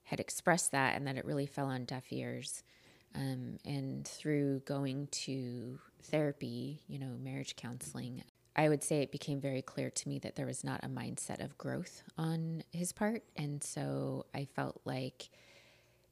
had 0.03 0.19
expressed 0.19 0.71
that 0.71 0.95
and 0.95 1.07
that 1.07 1.17
it 1.17 1.25
really 1.25 1.45
fell 1.45 1.67
on 1.67 1.85
deaf 1.85 2.03
ears. 2.11 2.63
Um, 3.15 3.57
and 3.63 4.07
through 4.07 4.61
going 4.65 5.07
to 5.11 5.79
therapy, 6.01 6.81
you 6.87 6.97
know, 6.97 7.15
marriage 7.23 7.55
counseling, 7.55 8.23
I 8.55 8.69
would 8.69 8.83
say 8.83 9.01
it 9.01 9.11
became 9.11 9.41
very 9.41 9.61
clear 9.61 9.89
to 9.89 10.09
me 10.09 10.19
that 10.19 10.35
there 10.35 10.45
was 10.45 10.63
not 10.63 10.83
a 10.83 10.87
mindset 10.87 11.43
of 11.43 11.57
growth 11.57 12.03
on 12.17 12.63
his 12.71 12.91
part. 12.91 13.23
And 13.35 13.63
so 13.63 14.25
I 14.33 14.45
felt 14.45 14.81
like 14.85 15.29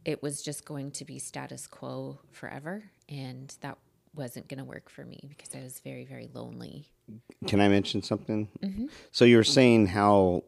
it 0.05 0.23
was 0.23 0.41
just 0.41 0.65
going 0.65 0.91
to 0.91 1.05
be 1.05 1.19
status 1.19 1.67
quo 1.67 2.19
forever. 2.31 2.83
And 3.07 3.55
that 3.61 3.77
wasn't 4.15 4.47
going 4.47 4.57
to 4.57 4.63
work 4.63 4.89
for 4.89 5.05
me 5.05 5.19
because 5.29 5.53
I 5.53 5.61
was 5.61 5.79
very, 5.79 6.03
very 6.03 6.29
lonely. 6.33 6.89
Can 7.45 7.61
I 7.61 7.67
mention 7.67 8.01
something? 8.01 8.47
Mm-hmm. 8.61 8.87
So 9.11 9.25
you 9.25 9.37
were 9.37 9.43
saying 9.43 9.87
how 9.87 10.43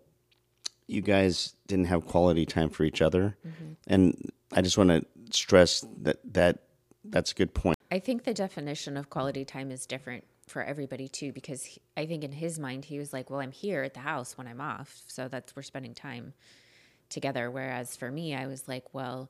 you 0.88 1.02
guys 1.02 1.54
didn't 1.68 1.86
have 1.86 2.06
quality 2.06 2.46
time 2.46 2.70
for 2.70 2.84
each 2.84 3.02
other. 3.02 3.38
Mm-hmm. 3.48 3.74
And 3.86 4.32
I 4.52 4.62
just 4.62 4.78
want 4.78 4.90
to 4.90 5.06
stress 5.32 5.86
that, 6.02 6.20
that 6.34 6.60
that's 7.06 7.32
a 7.32 7.36
good 7.36 7.54
point. 7.54 7.78
I 7.92 8.00
think 8.00 8.24
the 8.24 8.34
definition 8.34 8.98
of 8.98 9.10
quality 9.10 9.46
time 9.46 9.70
is 9.70 9.86
different 9.86 10.24
for 10.48 10.64
everybody 10.64 11.08
too, 11.08 11.32
because 11.32 11.64
he, 11.64 11.82
I 11.96 12.06
think 12.06 12.24
in 12.24 12.32
his 12.32 12.60
mind, 12.60 12.86
he 12.86 13.00
was 13.00 13.14
like, 13.14 13.30
well, 13.30 13.40
I'm 13.40 13.52
here 13.52 13.84
at 13.84 13.94
the 13.94 14.02
house 14.02 14.38
when 14.38 14.48
I'm 14.48 14.62
off. 14.62 15.04
So 15.08 15.28
that's, 15.28 15.56
we're 15.56 15.62
spending 15.62 15.94
time 15.94 16.34
together. 17.10 17.50
Whereas 17.50 17.96
for 17.96 18.12
me, 18.12 18.36
I 18.36 18.48
was 18.48 18.68
like, 18.68 18.94
well, 18.94 19.30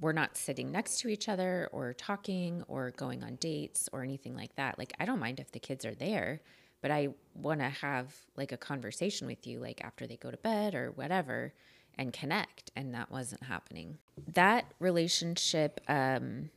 we're 0.00 0.12
not 0.12 0.36
sitting 0.36 0.70
next 0.70 1.00
to 1.00 1.08
each 1.08 1.28
other 1.28 1.68
or 1.72 1.94
talking 1.94 2.62
or 2.68 2.90
going 2.92 3.22
on 3.22 3.36
dates 3.36 3.88
or 3.92 4.02
anything 4.02 4.34
like 4.34 4.54
that. 4.56 4.78
Like, 4.78 4.92
I 5.00 5.04
don't 5.04 5.20
mind 5.20 5.40
if 5.40 5.52
the 5.52 5.58
kids 5.58 5.84
are 5.86 5.94
there, 5.94 6.40
but 6.82 6.90
I 6.90 7.08
want 7.34 7.60
to 7.60 7.68
have 7.68 8.14
like 8.36 8.52
a 8.52 8.56
conversation 8.56 9.26
with 9.26 9.46
you, 9.46 9.58
like 9.58 9.82
after 9.82 10.06
they 10.06 10.16
go 10.16 10.30
to 10.30 10.36
bed 10.36 10.74
or 10.74 10.90
whatever, 10.90 11.54
and 11.96 12.12
connect. 12.12 12.70
And 12.76 12.92
that 12.94 13.10
wasn't 13.10 13.44
happening. 13.44 13.96
That 14.34 14.66
relationship 14.80 15.80
um, 15.88 16.50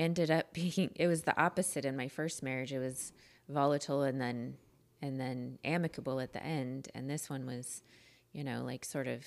ended 0.00 0.30
up 0.30 0.52
being, 0.54 0.90
it 0.96 1.06
was 1.06 1.22
the 1.22 1.40
opposite 1.40 1.84
in 1.84 1.96
my 1.96 2.08
first 2.08 2.42
marriage. 2.42 2.72
It 2.72 2.80
was 2.80 3.12
volatile 3.48 4.02
and 4.02 4.20
then, 4.20 4.56
and 5.00 5.20
then 5.20 5.58
amicable 5.64 6.18
at 6.18 6.32
the 6.32 6.42
end. 6.42 6.88
And 6.94 7.08
this 7.08 7.30
one 7.30 7.46
was, 7.46 7.82
you 8.32 8.42
know, 8.42 8.64
like 8.64 8.84
sort 8.84 9.06
of 9.06 9.24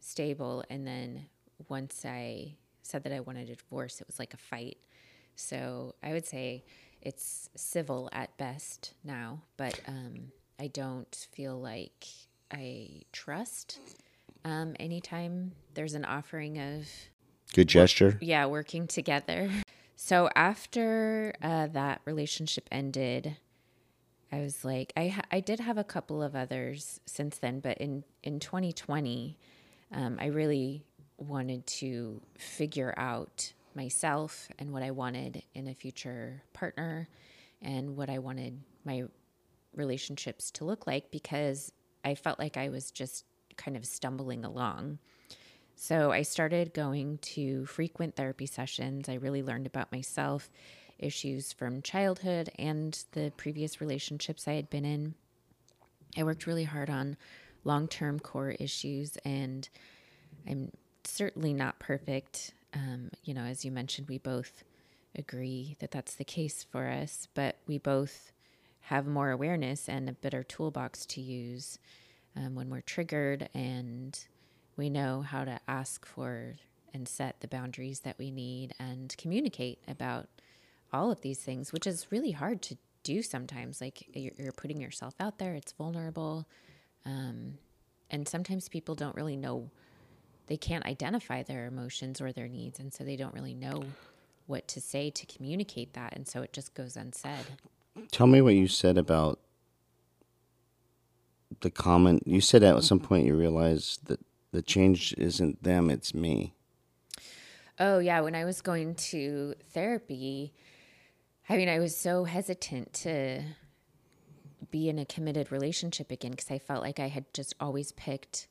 stable. 0.00 0.64
And 0.68 0.86
then 0.86 1.26
once 1.68 2.04
I 2.04 2.56
said 2.82 3.04
that 3.04 3.12
I 3.12 3.20
wanted 3.20 3.48
a 3.48 3.54
divorce, 3.56 4.00
it 4.00 4.06
was 4.06 4.18
like 4.18 4.34
a 4.34 4.38
fight. 4.38 4.78
So 5.36 5.94
I 6.02 6.12
would 6.12 6.26
say 6.26 6.64
it's 7.00 7.48
civil 7.56 8.08
at 8.12 8.36
best 8.38 8.94
now, 9.04 9.42
but 9.56 9.80
um, 9.86 10.32
I 10.58 10.66
don't 10.66 11.28
feel 11.32 11.60
like 11.60 12.06
I 12.50 13.02
trust 13.12 13.78
um, 14.44 14.74
anytime 14.80 15.52
there's 15.74 15.94
an 15.94 16.04
offering 16.04 16.58
of 16.58 16.88
Good 17.54 17.68
gesture. 17.68 18.18
yeah 18.20 18.46
working 18.46 18.86
together. 18.86 19.50
So 20.00 20.30
after 20.36 21.34
uh, 21.42 21.66
that 21.72 22.02
relationship 22.04 22.68
ended, 22.70 23.36
I 24.30 24.38
was 24.42 24.64
like, 24.64 24.92
I 24.96 25.08
ha- 25.08 25.26
I 25.32 25.40
did 25.40 25.58
have 25.58 25.76
a 25.76 25.82
couple 25.82 26.22
of 26.22 26.36
others 26.36 27.00
since 27.04 27.38
then, 27.38 27.58
but 27.58 27.78
in 27.78 28.04
in 28.22 28.38
2020, 28.38 29.36
um, 29.90 30.16
I 30.20 30.26
really 30.26 30.84
wanted 31.16 31.66
to 31.66 32.22
figure 32.38 32.94
out 32.96 33.52
myself 33.74 34.48
and 34.60 34.72
what 34.72 34.84
I 34.84 34.92
wanted 34.92 35.42
in 35.52 35.66
a 35.66 35.74
future 35.74 36.42
partner 36.52 37.08
and 37.60 37.96
what 37.96 38.08
I 38.08 38.20
wanted 38.20 38.60
my 38.84 39.02
relationships 39.74 40.52
to 40.52 40.64
look 40.64 40.86
like 40.86 41.10
because 41.10 41.72
I 42.04 42.14
felt 42.14 42.38
like 42.38 42.56
I 42.56 42.68
was 42.68 42.92
just 42.92 43.24
kind 43.56 43.76
of 43.76 43.84
stumbling 43.84 44.44
along. 44.44 45.00
So 45.80 46.10
I 46.10 46.22
started 46.22 46.74
going 46.74 47.18
to 47.18 47.64
frequent 47.66 48.16
therapy 48.16 48.46
sessions. 48.46 49.08
I 49.08 49.14
really 49.14 49.44
learned 49.44 49.68
about 49.68 49.92
myself, 49.92 50.50
issues 50.98 51.52
from 51.52 51.82
childhood 51.82 52.50
and 52.58 53.04
the 53.12 53.32
previous 53.36 53.80
relationships 53.80 54.48
I 54.48 54.54
had 54.54 54.68
been 54.68 54.84
in. 54.84 55.14
I 56.16 56.24
worked 56.24 56.48
really 56.48 56.64
hard 56.64 56.90
on 56.90 57.16
long 57.62 57.86
term 57.86 58.18
core 58.18 58.56
issues, 58.58 59.18
and 59.24 59.68
I'm 60.48 60.72
certainly 61.04 61.54
not 61.54 61.78
perfect. 61.78 62.54
Um, 62.74 63.12
you 63.22 63.32
know, 63.32 63.44
as 63.44 63.64
you 63.64 63.70
mentioned, 63.70 64.08
we 64.08 64.18
both 64.18 64.64
agree 65.14 65.76
that 65.78 65.92
that's 65.92 66.16
the 66.16 66.24
case 66.24 66.66
for 66.68 66.88
us, 66.88 67.28
but 67.34 67.56
we 67.68 67.78
both 67.78 68.32
have 68.80 69.06
more 69.06 69.30
awareness 69.30 69.88
and 69.88 70.08
a 70.08 70.12
better 70.12 70.42
toolbox 70.42 71.06
to 71.06 71.20
use 71.20 71.78
um, 72.36 72.56
when 72.56 72.68
we're 72.68 72.80
triggered, 72.80 73.48
and 73.54 74.18
we 74.78 74.88
know 74.88 75.20
how 75.20 75.44
to 75.44 75.60
ask 75.68 76.06
for 76.06 76.54
and 76.94 77.06
set 77.06 77.40
the 77.40 77.48
boundaries 77.48 78.00
that 78.00 78.16
we 78.18 78.30
need 78.30 78.72
and 78.78 79.14
communicate 79.18 79.80
about 79.86 80.28
all 80.92 81.10
of 81.10 81.20
these 81.20 81.40
things, 81.40 81.72
which 81.72 81.86
is 81.86 82.06
really 82.10 82.30
hard 82.30 82.62
to 82.62 82.78
do 83.02 83.20
sometimes. 83.20 83.80
Like 83.80 84.06
you're, 84.14 84.52
putting 84.52 84.80
yourself 84.80 85.14
out 85.20 85.38
there, 85.38 85.54
it's 85.54 85.72
vulnerable. 85.72 86.46
Um, 87.04 87.58
and 88.10 88.26
sometimes 88.26 88.68
people 88.68 88.94
don't 88.94 89.14
really 89.16 89.36
know, 89.36 89.70
they 90.46 90.56
can't 90.56 90.86
identify 90.86 91.42
their 91.42 91.66
emotions 91.66 92.20
or 92.20 92.32
their 92.32 92.48
needs. 92.48 92.78
And 92.78 92.94
so 92.94 93.04
they 93.04 93.16
don't 93.16 93.34
really 93.34 93.54
know 93.54 93.82
what 94.46 94.66
to 94.68 94.80
say 94.80 95.10
to 95.10 95.26
communicate 95.26 95.92
that. 95.92 96.14
And 96.16 96.26
so 96.26 96.40
it 96.40 96.52
just 96.52 96.74
goes 96.74 96.96
unsaid. 96.96 97.44
Tell 98.12 98.28
me 98.28 98.40
what 98.40 98.54
you 98.54 98.68
said 98.68 98.96
about 98.96 99.40
the 101.60 101.70
comment. 101.70 102.22
You 102.26 102.40
said 102.40 102.62
at 102.62 102.82
some 102.84 103.00
point 103.00 103.26
you 103.26 103.36
realized 103.36 104.06
that 104.06 104.20
the 104.52 104.62
change 104.62 105.14
isn't 105.18 105.62
them, 105.62 105.90
it's 105.90 106.14
me. 106.14 106.54
Oh, 107.78 107.98
yeah. 107.98 108.20
When 108.20 108.34
I 108.34 108.44
was 108.44 108.60
going 108.60 108.94
to 108.96 109.54
therapy, 109.70 110.52
I 111.48 111.56
mean, 111.56 111.68
I 111.68 111.78
was 111.78 111.96
so 111.96 112.24
hesitant 112.24 112.92
to 112.94 113.42
be 114.70 114.88
in 114.88 114.98
a 114.98 115.04
committed 115.04 115.52
relationship 115.52 116.10
again 116.10 116.32
because 116.32 116.50
I 116.50 116.58
felt 116.58 116.82
like 116.82 116.98
I 116.98 117.08
had 117.08 117.32
just 117.32 117.54
always 117.60 117.92
picked, 117.92 118.48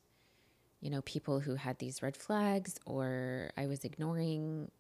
you 0.80 0.90
know, 0.90 1.02
people 1.02 1.42
who 1.42 1.56
had 1.56 1.80
these 1.80 2.02
red 2.02 2.16
flags 2.16 2.80
or 2.86 3.52
I 3.58 3.68
was 3.68 3.84
ignoring 3.84 4.72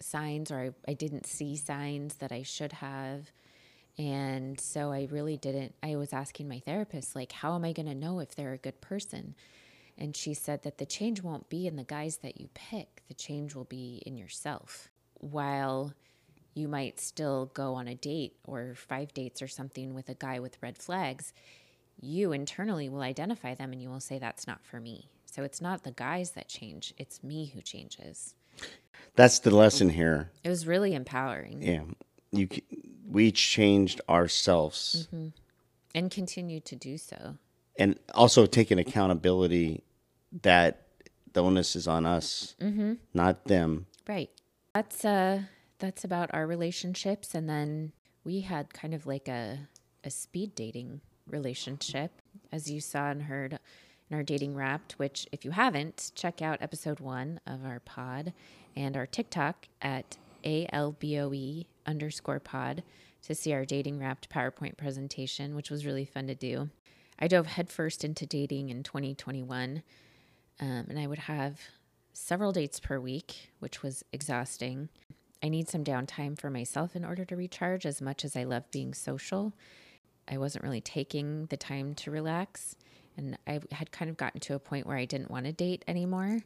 signs 0.00 0.50
or 0.50 0.58
I, 0.58 0.90
I 0.90 0.94
didn't 0.94 1.26
see 1.26 1.56
signs 1.56 2.16
that 2.16 2.30
I 2.30 2.42
should 2.42 2.74
have. 2.74 3.32
And 3.96 4.60
so 4.60 4.92
I 4.92 5.08
really 5.10 5.36
didn't. 5.36 5.74
I 5.82 5.96
was 5.96 6.12
asking 6.12 6.48
my 6.48 6.58
therapist, 6.58 7.14
like, 7.14 7.32
how 7.32 7.54
am 7.54 7.64
I 7.64 7.72
going 7.72 7.86
to 7.86 7.94
know 7.94 8.18
if 8.20 8.34
they're 8.34 8.52
a 8.52 8.58
good 8.58 8.80
person? 8.80 9.34
And 9.96 10.16
she 10.16 10.34
said 10.34 10.62
that 10.64 10.78
the 10.78 10.86
change 10.86 11.22
won't 11.22 11.48
be 11.48 11.66
in 11.66 11.76
the 11.76 11.84
guys 11.84 12.18
that 12.18 12.40
you 12.40 12.48
pick, 12.54 13.02
the 13.08 13.14
change 13.14 13.54
will 13.54 13.64
be 13.64 14.02
in 14.04 14.16
yourself. 14.16 14.88
While 15.14 15.94
you 16.54 16.68
might 16.68 17.00
still 17.00 17.46
go 17.54 17.74
on 17.74 17.88
a 17.88 17.94
date 17.94 18.36
or 18.46 18.74
five 18.74 19.14
dates 19.14 19.40
or 19.42 19.48
something 19.48 19.94
with 19.94 20.08
a 20.08 20.14
guy 20.14 20.40
with 20.40 20.62
red 20.62 20.78
flags, 20.78 21.32
you 22.00 22.32
internally 22.32 22.88
will 22.88 23.02
identify 23.02 23.54
them 23.54 23.72
and 23.72 23.80
you 23.80 23.88
will 23.88 24.00
say, 24.00 24.18
that's 24.18 24.46
not 24.46 24.64
for 24.64 24.80
me. 24.80 25.08
So 25.26 25.42
it's 25.42 25.60
not 25.60 25.82
the 25.82 25.90
guys 25.90 26.32
that 26.32 26.48
change, 26.48 26.94
it's 26.96 27.22
me 27.22 27.46
who 27.54 27.60
changes. 27.60 28.34
That's 29.16 29.40
the 29.40 29.54
lesson 29.54 29.90
here. 29.90 30.30
It 30.42 30.48
was 30.48 30.66
really 30.66 30.94
empowering 30.94 31.62
Yeah. 31.62 31.84
You 32.30 32.48
we 33.08 33.26
each 33.26 33.48
changed 33.48 34.00
ourselves 34.08 35.08
mm-hmm. 35.12 35.28
and 35.94 36.10
continue 36.10 36.60
to 36.60 36.74
do 36.74 36.98
so. 36.98 37.36
And 37.76 37.98
also 38.14 38.46
taking 38.46 38.78
accountability 38.78 39.82
that 40.42 40.82
the 41.32 41.42
onus 41.42 41.74
is 41.76 41.88
on 41.88 42.06
us, 42.06 42.54
not 43.12 43.44
them. 43.46 43.86
Right. 44.06 44.30
That's 44.74 45.04
uh 45.04 45.42
that's 45.78 46.04
about 46.04 46.30
our 46.32 46.46
relationships 46.46 47.34
and 47.34 47.48
then 47.48 47.92
we 48.24 48.40
had 48.40 48.72
kind 48.72 48.94
of 48.94 49.06
like 49.06 49.28
a 49.28 49.58
a 50.04 50.10
speed 50.10 50.54
dating 50.54 51.00
relationship 51.28 52.10
as 52.52 52.70
you 52.70 52.80
saw 52.80 53.10
and 53.10 53.22
heard 53.22 53.58
in 54.10 54.16
our 54.16 54.22
dating 54.22 54.54
wrapped 54.54 54.92
which 54.98 55.26
if 55.32 55.44
you 55.44 55.50
haven't 55.50 56.12
check 56.14 56.40
out 56.40 56.62
episode 56.62 57.00
1 57.00 57.40
of 57.46 57.64
our 57.64 57.80
pod 57.80 58.32
and 58.76 58.96
our 58.96 59.06
TikTok 59.06 59.66
at 59.82 60.16
ALBOE 60.44 61.66
underscore 61.86 62.40
pod 62.40 62.82
to 63.22 63.34
see 63.34 63.52
our 63.52 63.64
dating 63.64 63.98
wrapped 63.98 64.28
PowerPoint 64.28 64.76
presentation 64.76 65.54
which 65.54 65.70
was 65.70 65.86
really 65.86 66.04
fun 66.04 66.26
to 66.28 66.34
do. 66.34 66.70
I 67.18 67.28
dove 67.28 67.46
headfirst 67.46 68.04
into 68.04 68.26
dating 68.26 68.70
in 68.70 68.82
2021 68.82 69.82
um, 70.60 70.86
and 70.88 70.98
I 70.98 71.06
would 71.06 71.20
have 71.20 71.60
several 72.12 72.52
dates 72.52 72.78
per 72.80 73.00
week, 73.00 73.50
which 73.58 73.82
was 73.82 74.04
exhausting. 74.12 74.88
I 75.42 75.48
need 75.48 75.68
some 75.68 75.84
downtime 75.84 76.38
for 76.38 76.48
myself 76.48 76.94
in 76.96 77.04
order 77.04 77.24
to 77.24 77.36
recharge 77.36 77.86
as 77.86 78.00
much 78.00 78.24
as 78.24 78.36
I 78.36 78.44
love 78.44 78.70
being 78.70 78.94
social. 78.94 79.52
I 80.28 80.38
wasn't 80.38 80.64
really 80.64 80.80
taking 80.80 81.46
the 81.46 81.56
time 81.56 81.94
to 81.96 82.10
relax, 82.10 82.76
and 83.16 83.36
I 83.46 83.60
had 83.72 83.90
kind 83.92 84.10
of 84.10 84.16
gotten 84.16 84.40
to 84.40 84.54
a 84.54 84.58
point 84.58 84.86
where 84.86 84.96
I 84.96 85.04
didn't 85.04 85.30
want 85.30 85.46
to 85.46 85.52
date 85.52 85.84
anymore. 85.86 86.40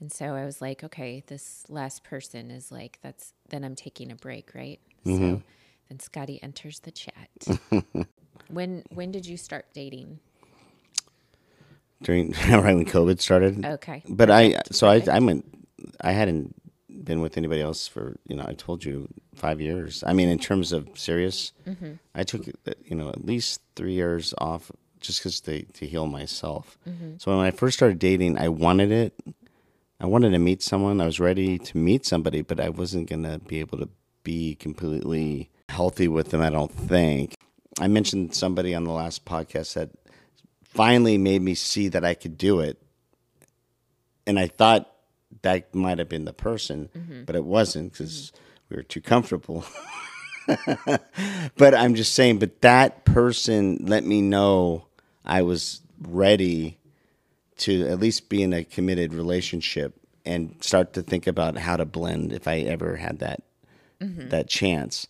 And 0.00 0.12
so 0.12 0.34
I 0.34 0.44
was 0.44 0.60
like, 0.60 0.82
okay, 0.84 1.22
this 1.28 1.64
last 1.68 2.02
person 2.02 2.50
is 2.50 2.72
like, 2.72 2.98
that's 3.02 3.32
then 3.48 3.64
I'm 3.64 3.76
taking 3.76 4.10
a 4.10 4.16
break, 4.16 4.50
right? 4.54 4.80
So 5.04 5.42
then 5.88 6.00
Scotty 6.00 6.42
enters 6.42 6.80
the 6.80 6.90
chat. 6.90 7.30
when 8.52 8.84
when 8.90 9.10
did 9.10 9.26
you 9.26 9.36
start 9.36 9.66
dating? 9.72 10.18
During 12.02 12.32
right 12.50 12.74
when 12.74 12.84
COVID 12.84 13.20
started. 13.20 13.64
Okay. 13.64 14.02
But 14.08 14.30
I 14.30 14.60
so 14.70 14.88
I 14.88 15.02
I 15.10 15.18
went 15.18 15.44
I 16.00 16.12
hadn't 16.12 16.54
been 17.04 17.20
with 17.20 17.36
anybody 17.36 17.60
else 17.60 17.88
for 17.88 18.16
you 18.26 18.36
know 18.36 18.44
I 18.46 18.54
told 18.54 18.84
you 18.84 19.08
five 19.34 19.60
years. 19.60 20.04
I 20.06 20.12
mean 20.12 20.28
in 20.28 20.38
terms 20.38 20.72
of 20.72 20.88
serious, 20.94 21.52
mm-hmm. 21.66 21.92
I 22.14 22.22
took 22.24 22.46
you 22.46 22.94
know 22.94 23.08
at 23.08 23.24
least 23.24 23.60
three 23.76 23.94
years 23.94 24.34
off 24.38 24.70
just 25.00 25.20
because 25.20 25.40
to 25.40 25.62
to 25.62 25.86
heal 25.86 26.06
myself. 26.06 26.78
Mm-hmm. 26.88 27.14
So 27.18 27.36
when 27.36 27.44
I 27.44 27.50
first 27.50 27.76
started 27.76 27.98
dating, 27.98 28.38
I 28.38 28.48
wanted 28.48 28.92
it. 28.92 29.14
I 30.00 30.06
wanted 30.06 30.30
to 30.30 30.38
meet 30.38 30.62
someone. 30.62 31.00
I 31.00 31.06
was 31.06 31.20
ready 31.20 31.58
to 31.58 31.78
meet 31.78 32.04
somebody, 32.04 32.42
but 32.42 32.58
I 32.58 32.68
wasn't 32.68 33.08
gonna 33.08 33.38
be 33.38 33.60
able 33.60 33.78
to 33.78 33.88
be 34.24 34.56
completely 34.56 35.50
healthy 35.68 36.08
with 36.08 36.30
them. 36.30 36.40
I 36.40 36.50
don't 36.50 36.72
think. 36.72 37.34
I 37.80 37.88
mentioned 37.88 38.34
somebody 38.34 38.74
on 38.74 38.84
the 38.84 38.92
last 38.92 39.24
podcast 39.24 39.74
that 39.74 39.90
finally 40.64 41.18
made 41.18 41.42
me 41.42 41.54
see 41.54 41.88
that 41.88 42.04
I 42.04 42.14
could 42.14 42.38
do 42.38 42.60
it 42.60 42.82
and 44.26 44.38
I 44.38 44.46
thought 44.46 44.90
that 45.42 45.74
might 45.74 45.98
have 45.98 46.08
been 46.08 46.24
the 46.24 46.32
person, 46.32 46.88
mm-hmm. 46.96 47.24
but 47.24 47.34
it 47.34 47.44
wasn't 47.44 47.92
because 47.92 48.32
we 48.68 48.76
were 48.76 48.82
too 48.82 49.00
comfortable. 49.00 49.64
but 51.56 51.74
I'm 51.74 51.94
just 51.94 52.14
saying, 52.14 52.38
but 52.38 52.60
that 52.62 53.04
person 53.04 53.78
let 53.82 54.04
me 54.04 54.20
know 54.20 54.86
I 55.24 55.42
was 55.42 55.80
ready 56.00 56.78
to 57.58 57.86
at 57.88 58.00
least 58.00 58.28
be 58.28 58.42
in 58.42 58.52
a 58.52 58.64
committed 58.64 59.14
relationship 59.14 59.94
and 60.24 60.56
start 60.60 60.92
to 60.94 61.02
think 61.02 61.26
about 61.26 61.56
how 61.56 61.76
to 61.76 61.84
blend 61.84 62.32
if 62.32 62.46
I 62.46 62.58
ever 62.60 62.96
had 62.96 63.20
that 63.20 63.42
mm-hmm. 64.00 64.28
that 64.28 64.48
chance. 64.48 65.06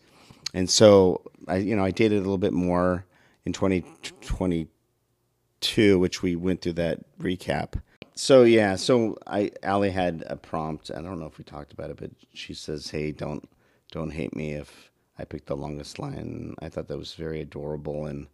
And 0.54 0.68
so 0.68 1.22
I 1.48 1.56
you 1.56 1.74
know, 1.76 1.84
I 1.84 1.90
dated 1.90 2.18
a 2.18 2.22
little 2.22 2.38
bit 2.38 2.52
more 2.52 3.04
in 3.44 3.52
2022, 3.52 5.98
which 5.98 6.22
we 6.22 6.36
went 6.36 6.62
through 6.62 6.74
that 6.74 7.00
recap. 7.18 7.80
So 8.14 8.44
yeah, 8.44 8.76
so 8.76 9.16
I 9.26 9.50
Aly 9.64 9.90
had 9.90 10.22
a 10.26 10.36
prompt. 10.36 10.90
I 10.90 11.00
don't 11.00 11.18
know 11.18 11.26
if 11.26 11.38
we 11.38 11.44
talked 11.44 11.72
about 11.72 11.90
it, 11.90 11.96
but 11.96 12.10
she 12.34 12.52
says, 12.54 12.90
"Hey, 12.90 13.10
don't 13.12 13.48
don't 13.90 14.10
hate 14.10 14.36
me 14.36 14.52
if 14.52 14.90
I 15.18 15.24
picked 15.24 15.46
the 15.46 15.56
longest 15.56 15.98
line." 15.98 16.54
I 16.60 16.68
thought 16.68 16.88
that 16.88 16.98
was 16.98 17.14
very 17.14 17.40
adorable, 17.40 18.04
and 18.06 18.26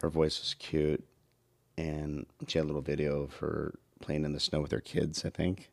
her 0.00 0.08
voice 0.08 0.40
was 0.40 0.54
cute, 0.54 1.04
and 1.76 2.26
she 2.46 2.58
had 2.58 2.64
a 2.64 2.68
little 2.68 2.82
video 2.82 3.22
of 3.22 3.36
her 3.36 3.74
playing 4.00 4.24
in 4.24 4.32
the 4.32 4.40
snow 4.40 4.62
with 4.62 4.72
her 4.72 4.80
kids. 4.80 5.24
I 5.24 5.30
think. 5.30 5.70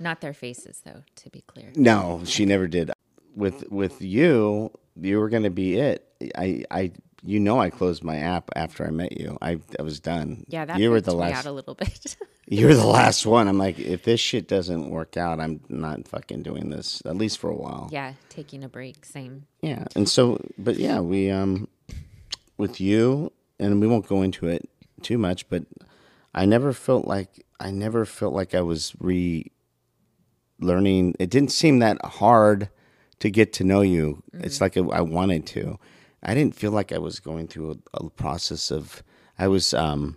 Not 0.00 0.22
their 0.22 0.34
faces, 0.34 0.80
though, 0.84 1.02
to 1.16 1.30
be 1.30 1.42
clear. 1.42 1.72
No, 1.76 2.22
she 2.24 2.46
never 2.46 2.66
did. 2.66 2.90
With 3.34 3.70
with 3.70 4.00
you, 4.00 4.70
you 5.00 5.18
were 5.18 5.28
gonna 5.28 5.50
be 5.50 5.76
it. 5.76 6.06
I 6.36 6.64
I 6.70 6.92
you 7.22 7.40
know 7.40 7.60
I 7.60 7.70
closed 7.70 8.04
my 8.04 8.16
app 8.16 8.50
after 8.56 8.86
I 8.86 8.90
met 8.90 9.18
you. 9.18 9.36
I 9.42 9.58
I 9.78 9.82
was 9.82 10.00
done. 10.00 10.44
Yeah, 10.48 10.64
that 10.64 10.78
you 10.78 10.90
were 10.90 11.00
the 11.00 11.14
last. 11.14 11.38
out 11.38 11.46
a 11.46 11.52
little 11.52 11.74
bit. 11.74 12.16
You 12.48 12.68
were 12.68 12.74
the 12.76 12.86
last 12.86 13.26
one. 13.26 13.48
I'm 13.48 13.58
like, 13.58 13.76
if 13.80 14.04
this 14.04 14.20
shit 14.20 14.46
doesn't 14.46 14.88
work 14.88 15.16
out, 15.16 15.40
I'm 15.40 15.58
not 15.68 16.06
fucking 16.06 16.44
doing 16.44 16.70
this 16.70 17.02
at 17.04 17.16
least 17.16 17.38
for 17.38 17.50
a 17.50 17.56
while. 17.56 17.88
yeah, 17.90 18.12
taking 18.28 18.62
a 18.62 18.68
break, 18.68 19.04
same. 19.04 19.48
Yeah. 19.62 19.86
And 19.96 20.08
so, 20.08 20.40
but 20.56 20.76
yeah, 20.76 21.00
we 21.00 21.28
um, 21.28 21.66
with 22.56 22.80
you, 22.80 23.32
and 23.58 23.80
we 23.80 23.88
won't 23.88 24.06
go 24.06 24.22
into 24.22 24.46
it 24.46 24.70
too 25.02 25.18
much, 25.18 25.48
but 25.48 25.64
I 26.36 26.46
never 26.46 26.72
felt 26.72 27.04
like 27.04 27.44
I 27.58 27.72
never 27.72 28.04
felt 28.04 28.32
like 28.32 28.54
I 28.54 28.60
was 28.60 28.94
re 29.00 29.50
learning. 30.60 31.16
It 31.18 31.30
didn't 31.30 31.50
seem 31.50 31.80
that 31.80 31.98
hard 32.04 32.68
to 33.20 33.30
get 33.30 33.52
to 33.54 33.64
know 33.64 33.80
you. 33.80 34.22
It's 34.32 34.60
like 34.60 34.76
I 34.76 35.00
wanted 35.00 35.46
to. 35.48 35.78
I 36.22 36.34
didn't 36.34 36.54
feel 36.54 36.70
like 36.72 36.92
I 36.92 36.98
was 36.98 37.20
going 37.20 37.48
through 37.48 37.80
a, 37.94 38.04
a 38.04 38.10
process 38.10 38.70
of. 38.70 39.02
I 39.38 39.48
was 39.48 39.74
um, 39.74 40.16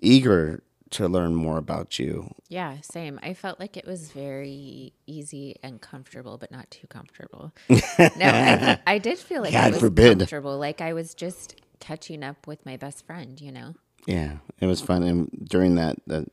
eager 0.00 0.62
to 0.90 1.08
learn 1.08 1.34
more 1.34 1.56
about 1.56 1.98
you. 1.98 2.34
Yeah, 2.48 2.76
same. 2.82 3.18
I 3.22 3.32
felt 3.32 3.58
like 3.58 3.76
it 3.78 3.86
was 3.86 4.10
very 4.10 4.92
easy 5.06 5.56
and 5.62 5.80
comfortable, 5.80 6.36
but 6.36 6.50
not 6.50 6.70
too 6.70 6.86
comfortable. 6.86 7.52
no, 7.70 7.78
I, 8.20 8.78
I 8.86 8.98
did 8.98 9.18
feel 9.18 9.40
like 9.42 9.52
God 9.52 9.68
it 9.68 9.72
was 9.72 9.80
forbid. 9.80 10.18
comfortable. 10.18 10.58
Like 10.58 10.82
I 10.82 10.92
was 10.92 11.14
just 11.14 11.60
catching 11.80 12.22
up 12.22 12.46
with 12.46 12.64
my 12.66 12.76
best 12.76 13.06
friend, 13.06 13.40
you 13.40 13.52
know? 13.52 13.74
Yeah, 14.06 14.36
it 14.60 14.66
was 14.66 14.82
fun. 14.82 15.02
And 15.02 15.30
during 15.48 15.76
that, 15.76 15.96
the 16.06 16.26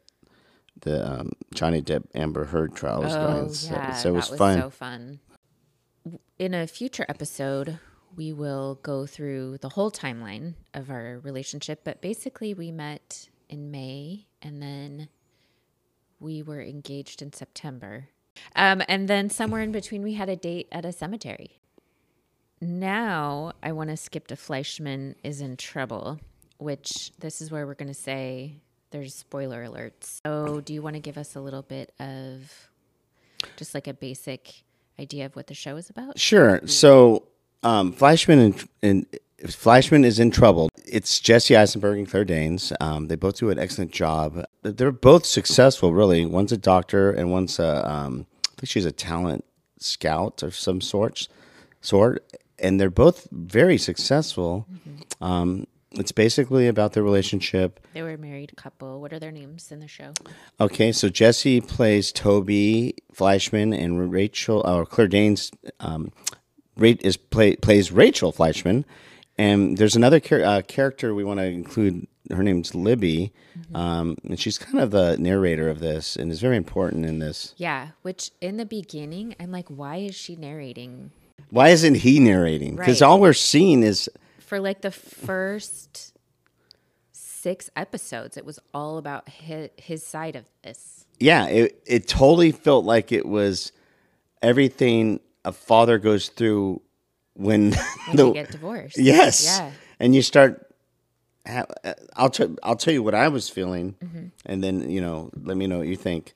the 0.82 1.20
um, 1.20 1.32
Johnny 1.54 1.82
Depp 1.82 2.06
Amber 2.16 2.46
Heard 2.46 2.76
trial 2.76 3.02
was 3.02 3.14
going, 3.16 3.50
so, 3.54 3.76
Oh, 3.76 3.78
yeah, 3.78 3.94
so 3.94 4.10
it 4.10 4.14
was 4.14 4.28
fun. 4.30 4.60
so 4.60 4.70
fun. 4.70 5.20
In 6.38 6.54
a 6.54 6.68
future 6.68 7.06
episode, 7.10 7.80
we 8.16 8.34
will 8.34 8.80
go 8.82 9.06
through 9.06 9.58
the 9.60 9.70
whole 9.70 9.92
timeline 9.92 10.56
of 10.74 10.90
our 10.90 11.20
relationship. 11.20 11.82
But 11.84 12.02
basically, 12.02 12.54
we 12.54 12.72
met 12.72 13.30
in 13.50 13.72
May, 13.72 14.28
and 14.42 14.62
then 14.62 15.10
we 16.20 16.42
were 16.42 16.62
engaged 16.62 17.22
in 17.22 17.34
September. 17.34 18.10
Um, 18.56 18.82
and 18.88 19.08
then 19.08 19.30
somewhere 19.30 19.62
in 19.62 19.72
between, 19.72 20.02
we 20.02 20.14
had 20.14 20.30
a 20.30 20.36
date 20.36 20.68
at 20.72 20.86
a 20.86 20.92
cemetery. 20.92 21.60
Now, 22.62 23.54
I 23.64 23.72
want 23.72 23.90
to 23.90 23.98
skip 23.98 24.28
to 24.28 24.36
Fleischman 24.36 25.16
is 25.24 25.42
in 25.42 25.56
trouble, 25.56 26.20
which 26.58 27.12
this 27.20 27.42
is 27.42 27.52
where 27.52 27.66
we're 27.66 27.74
going 27.74 27.88
to 27.88 27.94
say 27.94 28.58
there's 28.92 29.16
spoiler 29.16 29.66
alerts. 29.66 30.20
So, 30.26 30.62
do 30.62 30.74
you 30.74 30.82
want 30.82 30.96
to 30.96 31.00
give 31.00 31.18
us 31.18 31.36
a 31.36 31.42
little 31.42 31.62
bit 31.62 31.94
of 32.00 32.70
just 33.56 33.74
like 33.74 33.88
a 33.88 33.94
basic 33.94 34.64
idea 35.00 35.26
of 35.26 35.36
what 35.36 35.48
the 35.48 35.54
show 35.54 35.78
is 35.78 35.90
about? 35.90 36.20
Sure. 36.20 36.62
So 36.66 37.28
um, 37.64 37.94
Fleischman 37.94 38.46
and, 38.46 38.70
and 38.82 39.20
Fleischman 39.44 40.04
is 40.04 40.20
in 40.20 40.32
trouble. 40.32 40.70
It's 40.86 41.20
Jesse 41.20 41.56
Eisenberg 41.56 41.98
and 41.98 42.10
Claire 42.10 42.26
Danes. 42.26 42.74
Um, 42.82 43.08
they 43.08 43.16
both 43.16 43.38
do 43.38 43.50
an 43.50 43.60
excellent 43.60 43.92
job. 43.92 44.44
They're 44.64 44.92
both 44.92 45.26
successful, 45.26 45.94
really. 45.94 46.26
One's 46.26 46.52
a 46.52 46.58
doctor, 46.58 47.12
and 47.12 47.32
one's 47.32 47.60
a 47.60 47.90
um, 47.90 48.26
I 48.48 48.62
think 48.62 48.70
she's 48.70 48.86
a 48.86 48.92
talent 48.92 49.46
scout 49.80 50.44
of 50.44 50.56
some 50.56 50.82
sorts, 50.82 51.30
sort. 51.82 52.26
And 52.62 52.80
they're 52.80 52.90
both 52.90 53.28
very 53.32 53.78
successful. 53.78 54.68
Um, 55.22 55.66
it's 55.92 56.12
basically 56.12 56.68
about 56.68 56.94
their 56.94 57.04
relationship. 57.04 57.80
They 57.94 58.02
were 58.02 58.14
a 58.14 58.18
married 58.18 58.54
couple. 58.56 59.02
What 59.02 59.14
are 59.14 59.20
their 59.20 59.32
names 59.32 59.72
in 59.72 59.80
the 59.80 59.88
show? 59.88 60.14
Okay, 60.60 60.92
so 60.92 61.10
Jesse 61.10 61.62
plays 61.62 62.12
Toby 62.12 62.96
Fleischman, 63.14 63.78
and 63.78 64.12
Rachel 64.12 64.62
or 64.66 64.86
Claire 64.86 65.08
Danes 65.08 65.52
um, 65.80 66.12
is 66.80 67.18
play, 67.18 67.56
plays 67.56 67.92
Rachel 67.92 68.32
Fleischman. 68.32 68.86
And 69.38 69.78
there's 69.78 69.96
another 69.96 70.20
char- 70.20 70.44
uh, 70.44 70.62
character 70.62 71.14
we 71.16 71.24
want 71.24 71.40
to 71.40 71.46
include. 71.46 72.08
Her 72.32 72.44
name's 72.44 72.76
Libby, 72.76 73.34
um, 73.74 74.16
and 74.24 74.40
she's 74.40 74.60
kind 74.60 74.80
of 74.80 74.92
the 74.92 75.18
narrator 75.18 75.68
of 75.68 75.80
this, 75.80 76.16
and 76.16 76.32
is 76.32 76.40
very 76.42 76.58
important 76.58 77.04
in 77.04 77.18
this. 77.18 77.56
Yeah, 77.58 77.88
which 78.04 78.30
in 78.40 78.58
the 78.58 78.68
beginning, 78.68 79.36
I'm 79.40 79.52
like, 79.52 79.68
why 79.68 79.96
is 79.96 80.14
she 80.14 80.36
narrating? 80.36 81.10
Why 81.50 81.70
isn't 81.70 81.96
he 81.96 82.20
narrating? 82.20 82.76
Because 82.76 83.02
Right. 83.02 83.08
all 83.08 83.20
we're 83.20 83.34
seeing 83.34 83.82
is 83.82 84.08
For 84.50 84.60
like 84.60 84.82
the 84.82 84.90
first 84.92 86.14
six 87.12 87.70
episodes, 87.76 88.36
it 88.38 88.46
was 88.46 88.60
all 88.74 88.98
about 88.98 89.30
his, 89.30 89.70
his 89.78 90.04
side 90.06 90.36
of 90.36 90.46
this. 90.64 91.06
yeah, 91.20 91.46
it 91.48 91.82
it 91.86 92.08
totally 92.08 92.52
felt 92.52 92.84
like 92.86 93.12
it 93.12 93.26
was 93.28 93.72
everything 94.42 95.20
a 95.46 95.52
father 95.52 95.98
goes 96.00 96.30
through 96.30 96.82
when 97.36 97.72
When 98.08 98.16
the 98.18 98.26
you 98.28 98.34
get 98.34 98.52
divorced. 98.52 98.98
Yes. 98.98 99.46
Yeah. 99.46 99.72
And 100.00 100.16
you 100.16 100.22
start. 100.22 100.66
uh, 101.46 101.64
I'll 102.16 102.30
tell. 102.30 102.56
I'll 102.64 102.76
tell 102.76 102.94
you 102.94 103.04
what 103.04 103.14
I 103.16 103.28
was 103.28 103.50
feeling, 103.50 103.96
Mm-hmm. 104.04 104.26
and 104.46 104.64
then 104.64 104.90
you 104.90 105.02
know, 105.02 105.30
let 105.44 105.58
me 105.58 105.68
know 105.68 105.78
what 105.80 105.88
you 105.88 105.96
think. 105.98 106.34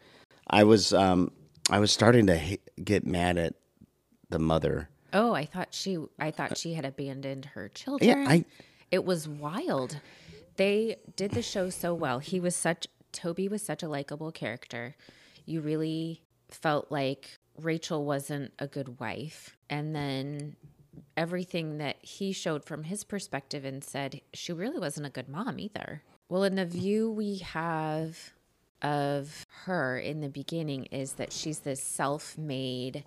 I 0.48 0.64
was. 0.66 0.94
Um, 0.94 1.32
I 1.70 1.80
was 1.80 1.92
starting 1.92 2.28
to 2.28 2.38
ha- 2.38 2.62
get 2.84 3.06
mad 3.08 3.38
at 3.38 3.54
the 4.30 4.38
mother. 4.40 4.90
Oh, 5.14 5.34
I 5.34 5.46
thought 5.46 5.74
she 5.74 5.98
I 6.20 6.32
thought 6.32 6.54
uh, 6.54 6.56
she 6.56 6.74
had 6.74 6.86
abandoned 6.86 7.46
her 7.54 7.70
children. 7.70 8.10
Yeah, 8.10 8.26
I- 8.28 8.46
it 8.92 9.06
was 9.06 9.28
wild. 9.28 10.00
They 10.56 10.98
did 11.16 11.32
the 11.32 11.42
show 11.42 11.70
so 11.70 11.94
well. 11.94 12.20
He 12.20 12.40
was 12.40 12.56
such 12.56 12.88
Toby 13.12 13.48
was 13.48 13.62
such 13.62 13.84
a 13.84 13.88
likable 13.88 14.32
character. 14.32 14.96
You 15.46 15.62
really 15.62 16.22
felt 16.50 16.92
like 16.92 17.38
Rachel 17.60 18.06
wasn't 18.06 18.52
a 18.60 18.68
good 18.68 19.00
wife. 19.00 19.56
And 19.70 19.96
then 19.96 20.56
everything 21.16 21.78
that 21.78 21.98
he 22.02 22.32
showed 22.34 22.66
from 22.66 22.84
his 22.84 23.04
perspective 23.04 23.66
and 23.66 23.84
said 23.84 24.22
she 24.34 24.52
really 24.54 24.80
wasn't 24.80 25.06
a 25.08 25.12
good 25.12 25.30
mom 25.30 25.60
either. 25.60 26.02
Well, 26.30 26.44
in 26.44 26.56
the 26.56 26.66
view 26.66 27.10
we 27.12 27.38
have 27.40 28.34
of 28.82 29.46
her 29.66 29.98
in 29.98 30.22
the 30.22 30.30
beginning 30.30 30.86
is 30.86 31.14
that 31.14 31.32
she's 31.32 31.60
this 31.60 31.82
self-made 31.82 33.06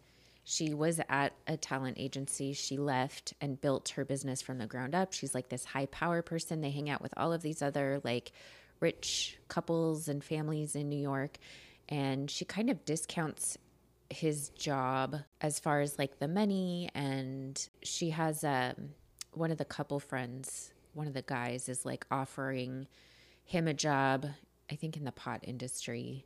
she 0.49 0.75
was 0.75 1.01
at 1.09 1.33
a 1.49 1.57
talent 1.57 1.97
agency. 1.99 2.53
She 2.53 2.77
left 2.77 3.35
and 3.41 3.61
built 3.61 3.89
her 3.91 4.05
business 4.05 4.41
from 4.41 4.59
the 4.59 4.67
ground 4.69 4.95
up. 4.95 5.13
She's 5.13 5.35
like 5.35 5.49
this 5.49 5.65
high 5.65 5.87
power 5.87 6.23
person. 6.23 6.61
They 6.61 6.71
hang 6.71 6.89
out 6.89 7.03
with 7.03 7.13
all 7.17 7.33
of 7.33 7.43
these 7.43 7.63
other 7.63 8.01
like 8.05 8.31
rich 8.79 9.39
couples 9.49 10.07
and 10.07 10.23
families 10.23 10.77
in 10.77 10.89
new 10.89 11.01
york. 11.01 11.39
And 11.89 12.31
she 12.31 12.45
kind 12.45 12.71
of 12.71 12.85
discounts 12.85 13.59
his 14.09 14.51
job 14.51 15.17
as 15.41 15.59
far 15.59 15.81
as 15.81 15.99
like 15.99 16.21
the 16.21 16.29
money. 16.29 16.91
And 16.95 17.69
she 17.83 18.11
has 18.11 18.45
um 18.45 18.91
one 19.33 19.51
of 19.51 19.59
the 19.59 19.65
couple 19.65 19.99
friends 19.99 20.73
one 20.95 21.09
of 21.09 21.13
the 21.13 21.23
guys 21.23 21.69
is 21.69 21.85
like 21.85 22.07
offering 22.11 22.87
him 23.45 23.69
a 23.69 23.75
job 23.75 24.27
i 24.71 24.77
think 24.77 24.97
in 24.97 25.03
the 25.03 25.11
pot 25.11 25.41
industry. 25.43 26.25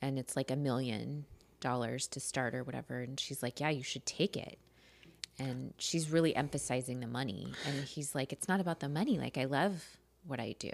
And 0.00 0.20
it's 0.20 0.36
like 0.36 0.52
a 0.52 0.56
million 0.56 1.24
dollars 1.60 2.06
to 2.08 2.20
start 2.20 2.54
or 2.54 2.62
whatever 2.62 3.00
and 3.00 3.18
she's 3.20 3.42
like 3.42 3.60
yeah 3.60 3.70
you 3.70 3.82
should 3.82 4.04
take 4.06 4.36
it 4.36 4.58
and 5.38 5.72
she's 5.78 6.10
really 6.10 6.34
emphasizing 6.36 7.00
the 7.00 7.06
money 7.06 7.52
and 7.66 7.84
he's 7.84 8.14
like 8.14 8.32
it's 8.32 8.48
not 8.48 8.60
about 8.60 8.80
the 8.80 8.88
money 8.88 9.18
like 9.18 9.36
i 9.38 9.44
love 9.44 9.84
what 10.26 10.40
i 10.40 10.54
do 10.58 10.70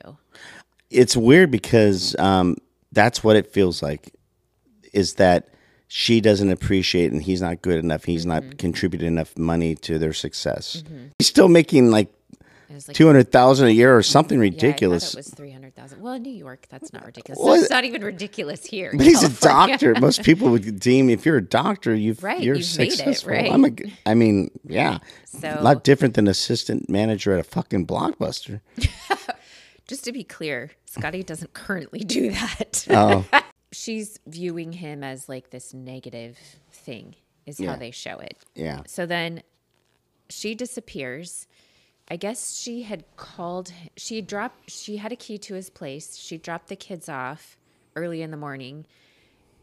It's 0.91 1.17
weird 1.17 1.51
because 1.51 2.15
um, 2.19 2.57
that's 2.93 3.25
what 3.25 3.35
it 3.37 3.47
feels 3.51 3.83
like. 3.83 4.13
Is 4.93 5.15
that 5.15 5.49
she 5.89 6.21
doesn't 6.21 6.51
appreciate 6.51 7.13
and 7.13 7.23
he's 7.23 7.41
not 7.41 7.63
good 7.63 7.79
enough. 7.83 8.05
He's 8.05 8.27
Mm-hmm. 8.27 8.49
not 8.49 8.59
contributing 8.59 9.09
enough 9.09 9.37
money 9.39 9.75
to 9.77 9.99
their 9.99 10.13
success. 10.13 10.83
He's 11.19 11.29
still 11.29 11.49
making 11.49 11.91
like 11.91 12.13
It 12.73 12.77
was 12.77 12.89
like 12.89 12.97
two 12.97 13.07
hundred 13.07 13.31
thousand 13.31 13.69
a 13.69 13.71
year 13.71 13.97
or 13.97 14.03
something 14.03 14.39
yeah, 14.39 14.43
ridiculous. 14.43 15.05
thought 15.13 15.15
it 15.15 15.17
was 15.27 15.29
three 15.35 15.51
hundred 15.51 15.75
thousand. 15.77 16.01
Well, 16.01 16.15
in 16.15 16.23
New 16.23 16.33
York, 16.33 16.67
that's 16.71 16.93
not 16.93 17.05
ridiculous. 17.07 17.39
Well, 17.43 17.57
That's 17.59 17.71
not 17.71 17.85
even 17.85 18.03
ridiculous 18.03 18.65
here. 18.65 18.93
but 18.97 19.07
he's 19.07 19.23
a 19.23 19.29
doctor. 19.41 19.95
Most 20.01 20.23
people 20.25 20.49
would 20.51 20.81
deem 20.81 21.11
if 21.11 21.25
you're 21.27 21.37
a 21.37 21.43
doctor, 21.45 21.95
you've 21.95 22.23
Right, 22.23 22.41
you're 22.43 22.57
you've 22.57 22.79
made 22.79 22.89
it, 22.89 22.97
successful. 22.97 23.33
right? 23.33 23.53
I'm 23.53 23.65
a. 23.65 23.71
I 24.07 24.15
mean, 24.15 24.51
yeah, 24.65 24.99
So- 25.27 25.57
a 25.59 25.63
lot 25.63 25.85
different 25.85 26.15
than 26.15 26.27
assistant 26.29 26.89
manager 26.89 27.33
at 27.35 27.41
a 27.41 27.45
fucking 27.45 27.87
blockbuster. 27.87 28.61
Just 29.89 30.05
to 30.05 30.13
be 30.13 30.25
clear, 30.25 30.71
Scotty 30.87 31.23
doesn't 31.23 31.53
currently 31.55 32.01
do 32.01 32.31
that. 32.31 32.87
Oh, 32.91 33.25
She's 33.73 34.19
viewing 34.27 34.73
him 34.73 35.03
as 35.03 35.29
like 35.29 35.51
this 35.51 35.75
negative 35.75 36.39
thing, 36.71 37.17
is 37.47 37.59
how 37.59 37.77
they 37.77 37.91
show 37.91 38.19
it. 38.19 38.37
yeah. 38.55 38.83
So 38.87 39.07
then 39.07 39.43
she 40.29 40.55
disappears. 40.55 41.47
I 42.09 42.17
guess 42.17 42.57
she 42.59 42.83
had 42.83 43.05
called, 43.17 43.73
she 43.97 44.21
dropped, 44.21 44.71
she 44.71 44.97
had 44.97 45.13
a 45.13 45.17
key 45.17 45.39
to 45.39 45.55
his 45.55 45.71
place. 45.71 46.17
She 46.17 46.37
dropped 46.37 46.69
the 46.69 46.77
kids 46.77 47.09
off 47.09 47.57
early 47.97 48.23
in 48.23 48.31
the 48.31 48.37
morning. 48.37 48.87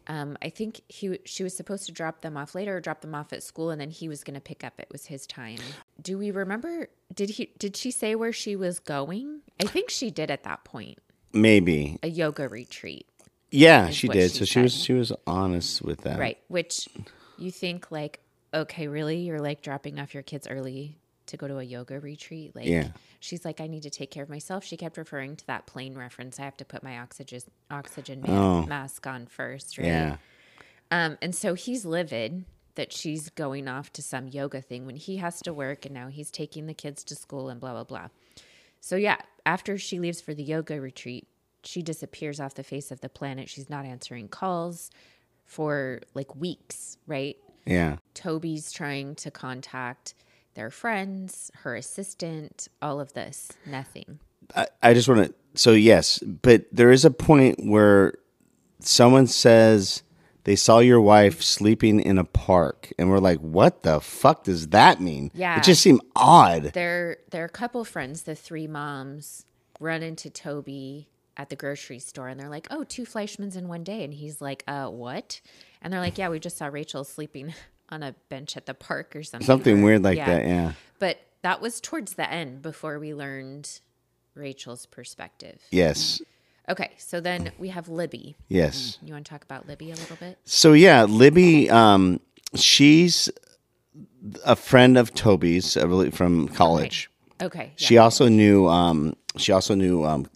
Um, 0.06 0.36
I 0.42 0.48
think 0.48 0.80
he, 0.88 1.18
she 1.24 1.44
was 1.44 1.54
supposed 1.56 1.86
to 1.86 1.92
drop 1.92 2.22
them 2.22 2.36
off 2.36 2.54
later 2.54 2.76
or 2.76 2.80
drop 2.80 3.02
them 3.02 3.14
off 3.14 3.32
at 3.32 3.42
school 3.42 3.70
and 3.70 3.80
then 3.80 3.90
he 3.90 4.08
was 4.08 4.24
going 4.24 4.34
to 4.34 4.40
pick 4.40 4.64
up. 4.64 4.72
It 4.78 4.88
was 4.90 5.06
his 5.06 5.26
time. 5.26 5.58
Do 6.00 6.18
we 6.18 6.30
remember, 6.30 6.88
did 7.14 7.30
he, 7.30 7.52
did 7.58 7.76
she 7.76 7.90
say 7.90 8.14
where 8.14 8.32
she 8.32 8.56
was 8.56 8.80
going? 8.80 9.42
I 9.60 9.66
think 9.66 9.90
she 9.90 10.10
did 10.10 10.30
at 10.30 10.42
that 10.44 10.64
point, 10.64 10.98
Maybe. 11.32 11.98
a 12.02 12.08
yoga 12.08 12.48
retreat. 12.48 13.06
Yeah, 13.52 13.90
she 13.90 14.08
did. 14.08 14.30
she 14.30 14.38
so 14.38 14.44
she 14.44 14.60
was 14.60 14.74
she 14.74 14.92
was 14.92 15.12
honest 15.26 15.82
with 15.82 16.02
that. 16.02 16.18
Right. 16.20 16.38
Which 16.46 16.88
you 17.36 17.50
think 17.50 17.90
like, 17.90 18.20
okay, 18.54 18.86
really? 18.86 19.18
You're 19.18 19.40
like 19.40 19.60
dropping 19.60 19.98
off 19.98 20.14
your 20.14 20.22
kids 20.22 20.46
early 20.48 20.99
to 21.30 21.36
go 21.36 21.48
to 21.48 21.58
a 21.58 21.62
yoga 21.62 21.98
retreat? 21.98 22.54
Like 22.54 22.66
Yeah. 22.66 22.88
she's 23.18 23.44
like, 23.44 23.60
I 23.60 23.66
need 23.66 23.82
to 23.82 23.90
take 23.90 24.10
care 24.10 24.22
of 24.22 24.28
myself. 24.28 24.64
She 24.64 24.76
kept 24.76 24.96
referring 24.96 25.36
to 25.36 25.46
that 25.48 25.66
plane 25.66 25.96
reference. 25.96 26.38
I 26.38 26.42
have 26.44 26.56
to 26.58 26.64
put 26.64 26.82
my 26.82 26.98
oxygen 26.98 27.40
oxygen 27.70 28.24
Oh. 28.28 28.62
mask 28.66 29.06
on 29.06 29.26
first, 29.26 29.78
right? 29.78 29.86
Yeah. 29.86 30.16
Um, 30.90 31.18
and 31.22 31.34
so 31.34 31.54
he's 31.54 31.84
livid 31.84 32.44
that 32.74 32.92
she's 32.92 33.30
going 33.30 33.68
off 33.68 33.92
to 33.94 34.02
some 34.02 34.28
yoga 34.28 34.60
thing 34.60 34.86
when 34.86 34.96
he 34.96 35.16
has 35.16 35.40
to 35.42 35.52
work 35.52 35.84
and 35.84 35.94
now 35.94 36.08
he's 36.08 36.30
taking 36.30 36.66
the 36.66 36.74
kids 36.74 37.02
to 37.04 37.14
school 37.16 37.48
and 37.48 37.60
blah 37.60 37.72
blah 37.72 37.84
blah. 37.84 38.08
So 38.80 38.96
yeah, 38.96 39.16
after 39.44 39.76
she 39.78 39.98
leaves 39.98 40.20
for 40.20 40.34
the 40.34 40.42
yoga 40.42 40.80
retreat, 40.80 41.26
she 41.62 41.82
disappears 41.82 42.40
off 42.40 42.54
the 42.54 42.62
face 42.64 42.90
of 42.90 43.00
the 43.02 43.08
planet. 43.08 43.48
She's 43.48 43.68
not 43.68 43.84
answering 43.84 44.28
calls 44.28 44.90
for 45.44 46.00
like 46.14 46.34
weeks, 46.36 46.96
right? 47.06 47.36
Yeah. 47.66 47.96
Toby's 48.14 48.72
trying 48.72 49.14
to 49.16 49.30
contact 49.30 50.14
their 50.60 50.70
friends, 50.70 51.50
her 51.62 51.74
assistant, 51.74 52.68
all 52.82 53.00
of 53.00 53.14
this. 53.14 53.50
Nothing. 53.64 54.18
I, 54.54 54.66
I 54.82 54.92
just 54.92 55.08
want 55.08 55.28
to. 55.28 55.34
So 55.54 55.72
yes, 55.72 56.18
but 56.18 56.66
there 56.70 56.92
is 56.92 57.06
a 57.06 57.10
point 57.10 57.64
where 57.64 58.12
someone 58.78 59.26
says 59.26 60.02
they 60.44 60.56
saw 60.56 60.80
your 60.80 61.00
wife 61.00 61.40
sleeping 61.40 61.98
in 61.98 62.18
a 62.18 62.24
park, 62.24 62.92
and 62.98 63.08
we're 63.08 63.20
like, 63.20 63.38
"What 63.38 63.84
the 63.84 64.02
fuck 64.02 64.44
does 64.44 64.68
that 64.68 65.00
mean?" 65.00 65.30
Yeah. 65.32 65.56
it 65.56 65.64
just 65.64 65.80
seemed 65.80 66.02
odd. 66.14 66.64
Their 66.74 67.16
their 67.30 67.48
couple 67.48 67.82
friends, 67.86 68.24
the 68.24 68.34
three 68.34 68.66
moms, 68.66 69.46
run 69.78 70.02
into 70.02 70.28
Toby 70.28 71.08
at 71.38 71.48
the 71.48 71.56
grocery 71.56 72.00
store 72.00 72.28
and 72.28 72.38
they're 72.38 72.50
like, 72.50 72.66
"Oh, 72.70 72.84
two 72.84 73.04
Fleischmans 73.04 73.56
in 73.56 73.66
one 73.66 73.82
day." 73.82 74.04
And 74.04 74.12
he's 74.12 74.42
like, 74.42 74.62
"Uh, 74.68 74.88
what?" 74.88 75.40
And 75.80 75.90
they're 75.90 76.00
like, 76.00 76.18
"Yeah, 76.18 76.28
we 76.28 76.38
just 76.38 76.58
saw 76.58 76.66
Rachel 76.66 77.02
sleeping 77.02 77.54
on 77.90 78.02
a 78.02 78.14
bench 78.28 78.56
at 78.56 78.66
the 78.66 78.74
park 78.74 79.14
or 79.16 79.22
something." 79.22 79.46
Something 79.46 79.82
weird 79.82 80.02
like 80.02 80.18
that. 80.18 80.44
Yeah. 80.44 80.72
But 80.98 81.20
that 81.42 81.60
was 81.60 81.80
towards 81.80 82.14
the 82.14 82.30
end 82.30 82.62
before 82.62 82.98
we 82.98 83.14
learned 83.14 83.80
Rachel's 84.34 84.86
perspective. 84.86 85.60
Yes. 85.70 86.20
Okay, 86.68 86.92
so 86.98 87.20
then 87.20 87.50
we 87.58 87.68
have 87.68 87.88
Libby. 87.88 88.36
Yes. 88.48 88.98
You 89.02 89.12
want 89.12 89.26
to 89.26 89.30
talk 89.30 89.42
about 89.42 89.66
Libby 89.66 89.90
a 89.90 89.96
little 89.96 90.16
bit? 90.16 90.38
So 90.44 90.72
yeah, 90.72 91.04
Libby, 91.04 91.68
um, 91.68 92.20
she's 92.54 93.28
a 94.44 94.54
friend 94.54 94.96
of 94.96 95.12
Toby's 95.14 95.76
uh, 95.76 95.88
really 95.88 96.10
from 96.10 96.48
college. 96.48 97.10
Okay. 97.42 97.72
She 97.76 97.98
also 97.98 98.28
knew. 98.28 98.68
Um, 98.68 99.14
she 99.36 99.52
also 99.52 99.74
knew 99.74 100.04
um, 100.04 100.28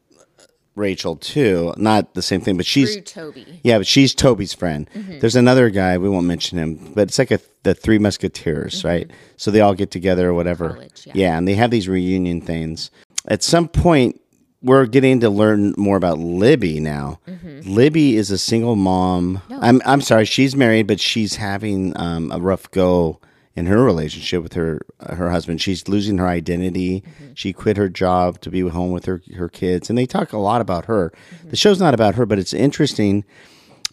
Rachel 0.75 1.17
too. 1.17 1.73
Not 1.77 2.15
the 2.15 2.23
same 2.23 2.41
thing, 2.41 2.57
but 2.57 2.67
she's 2.67 2.93
Through 2.95 3.03
Toby. 3.03 3.61
yeah, 3.63 3.79
but 3.79 3.87
she's 3.87 4.15
Toby's 4.15 4.55
friend. 4.55 4.89
Mm-hmm. 4.95 5.21
There's 5.21 5.37
another 5.37 5.71
guy 5.71 5.99
we 5.99 6.09
won't 6.09 6.27
mention 6.27 6.59
him, 6.59 6.93
but 6.95 7.09
it's 7.09 7.19
like 7.19 7.31
a 7.31 7.41
the 7.63 7.75
Three 7.75 7.99
Musketeers, 7.99 8.85
right? 8.85 9.11
So 9.37 9.51
they 9.51 9.61
all 9.61 9.75
get 9.75 9.91
together 9.91 10.29
or 10.29 10.35
whatever. 10.35 10.71
Mm-hmm. 10.71 10.77
College, 10.79 11.09
yeah. 11.15 11.39
and 11.39 11.49
they 11.49 11.55
have 11.55 11.71
these 11.71 11.89
reunion 11.89 12.41
things. 12.41 12.91
At 13.27 13.43
some 13.43 13.69
point, 13.69 14.21
we're 14.63 14.87
getting 14.87 15.21
to 15.21 15.31
learn 15.31 15.75
more 15.77 15.97
about 15.97 16.19
Libby 16.19 16.81
now. 16.81 17.21
Libby 17.65 18.17
is 18.17 18.31
a 18.31 18.39
single 18.39 18.77
mom. 18.77 19.41
I'm 19.51 19.81
I'm 19.85 20.01
sorry, 20.01 20.25
she's 20.25 20.57
married, 20.57 20.87
but 20.87 21.01
she's 21.01 21.37
having 21.37 21.99
um, 21.99 22.33
a 22.33 22.39
rough 22.39 22.71
go 22.71 23.21
in 23.57 23.67
her 23.67 23.83
relationship 23.85 24.43
with 24.43 24.55
her 24.55 24.81
uh, 25.01 25.15
her 25.15 25.31
husband. 25.31 25.61
She's 25.61 25.89
losing 25.89 26.19
her 26.19 26.27
identity. 26.27 27.01
Mm-hmm. 27.03 27.33
She 27.35 27.53
quit 27.53 27.77
her 27.77 27.89
job 27.89 28.41
to 28.41 28.51
be 28.51 28.61
home 28.61 28.91
with 28.93 29.05
her 29.07 29.23
her 29.37 29.49
kids, 29.49 29.89
and 29.89 29.99
they 29.99 30.07
talk 30.07 30.33
a 30.33 30.39
lot 30.39 30.61
about 30.61 30.87
her. 30.87 31.13
Mm-hmm. 31.37 31.51
The 31.51 31.57
show's 31.57 31.81
not 31.81 31.95
about 31.95 32.15
her, 32.17 32.27
but 32.27 32.39
it's 32.39 32.55
interesting 32.55 33.25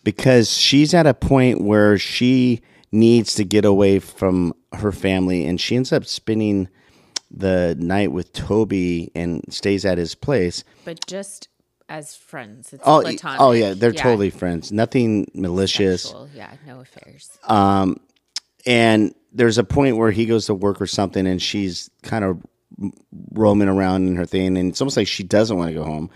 because 0.03 0.51
she's 0.57 0.93
at 0.93 1.05
a 1.05 1.13
point 1.13 1.61
where 1.61 1.97
she 1.97 2.61
needs 2.91 3.35
to 3.35 3.43
get 3.45 3.65
away 3.65 3.99
from 3.99 4.53
her 4.73 4.91
family, 4.91 5.45
and 5.45 5.59
she 5.61 5.75
ends 5.75 5.93
up 5.93 6.05
spending 6.05 6.67
the 7.29 7.75
night 7.79 8.11
with 8.11 8.33
Toby 8.33 9.11
and 9.15 9.41
stays 9.49 9.85
at 9.85 9.97
his 9.97 10.15
place. 10.15 10.63
But 10.83 11.05
just 11.07 11.47
as 11.87 12.15
friends. 12.15 12.71
It's 12.73 12.83
Oh, 12.85 13.01
platonic. 13.01 13.41
oh 13.41 13.51
yeah, 13.51 13.73
they're 13.73 13.91
totally 13.91 14.29
friends. 14.29 14.71
Nothing 14.71 15.29
malicious. 15.33 16.03
Sexual, 16.03 16.29
Yeah, 16.33 16.51
no 16.65 16.79
affairs. 16.79 17.37
Um, 17.43 17.97
And 18.65 19.13
there's 19.31 19.57
a 19.57 19.63
point 19.63 19.97
where 19.97 20.11
he 20.11 20.25
goes 20.25 20.45
to 20.47 20.53
work 20.53 20.81
or 20.81 20.87
something, 20.87 21.25
and 21.25 21.41
she's 21.41 21.89
kind 22.03 22.25
of 22.25 22.41
roaming 23.31 23.69
around 23.69 24.07
in 24.07 24.15
her 24.15 24.25
thing, 24.25 24.57
and 24.57 24.69
it's 24.69 24.81
almost 24.81 24.97
like 24.97 25.07
she 25.07 25.23
doesn't 25.23 25.57
want 25.57 25.69
to 25.69 25.73
go 25.73 25.83
home. 25.83 26.09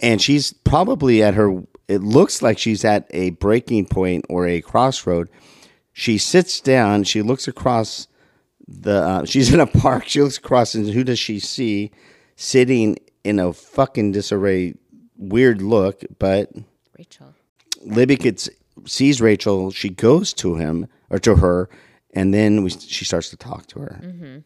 And 0.00 0.20
she's 0.20 0.52
probably 0.52 1.22
at 1.22 1.34
her. 1.34 1.62
It 1.88 2.02
looks 2.02 2.42
like 2.42 2.58
she's 2.58 2.84
at 2.84 3.06
a 3.10 3.30
breaking 3.30 3.86
point 3.86 4.24
or 4.28 4.46
a 4.46 4.60
crossroad. 4.60 5.28
She 5.92 6.18
sits 6.18 6.60
down. 6.60 7.04
She 7.04 7.22
looks 7.22 7.46
across 7.46 8.08
the. 8.66 9.02
Uh, 9.02 9.24
she's 9.26 9.52
in 9.52 9.60
a 9.60 9.66
park. 9.66 10.08
She 10.08 10.22
looks 10.22 10.38
across, 10.38 10.74
and 10.74 10.88
who 10.88 11.04
does 11.04 11.18
she 11.18 11.38
see 11.38 11.90
sitting 12.36 12.96
in 13.24 13.38
a 13.38 13.52
fucking 13.52 14.12
disarray? 14.12 14.74
Weird 15.16 15.60
look, 15.60 16.02
but 16.18 16.50
Rachel. 16.96 17.34
Libby 17.82 18.16
gets 18.16 18.48
sees 18.86 19.20
Rachel. 19.20 19.70
She 19.70 19.90
goes 19.90 20.32
to 20.34 20.54
him 20.54 20.86
or 21.10 21.18
to 21.18 21.36
her, 21.36 21.68
and 22.14 22.32
then 22.34 22.62
we, 22.62 22.70
she 22.70 23.04
starts 23.04 23.30
to 23.30 23.36
talk 23.36 23.66
to 23.68 23.80
her, 23.80 24.00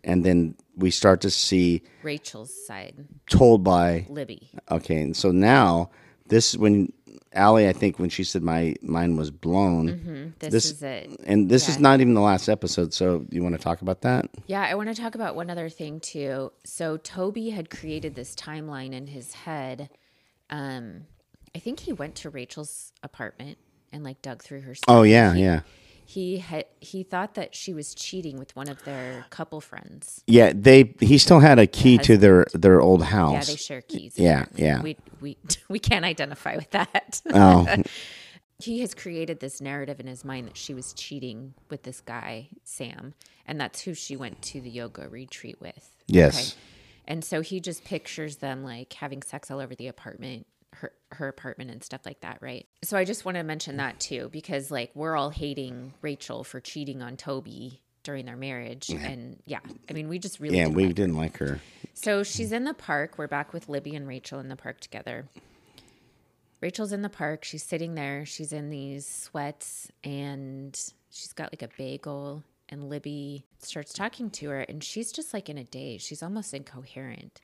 and 0.05 0.24
then 0.24 0.55
we 0.77 0.90
start 0.90 1.20
to 1.22 1.31
see 1.31 1.83
Rachel's 2.03 2.53
side. 2.66 2.94
told 3.29 3.62
by 3.64 4.07
Libby. 4.09 4.50
okay. 4.70 5.00
And 5.03 5.16
so 5.16 5.31
now 5.31 5.90
this 6.27 6.50
is 6.55 6.59
when 6.59 6.92
Aly, 7.37 7.68
I 7.68 7.72
think 7.72 7.98
when 7.98 8.11
she 8.11 8.22
said 8.24 8.42
my 8.42 8.74
mind 8.83 9.18
was 9.18 9.31
blown, 9.31 10.35
This, 10.38 10.53
This- 10.53 10.64
is 10.72 10.83
it. 10.83 11.20
and 11.24 11.48
this 11.48 11.68
is 11.68 11.79
not 11.79 12.00
even 12.00 12.14
the 12.14 12.20
last 12.20 12.48
episode. 12.48 12.92
So 12.94 13.24
you 13.31 13.42
want 13.42 13.55
to 13.57 13.61
talk 13.61 13.83
about 13.83 14.03
that? 14.03 14.27
Yeah, 14.46 14.62
I 14.62 14.74
want 14.74 14.88
to 14.94 15.00
talk 15.00 15.14
about 15.14 15.35
one 15.37 15.50
other 15.50 15.68
thing 15.68 16.00
too. 16.00 16.53
So 16.64 16.96
Toby 16.96 17.50
had 17.50 17.70
created 17.70 18.14
this 18.14 18.35
timeline 18.35 18.92
in 18.92 19.07
his 19.09 19.33
head. 19.35 19.90
Um, 20.50 21.07
I 21.55 21.59
think 21.61 21.81
he 21.81 21.92
went 21.92 22.14
to 22.16 22.31
Rachel's 22.31 22.92
apartment 23.03 23.59
and 23.92 24.05
like 24.05 24.20
dug 24.22 24.42
through 24.42 24.61
her. 24.62 24.74
Stuff. 24.74 24.85
Oh 24.88 25.03
yeah, 25.03 25.35
he, 25.35 25.42
yeah, 25.42 25.61
He 26.07 26.38
had 26.38 26.67
he 26.81 27.03
thought 27.03 27.35
that 27.35 27.55
she 27.55 27.73
was 27.73 27.95
cheating 27.95 28.38
with 28.38 28.55
one 28.55 28.69
of 28.69 28.85
their 28.85 29.25
couple 29.31 29.61
friends. 29.61 30.23
yeah. 30.27 30.53
They 30.55 30.95
he 31.01 31.19
still 31.19 31.40
had 31.40 31.59
a 31.59 31.67
key 31.67 31.99
to 31.99 32.17
their 32.17 32.47
their 32.53 32.81
old 32.81 33.05
house. 33.05 33.33
Yeah, 33.33 33.55
they 33.55 33.57
share 33.57 33.81
keys. 33.81 34.14
Yeah, 34.17 34.43
apparently. 34.43 34.64
yeah. 34.64 34.83
We 34.83 34.97
we 35.21 35.38
we 35.69 35.79
can't 35.79 36.05
identify 36.05 36.57
with 36.57 36.71
that. 36.73 37.23
oh 37.33 37.67
he 38.59 38.81
has 38.81 38.95
created 38.95 39.40
this 39.40 39.61
narrative 39.61 39.99
in 40.01 40.07
his 40.07 40.25
mind 40.25 40.47
that 40.47 40.57
she 40.57 40.75
was 40.75 40.93
cheating 40.93 41.55
with 41.70 41.83
this 41.83 42.01
guy 42.01 42.49
Sam, 42.64 43.14
and 43.47 43.61
that's 43.61 43.81
who 43.83 43.95
she 43.95 44.16
went 44.16 44.43
to 44.43 44.61
the 44.61 44.70
yoga 44.70 45.09
retreat 45.09 45.61
with. 45.61 45.95
Yes. 46.07 46.55
And 47.07 47.24
so 47.24 47.43
he 47.43 47.61
just 47.61 47.85
pictures 47.85 48.37
them 48.37 48.62
like 48.64 48.93
having 48.95 49.22
sex 49.22 49.51
all 49.51 49.61
over 49.61 49.74
the 49.74 49.89
apartment, 49.89 50.47
her 50.75 50.93
her 51.12 51.29
apartment 51.29 51.70
and 51.70 51.83
stuff 51.83 52.01
like 52.05 52.20
that, 52.20 52.39
right? 52.41 52.66
So 52.83 52.97
I 52.97 53.05
just 53.05 53.25
want 53.25 53.37
to 53.37 53.43
mention 53.43 53.77
that 53.79 54.01
too 54.01 54.29
because 54.33 54.70
like 54.70 54.91
we're 54.95 55.16
all 55.16 55.31
hating 55.31 55.95
Rachel 56.03 56.45
for 56.45 56.61
cheating 56.61 57.03
on 57.03 57.16
Toby 57.16 57.81
during 58.03 58.27
their 58.27 58.37
marriage 58.37 58.91
and 58.91 59.43
yeah, 59.47 59.61
I 59.89 59.93
mean 59.93 60.09
we 60.09 60.18
just 60.18 60.41
really 60.41 60.59
yeah. 60.59 60.64
didn't 60.64 60.77
We 60.77 60.87
like 60.87 60.95
didn't 60.95 61.16
like 61.16 61.37
her. 61.39 61.61
so 61.95 62.22
she's 62.22 62.53
in 62.53 62.64
the 62.64 62.75
park. 62.75 63.16
We're 63.16 63.29
back 63.29 63.53
with 63.53 63.68
Libby 63.68 63.95
and 63.97 64.07
Rachel 64.07 64.41
in 64.41 64.49
the 64.49 64.57
park 64.57 64.81
together. 64.81 65.27
Rachel's 66.61 66.93
in 66.93 67.03
the 67.03 67.09
park. 67.11 67.45
She's 67.45 67.62
sitting 67.62 67.95
there. 67.95 68.25
She's 68.25 68.53
in 68.53 68.70
these 68.70 69.07
sweats 69.07 69.91
and 70.03 70.75
she's 71.11 71.33
got 71.33 71.53
like 71.53 71.62
a 71.62 71.68
bagel 71.77 72.43
and 72.68 72.89
Libby 72.89 73.45
starts 73.59 73.93
talking 73.93 74.31
to 74.31 74.49
her 74.49 74.61
and 74.61 74.83
she's 74.83 75.12
just 75.12 75.35
like 75.35 75.49
in 75.49 75.59
a 75.59 75.64
daze. 75.64 76.03
She's 76.03 76.22
almost 76.22 76.55
incoherent. 76.55 77.41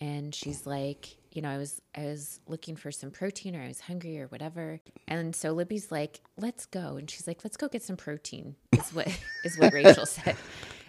And 0.00 0.34
she's 0.34 0.66
like, 0.66 1.16
you 1.32 1.42
know, 1.42 1.50
I 1.50 1.58
was 1.58 1.80
I 1.94 2.02
was 2.06 2.40
looking 2.48 2.76
for 2.76 2.90
some 2.90 3.10
protein 3.10 3.54
or 3.54 3.62
I 3.62 3.68
was 3.68 3.80
hungry 3.80 4.20
or 4.20 4.26
whatever. 4.26 4.80
And 5.06 5.34
so 5.34 5.52
Libby's 5.52 5.90
like, 5.92 6.20
"Let's 6.36 6.66
go." 6.66 6.96
And 6.96 7.08
she's 7.10 7.26
like, 7.26 7.44
"Let's 7.44 7.56
go 7.56 7.68
get 7.68 7.82
some 7.82 7.96
protein." 7.96 8.56
Is 8.72 8.92
what 8.92 9.08
is 9.44 9.58
what 9.58 9.72
Rachel 9.72 10.06
said. 10.06 10.36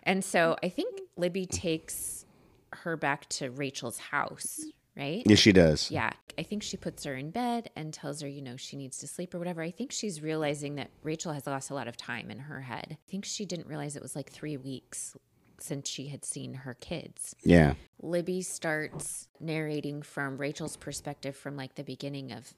And 0.03 0.23
so 0.23 0.55
I 0.63 0.69
think 0.69 1.01
Libby 1.15 1.45
takes 1.45 2.25
her 2.73 2.97
back 2.97 3.27
to 3.29 3.51
Rachel's 3.51 3.99
house, 3.99 4.61
right? 4.97 5.23
Yes, 5.25 5.39
she 5.39 5.51
does. 5.51 5.91
Yeah. 5.91 6.11
I 6.37 6.43
think 6.43 6.63
she 6.63 6.77
puts 6.77 7.03
her 7.03 7.15
in 7.15 7.29
bed 7.29 7.69
and 7.75 7.93
tells 7.93 8.21
her, 8.21 8.27
you 8.27 8.41
know, 8.41 8.55
she 8.55 8.77
needs 8.77 8.97
to 8.99 9.07
sleep 9.07 9.35
or 9.35 9.39
whatever. 9.39 9.61
I 9.61 9.69
think 9.69 9.91
she's 9.91 10.21
realizing 10.21 10.75
that 10.75 10.89
Rachel 11.03 11.33
has 11.33 11.45
lost 11.45 11.69
a 11.69 11.73
lot 11.73 11.87
of 11.87 11.97
time 11.97 12.31
in 12.31 12.39
her 12.39 12.61
head. 12.61 12.87
I 12.91 13.11
think 13.11 13.25
she 13.25 13.45
didn't 13.45 13.67
realize 13.67 13.95
it 13.95 14.01
was 14.01 14.15
like 14.15 14.31
three 14.31 14.57
weeks 14.57 15.15
since 15.61 15.89
she 15.89 16.07
had 16.07 16.25
seen 16.25 16.53
her 16.53 16.75
kids. 16.75 17.35
Yeah. 17.43 17.73
Libby 18.01 18.41
starts 18.41 19.27
narrating 19.39 20.01
from 20.01 20.37
Rachel's 20.37 20.77
perspective 20.77 21.35
from 21.35 21.55
like 21.55 21.75
the 21.75 21.83
beginning 21.83 22.31
of 22.31 22.53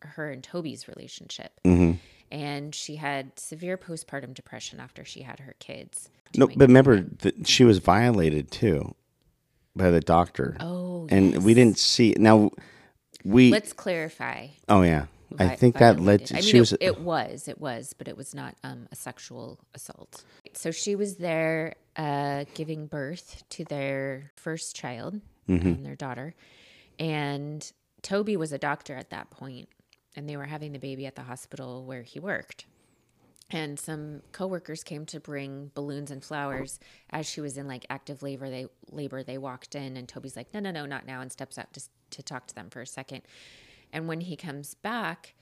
her 0.00 0.30
and 0.30 0.42
Toby's 0.42 0.88
relationship. 0.88 1.60
Mm-hmm. 1.64 1.92
And 2.30 2.74
she 2.74 2.96
had 2.96 3.38
severe 3.38 3.76
postpartum 3.76 4.34
depression 4.34 4.80
after 4.80 5.04
she 5.04 5.22
had 5.22 5.40
her 5.40 5.54
kids. 5.58 6.10
No, 6.36 6.48
but 6.48 6.68
remember 6.68 7.00
that 7.00 7.46
she 7.46 7.64
was 7.64 7.78
violated 7.78 8.50
too 8.50 8.94
by 9.76 9.90
the 9.90 10.00
doctor. 10.00 10.56
Oh, 10.60 11.06
and 11.10 11.44
we 11.44 11.54
didn't 11.54 11.78
see 11.78 12.14
now. 12.18 12.50
We 13.24 13.50
Let's 13.50 13.72
clarify. 13.72 14.48
oh 14.68 14.82
yeah, 14.82 15.06
I 15.38 15.56
think 15.56 15.78
that 15.78 16.00
led. 16.00 16.26
To, 16.26 16.34
I 16.34 16.40
mean, 16.40 16.50
she 16.50 16.56
it, 16.56 16.60
was 16.60 16.72
it 16.80 17.00
was, 17.00 17.48
it 17.48 17.60
was, 17.60 17.94
but 17.96 18.08
it 18.08 18.16
was 18.16 18.34
not 18.34 18.54
um, 18.62 18.86
a 18.92 18.96
sexual 18.96 19.58
assault. 19.74 20.24
So 20.54 20.70
she 20.70 20.94
was 20.94 21.16
there 21.16 21.74
uh, 21.96 22.44
giving 22.54 22.86
birth 22.86 23.42
to 23.50 23.64
their 23.64 24.30
first 24.36 24.76
child, 24.76 25.20
Mm-hmm. 25.48 25.68
um, 25.68 25.82
their 25.84 25.94
daughter, 25.96 26.34
and 26.98 27.70
Toby 28.02 28.36
was 28.36 28.52
a 28.52 28.58
doctor 28.58 28.96
at 28.96 29.10
that 29.10 29.30
point, 29.30 29.68
and 30.16 30.28
they 30.28 30.36
were 30.36 30.44
having 30.44 30.72
the 30.72 30.78
baby 30.78 31.06
at 31.06 31.14
the 31.14 31.22
hospital 31.22 31.84
where 31.84 32.02
he 32.02 32.18
worked. 32.18 32.66
And 33.48 33.78
some 33.78 34.22
coworkers 34.32 34.82
came 34.82 35.06
to 35.06 35.20
bring 35.20 35.70
balloons 35.74 36.10
and 36.10 36.22
flowers 36.24 36.80
as 37.10 37.26
she 37.26 37.40
was 37.40 37.56
in 37.56 37.68
like 37.68 37.86
active 37.88 38.22
labor. 38.24 38.50
They 38.50 38.66
labor. 38.90 39.22
They 39.22 39.38
walked 39.38 39.76
in, 39.76 39.96
and 39.96 40.08
Toby's 40.08 40.34
like, 40.34 40.52
"No, 40.52 40.58
no, 40.58 40.72
no, 40.72 40.84
not 40.84 41.06
now," 41.06 41.20
and 41.20 41.30
steps 41.30 41.56
out 41.58 41.72
just 41.72 41.90
to 42.10 42.24
talk 42.24 42.48
to 42.48 42.54
them 42.56 42.70
for 42.70 42.80
a 42.80 42.86
second. 42.86 43.22
And 43.92 44.08
when 44.08 44.20
he 44.20 44.36
comes 44.36 44.74
back, 44.74 45.34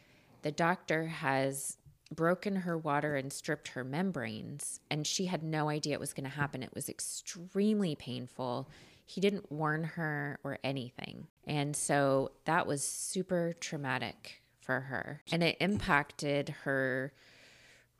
the 0.42 0.52
doctor 0.52 1.06
has 1.06 1.78
broken 2.14 2.56
her 2.56 2.76
water 2.78 3.16
and 3.16 3.32
stripped 3.32 3.68
her 3.68 3.84
membranes, 3.84 4.80
and 4.90 5.06
she 5.06 5.26
had 5.26 5.42
no 5.42 5.68
idea 5.68 5.94
it 5.94 6.00
was 6.00 6.12
going 6.12 6.28
to 6.28 6.36
happen. 6.36 6.62
It 6.62 6.74
was 6.74 6.88
extremely 6.88 7.94
painful. 7.94 8.68
He 9.04 9.20
didn't 9.20 9.50
warn 9.50 9.84
her 9.84 10.38
or 10.44 10.58
anything. 10.62 11.26
And 11.46 11.74
so 11.74 12.32
that 12.44 12.66
was 12.66 12.84
super 12.84 13.54
traumatic 13.58 14.42
for 14.60 14.80
her. 14.80 15.22
And 15.32 15.42
it 15.42 15.56
impacted 15.60 16.50
her 16.64 17.12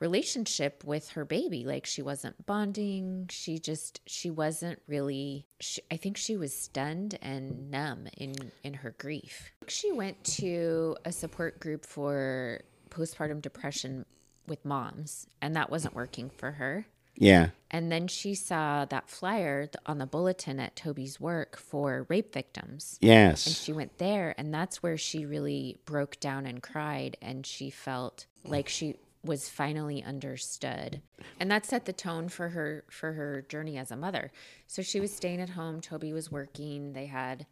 relationship 0.04 0.84
with 0.84 1.08
her 1.10 1.24
baby. 1.24 1.64
Like 1.64 1.86
she 1.86 2.02
wasn't 2.02 2.44
bonding. 2.44 3.26
She 3.30 3.58
just 3.58 4.02
she 4.06 4.28
wasn't 4.28 4.78
really 4.86 5.46
she, 5.60 5.80
i 5.90 5.96
think 5.96 6.18
she 6.18 6.36
was 6.36 6.52
stunned 6.54 7.18
and 7.22 7.70
numb 7.70 8.06
in 8.18 8.34
in 8.62 8.74
her 8.74 8.94
grief. 8.98 9.50
She 9.66 9.92
went 9.92 10.22
to 10.40 10.96
a 11.06 11.12
support 11.12 11.58
group 11.58 11.86
for 11.86 12.60
postpartum 12.90 13.40
depression 13.40 14.04
with 14.46 14.62
moms 14.64 15.26
and 15.40 15.56
that 15.56 15.70
wasn't 15.70 15.94
working 15.94 16.28
for 16.28 16.52
her. 16.52 16.86
Yeah. 17.16 17.50
and 17.70 17.92
then 17.92 18.08
she 18.08 18.34
saw 18.34 18.84
that 18.86 19.08
flyer 19.08 19.70
on 19.86 19.98
the 19.98 20.06
bulletin 20.14 20.58
at 20.58 20.74
toby's 20.74 21.20
work 21.20 21.56
for 21.56 22.06
rape 22.08 22.34
victims. 22.34 22.98
Yes. 23.00 23.46
and 23.46 23.54
she 23.54 23.72
went 23.72 23.98
there 23.98 24.34
and 24.36 24.52
that's 24.52 24.82
where 24.82 24.98
she 24.98 25.24
really 25.24 25.78
broke 25.86 26.18
down 26.18 26.44
and 26.44 26.60
cried 26.60 27.16
and 27.22 27.46
she 27.46 27.70
felt 27.70 28.26
like 28.44 28.68
she 28.68 28.96
was 29.24 29.48
finally 29.48 30.02
understood. 30.02 31.00
And 31.40 31.50
that 31.50 31.64
set 31.66 31.84
the 31.86 31.92
tone 31.92 32.28
for 32.28 32.50
her 32.50 32.84
for 32.90 33.12
her 33.14 33.42
journey 33.48 33.78
as 33.78 33.90
a 33.90 33.96
mother. 33.96 34.30
So 34.66 34.82
she 34.82 35.00
was 35.00 35.14
staying 35.14 35.40
at 35.40 35.50
home. 35.50 35.80
Toby 35.80 36.12
was 36.12 36.30
working. 36.30 36.92
They 36.92 37.06
had 37.06 37.46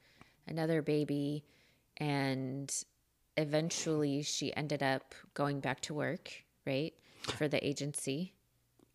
another 0.46 0.82
baby. 0.82 1.44
And 1.96 2.72
eventually 3.36 4.22
she 4.22 4.54
ended 4.56 4.82
up 4.82 5.14
going 5.34 5.60
back 5.60 5.80
to 5.82 5.94
work 5.94 6.30
right 6.66 6.92
for 7.22 7.48
the 7.48 7.64
agency. 7.66 8.34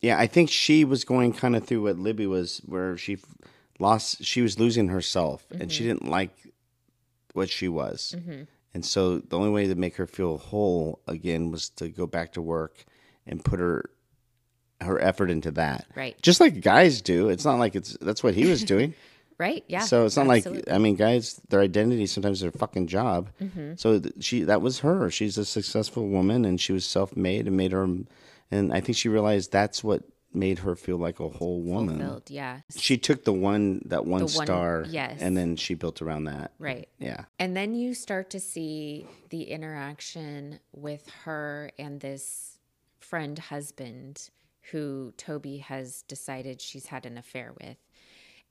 Yeah, 0.01 0.19
I 0.19 0.27
think 0.27 0.49
she 0.51 0.85
was 0.85 1.03
going 1.03 1.33
kind 1.33 1.55
of 1.55 1.65
through 1.65 1.83
what 1.83 1.97
Libby 1.97 2.27
was, 2.27 2.61
where 2.65 2.97
she 2.97 3.17
lost, 3.79 4.23
she 4.23 4.41
was 4.41 4.59
losing 4.59 4.89
herself, 4.89 5.45
and 5.49 5.61
Mm-hmm. 5.61 5.69
she 5.69 5.83
didn't 5.85 6.07
like 6.07 6.53
what 7.33 7.49
she 7.49 7.67
was, 7.67 8.15
and 8.77 8.85
so 8.85 9.17
the 9.17 9.35
only 9.35 9.49
way 9.49 9.65
to 9.65 9.73
make 9.73 9.95
her 9.95 10.05
feel 10.05 10.37
whole 10.37 10.99
again 11.07 11.49
was 11.49 11.69
to 11.69 11.89
go 11.89 12.05
back 12.05 12.33
to 12.33 12.43
work 12.43 12.85
and 13.25 13.43
put 13.43 13.59
her 13.59 13.89
her 14.81 15.01
effort 15.01 15.31
into 15.31 15.49
that. 15.49 15.87
Right. 15.95 16.15
Just 16.21 16.39
like 16.39 16.61
guys 16.61 17.01
do. 17.01 17.29
It's 17.29 17.43
not 17.43 17.57
like 17.57 17.75
it's 17.75 17.97
that's 17.99 18.21
what 18.23 18.35
he 18.35 18.45
was 18.45 18.63
doing. 18.73 18.93
right 19.39 19.63
yeah 19.67 19.79
so 19.81 20.05
it's 20.05 20.15
not 20.15 20.27
absolutely. 20.29 20.61
like 20.67 20.75
I 20.75 20.77
mean, 20.77 20.95
guys, 20.95 21.41
their 21.49 21.61
identity 21.61 22.05
sometimes 22.05 22.39
their 22.39 22.51
fucking 22.51 22.85
job. 22.85 23.31
Mm-hmm. 23.41 23.77
So 23.77 23.99
th- 23.99 24.13
she 24.19 24.43
that 24.43 24.61
was 24.61 24.81
her. 24.81 25.09
She's 25.09 25.39
a 25.39 25.45
successful 25.45 26.07
woman, 26.07 26.45
and 26.45 26.61
she 26.61 26.71
was 26.71 26.85
self 26.85 27.17
made 27.17 27.47
and 27.47 27.57
made 27.57 27.71
her. 27.71 27.81
And 28.51 28.71
I 28.71 28.79
think 28.79 28.95
she 28.95 29.09
realized 29.09 29.51
that's 29.51 29.83
what 29.83 30.03
made 30.37 30.59
her 30.59 30.75
feel 30.75 30.97
like 30.97 31.19
a 31.19 31.27
whole 31.29 31.61
woman. 31.61 31.97
fulfilled 31.97 32.29
yeah 32.29 32.61
She 32.75 32.97
took 32.97 33.23
the 33.25 33.33
one 33.33 33.81
that 33.85 34.05
one, 34.05 34.21
one- 34.21 34.29
star, 34.29 34.85
yes. 34.87 35.17
and 35.19 35.35
then 35.35 35.55
she 35.57 35.73
built 35.73 36.01
around 36.01 36.25
that. 36.25 36.51
right 36.59 36.87
Yeah, 36.99 37.25
And 37.39 37.55
then 37.57 37.73
you 37.73 37.93
start 37.93 38.29
to 38.31 38.39
see 38.39 39.07
the 39.29 39.43
interaction 39.43 40.59
with 40.71 41.09
her 41.25 41.71
and 41.77 41.99
this 41.99 42.57
friend 42.99 43.37
husband 43.39 44.29
who 44.71 45.13
Toby 45.17 45.57
has 45.59 46.01
decided 46.03 46.61
she's 46.61 46.87
had 46.87 47.05
an 47.05 47.17
affair 47.17 47.53
with. 47.61 47.77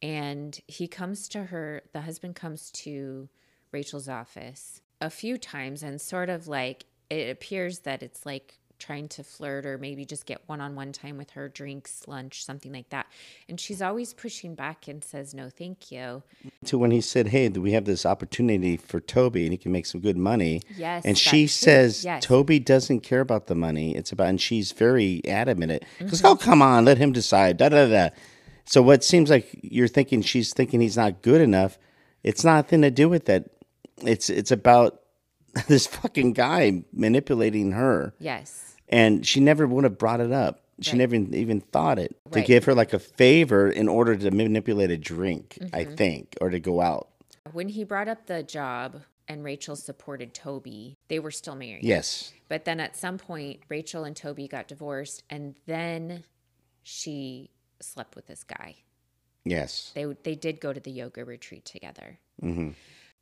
And 0.03 0.59
he 0.67 0.89
comes 0.89 1.29
to 1.31 1.45
her, 1.45 1.83
the 1.93 2.03
husband 2.03 2.37
comes 2.37 2.71
to 2.73 3.29
Rachel's 3.73 4.09
office 4.09 4.81
a 5.01 5.11
few 5.11 5.37
times 5.39 5.83
and 5.83 6.01
sort 6.01 6.29
of 6.31 6.49
like 6.49 6.85
it 7.11 7.31
appears 7.31 7.81
that 7.81 8.03
it's 8.03 8.25
like 8.27 8.59
trying 8.79 9.09
to 9.09 9.23
flirt 9.25 9.65
or 9.67 9.79
maybe 9.79 10.05
just 10.05 10.27
get 10.27 10.41
one 10.47 10.61
on 10.61 10.75
one 10.75 10.93
time 10.93 11.17
with 11.19 11.31
her, 11.31 11.49
drinks, 11.49 12.03
lunch, 12.07 12.45
something 12.45 12.73
like 12.73 12.89
that. 12.91 13.07
And 13.49 13.61
she's 13.61 13.81
always 13.81 14.13
pushing 14.15 14.55
back 14.55 14.89
and 14.89 15.03
says, 15.03 15.35
no, 15.35 15.49
thank 15.49 15.91
you. 15.91 16.23
to 16.67 16.79
when 16.79 16.91
he 16.91 17.01
said, 17.01 17.29
"Hey, 17.29 17.49
we 17.49 17.73
have 17.73 17.85
this 17.85 18.05
opportunity 18.05 18.77
for 18.77 19.01
Toby, 19.01 19.45
and 19.45 19.53
he 19.53 19.57
can 19.59 19.73
make 19.73 19.87
some 19.87 20.01
good 20.01 20.17
money." 20.17 20.63
Yes, 20.77 21.05
and 21.05 21.17
she 21.17 21.47
says, 21.47 22.05
Yes. 22.05 22.25
"Toby 22.25 22.59
doesn't 22.59 23.01
care 23.01 23.21
about 23.21 23.47
the 23.47 23.55
money. 23.55 23.95
It's 23.97 24.13
about," 24.13 24.29
and 24.29 24.41
she's 24.41 24.73
very 24.73 25.23
adamant. 25.27 25.73
It 25.73 25.85
because 25.99 26.19
Mm-hmm. 26.21 26.27
oh 26.27 26.37
come 26.37 26.63
on, 26.63 26.85
let 26.85 26.99
him 26.99 27.13
decide. 27.13 27.57
Da 27.57 27.69
da 27.69 27.87
da. 27.89 28.09
So 28.65 28.83
what 28.83 29.05
seems 29.05 29.31
like 29.31 29.49
you're 29.63 29.87
thinking 29.89 30.23
she's 30.23 30.53
thinking 30.53 30.81
he's 30.81 30.97
not 30.97 31.23
good 31.23 31.41
enough. 31.41 31.79
It's 32.25 32.43
nothing 32.45 32.83
to 32.83 32.91
do 32.91 33.09
with 33.09 33.27
that. 33.27 33.45
It's 34.03 34.29
it's 34.29 34.51
about 34.51 35.01
this 35.69 35.87
fucking 35.87 36.33
guy 36.33 36.83
manipulating 36.93 37.73
her, 37.73 38.13
Yes. 38.19 38.66
And 38.89 39.27
she 39.27 39.41
never 39.41 39.67
would 39.67 39.85
have 39.85 39.99
brought 39.99 40.21
it 40.21 40.33
up. 40.33 40.61
She 40.81 40.91
Right. 40.91 40.99
never 40.99 41.15
even 41.15 41.61
thought 41.61 41.99
it 41.99 42.15
to 42.33 42.43
give 42.43 42.65
her 42.65 42.75
like 42.75 42.93
a 42.93 42.99
favor 42.99 43.71
in 43.71 43.89
order 43.89 44.15
to 44.17 44.31
manipulate 44.31 44.91
a 44.91 44.99
drink, 44.99 45.57
I 45.73 45.85
Mm-hmm. 45.85 45.95
think, 45.95 46.37
or 46.41 46.51
to 46.51 46.61
go 46.61 46.81
out. 46.83 47.09
When 47.53 47.69
he 47.71 47.83
brought 47.85 48.09
up 48.09 48.27
the 48.27 48.43
job 48.43 49.03
and 49.27 49.43
Rachel 49.43 49.75
supported 49.75 50.35
Toby, 50.35 50.97
they 51.09 51.19
were 51.19 51.31
still 51.31 51.55
married. 51.55 51.83
Yes. 51.85 52.33
But 52.49 52.65
then 52.67 52.79
at 52.79 52.95
some 52.95 53.17
point, 53.17 53.61
Rachel 53.71 54.05
and 54.05 54.15
Toby 54.15 54.47
got 54.49 54.69
divorced, 54.69 55.23
and 55.31 55.55
then 55.67 56.25
she 56.83 57.51
slept 57.81 58.15
with 58.15 58.27
this 58.27 58.45
guy. 58.45 58.77
Yes. 59.45 59.93
They 59.95 60.05
they 60.25 60.35
did 60.35 60.61
go 60.61 60.73
to 60.73 60.81
the 60.81 60.91
yoga 60.91 61.25
retreat 61.25 61.65
together. 61.65 62.19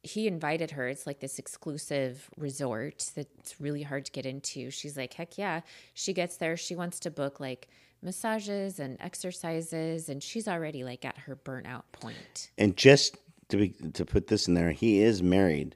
He 0.05 0.27
invited 0.29 0.71
her. 0.73 0.87
It's 0.89 1.07
like 1.07 1.21
this 1.21 1.39
exclusive 1.39 2.29
resort 2.37 3.11
that's 3.17 3.61
really 3.61 3.83
hard 3.83 4.05
to 4.05 4.13
get 4.13 4.27
into. 4.27 4.71
She's 4.71 4.97
like, 4.97 5.15
heck 5.15 5.39
yeah. 5.39 5.63
She 5.95 6.13
gets 6.13 6.37
there. 6.37 6.57
She 6.57 6.77
wants 6.77 7.01
to 7.01 7.11
book 7.11 7.41
like 7.41 7.69
massages 8.03 8.79
and 8.79 8.97
exercises, 9.01 10.09
and 10.09 10.23
she's 10.23 10.47
already 10.47 10.85
like 10.85 11.05
at 11.05 11.17
her 11.19 11.37
burnout 11.37 11.85
point. 11.93 12.51
And 12.59 12.77
just 12.77 13.17
to 13.49 13.57
be, 13.57 13.69
to 13.95 14.05
put 14.05 14.27
this 14.29 14.47
in 14.47 14.55
there, 14.55 14.73
he 14.73 15.01
is 15.01 15.23
married. 15.23 15.75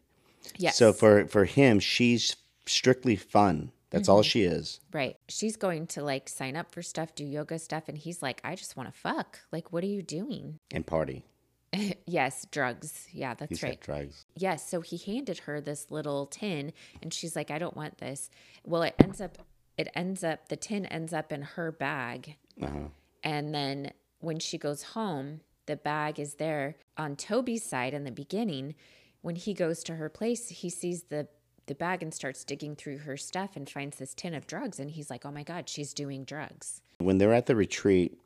Yes. 0.56 0.76
So 0.76 0.92
for 0.92 1.26
for 1.26 1.44
him, 1.44 1.80
she's 1.80 2.36
strictly 2.66 3.16
fun. 3.16 3.72
That's 3.90 4.08
all 4.10 4.20
Mm-hmm. 4.20 4.28
she 4.28 4.42
is. 4.42 4.80
Right. 4.92 5.16
She's 5.28 5.56
going 5.56 5.86
to 5.88 6.02
like 6.02 6.28
sign 6.28 6.56
up 6.56 6.70
for 6.72 6.82
stuff, 6.82 7.14
do 7.14 7.24
yoga 7.24 7.58
stuff. 7.58 7.84
And 7.88 7.96
he's 7.96 8.20
like, 8.22 8.42
I 8.44 8.54
just 8.54 8.76
want 8.76 8.92
to 8.92 8.98
fuck. 8.98 9.40
Like, 9.50 9.72
what 9.72 9.82
are 9.82 9.86
you 9.86 10.02
doing? 10.02 10.58
And 10.70 10.86
party. 10.86 11.24
yes, 12.06 12.46
drugs. 12.50 13.06
Yeah, 13.12 13.34
that's 13.34 13.50
He's 13.50 13.62
right. 13.62 13.80
drugs. 13.80 14.24
Yes. 14.36 14.68
So 14.68 14.80
he 14.80 14.96
handed 14.96 15.38
her 15.40 15.60
this 15.60 15.90
little 15.90 16.26
tin 16.26 16.72
and 17.02 17.12
she's 17.12 17.36
like, 17.36 17.50
I 17.50 17.58
don't 17.58 17.76
want 17.76 17.98
this. 17.98 18.30
Well, 18.64 18.82
it 18.82 18.94
ends 18.98 19.20
up, 19.20 19.38
it 19.76 19.88
ends 19.94 20.24
up, 20.24 20.48
the 20.48 20.56
tin 20.56 20.86
ends 20.86 21.12
up 21.12 21.32
in 21.32 21.42
her 21.42 21.70
bag. 21.72 22.36
Uh-huh. 22.60 22.88
And 23.22 23.54
then 23.54 23.92
when 24.20 24.38
she 24.38 24.58
goes 24.58 24.82
home, 24.82 25.40
the 25.66 25.76
bag 25.76 26.18
is 26.18 26.34
there 26.34 26.76
on 26.96 27.16
Toby's 27.16 27.64
side 27.64 27.94
in 27.94 28.04
the 28.04 28.10
beginning. 28.10 28.74
When 29.20 29.36
he 29.36 29.52
goes 29.52 29.82
to 29.84 29.96
her 29.96 30.08
place, 30.08 30.48
he 30.48 30.70
sees 30.70 31.04
the 31.04 31.28
the 31.66 31.74
bag 31.74 32.02
and 32.02 32.14
starts 32.14 32.44
digging 32.44 32.74
through 32.74 32.96
her 32.96 33.18
stuff 33.18 33.50
and 33.54 33.68
finds 33.68 33.98
this 33.98 34.14
tin 34.14 34.32
of 34.32 34.46
drugs 34.46 34.80
and 34.80 34.90
he's 34.90 35.10
like, 35.10 35.26
"Oh 35.26 35.30
my 35.30 35.42
god, 35.42 35.68
she's 35.68 35.92
doing 35.92 36.24
drugs." 36.24 36.80
When 36.96 37.18
they're 37.18 37.34
at 37.34 37.44
the 37.44 37.54
retreat 37.54 38.18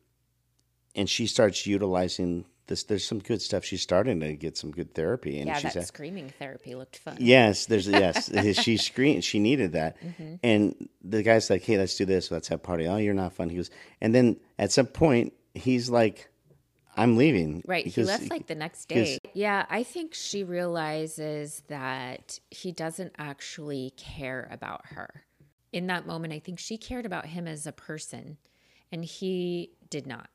and 0.95 1.11
she 1.11 1.26
starts 1.26 1.66
utilizing 1.66 2.45
this 2.67 2.85
there's 2.85 3.05
some 3.05 3.19
good 3.19 3.43
stuff. 3.43 3.65
She's 3.65 3.83
starting 3.83 4.21
to 4.21 4.35
get 4.35 4.57
some 4.57 4.71
good 4.71 4.95
therapy 4.95 5.39
and 5.39 5.49
yeah, 5.49 5.55
she's 5.59 5.75
that 5.75 5.81
at- 5.81 5.87
screaming 5.89 6.33
therapy 6.39 6.75
looked 6.75 6.97
fun. 6.97 7.17
Yes, 7.21 7.67
there's 7.67 7.89
yes. 7.89 8.31
she 8.63 8.77
screamed. 8.77 9.25
She 9.25 9.39
needed 9.39 9.73
that, 9.73 9.97
Mm-hmm. 10.03 10.35
and 10.43 10.89
the 11.03 11.23
guy's 11.23 11.51
like, 11.51 11.63
"Hey, 11.65 11.77
let's 11.79 11.97
do 11.97 12.05
this. 12.05 12.31
Let's 12.31 12.49
have 12.49 12.61
a 12.61 12.63
party." 12.63 12.87
Oh, 12.87 12.97
you're 12.99 13.15
not 13.15 13.33
fun. 13.33 13.49
He 13.51 13.57
goes, 13.57 13.71
and 14.01 14.15
then 14.15 14.37
at 14.59 14.71
some 14.73 14.87
point, 14.87 15.33
he's 15.55 15.91
like, 15.91 16.31
"I'm 16.97 17.17
leaving." 17.17 17.63
Right. 17.67 17.87
He 17.87 18.03
left 18.05 18.31
like 18.31 18.47
the 18.47 18.55
next 18.55 18.87
day. 18.87 19.19
Yeah, 19.35 19.67
I 19.69 19.83
think 19.83 20.15
she 20.15 20.45
realizes 20.45 21.63
that 21.69 22.39
he 22.51 22.71
doesn't 22.73 23.13
actually 23.19 23.93
care 23.97 24.49
about 24.51 24.87
her. 24.87 25.25
In 25.73 25.87
that 25.87 26.07
moment, 26.07 26.33
I 26.35 26.39
think 26.39 26.59
she 26.59 26.77
cared 26.77 27.07
about 27.07 27.27
him 27.27 27.49
as 27.49 27.67
a 27.67 27.73
person, 27.73 28.37
and 28.93 29.05
he 29.05 29.71
did 29.91 30.07
not. 30.07 30.29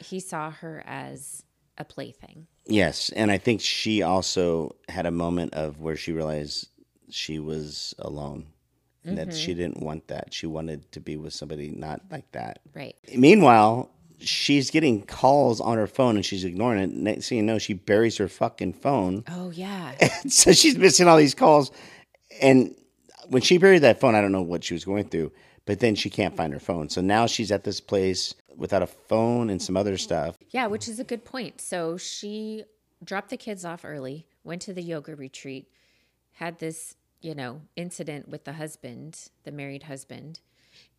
He 0.00 0.20
saw 0.20 0.50
her 0.50 0.82
as 0.84 1.44
a 1.80 1.84
plaything. 1.84 2.46
Yes, 2.66 3.10
and 3.10 3.30
I 3.30 3.38
think 3.38 3.60
she 3.60 4.02
also 4.02 4.76
had 4.88 5.06
a 5.06 5.10
moment 5.10 5.54
of 5.54 5.80
where 5.80 5.96
she 5.96 6.12
realized 6.12 6.68
she 7.08 7.38
was 7.38 7.94
alone, 7.98 8.46
and 9.04 9.18
that 9.18 9.28
Mm-hmm. 9.28 9.36
she 9.36 9.54
didn't 9.54 9.80
want 9.82 10.06
that. 10.08 10.32
She 10.32 10.46
wanted 10.46 10.92
to 10.92 11.00
be 11.00 11.16
with 11.16 11.32
somebody 11.32 11.70
not 11.70 12.02
like 12.10 12.30
that. 12.32 12.60
Right. 12.74 12.94
Meanwhile, 13.16 13.90
she's 14.20 14.70
getting 14.70 15.02
calls 15.02 15.60
on 15.60 15.78
her 15.78 15.86
phone 15.86 16.16
and 16.16 16.24
she's 16.24 16.44
ignoring 16.44 16.82
it. 16.82 16.90
Next 16.92 17.28
thing 17.30 17.38
you 17.38 17.42
know, 17.44 17.58
she 17.58 17.72
buries 17.72 18.18
her 18.18 18.28
fucking 18.28 18.74
phone. 18.74 19.24
Oh, 19.28 19.50
yeah. 19.50 19.94
so 20.28 20.52
she's 20.52 20.76
missing 20.76 21.08
all 21.08 21.16
these 21.16 21.34
calls. 21.34 21.70
And 22.42 22.74
when 23.28 23.40
she 23.42 23.56
buried 23.58 23.80
that 23.82 23.98
phone, 23.98 24.14
I 24.14 24.20
don't 24.20 24.32
know 24.32 24.42
what 24.42 24.62
she 24.62 24.74
was 24.74 24.84
going 24.84 25.08
through, 25.08 25.32
but 25.64 25.80
then 25.80 25.94
she 25.94 26.10
can't 26.10 26.36
find 26.36 26.52
her 26.52 26.60
phone. 26.60 26.90
So 26.90 27.00
now 27.00 27.26
she's 27.26 27.50
at 27.50 27.64
this 27.64 27.80
place 27.80 28.34
without 28.56 28.82
a 28.82 28.86
phone 28.86 29.50
and 29.50 29.60
some 29.60 29.76
other 29.76 29.96
stuff. 29.96 30.36
Yeah, 30.50 30.66
which 30.66 30.88
is 30.88 30.98
a 30.98 31.04
good 31.04 31.24
point. 31.24 31.60
So 31.60 31.96
she 31.96 32.64
dropped 33.02 33.30
the 33.30 33.36
kids 33.36 33.64
off 33.64 33.84
early, 33.84 34.26
went 34.44 34.62
to 34.62 34.72
the 34.72 34.82
yoga 34.82 35.14
retreat, 35.16 35.68
had 36.32 36.58
this, 36.58 36.96
you 37.20 37.34
know, 37.34 37.62
incident 37.76 38.28
with 38.28 38.44
the 38.44 38.54
husband, 38.54 39.30
the 39.44 39.52
married 39.52 39.84
husband, 39.84 40.40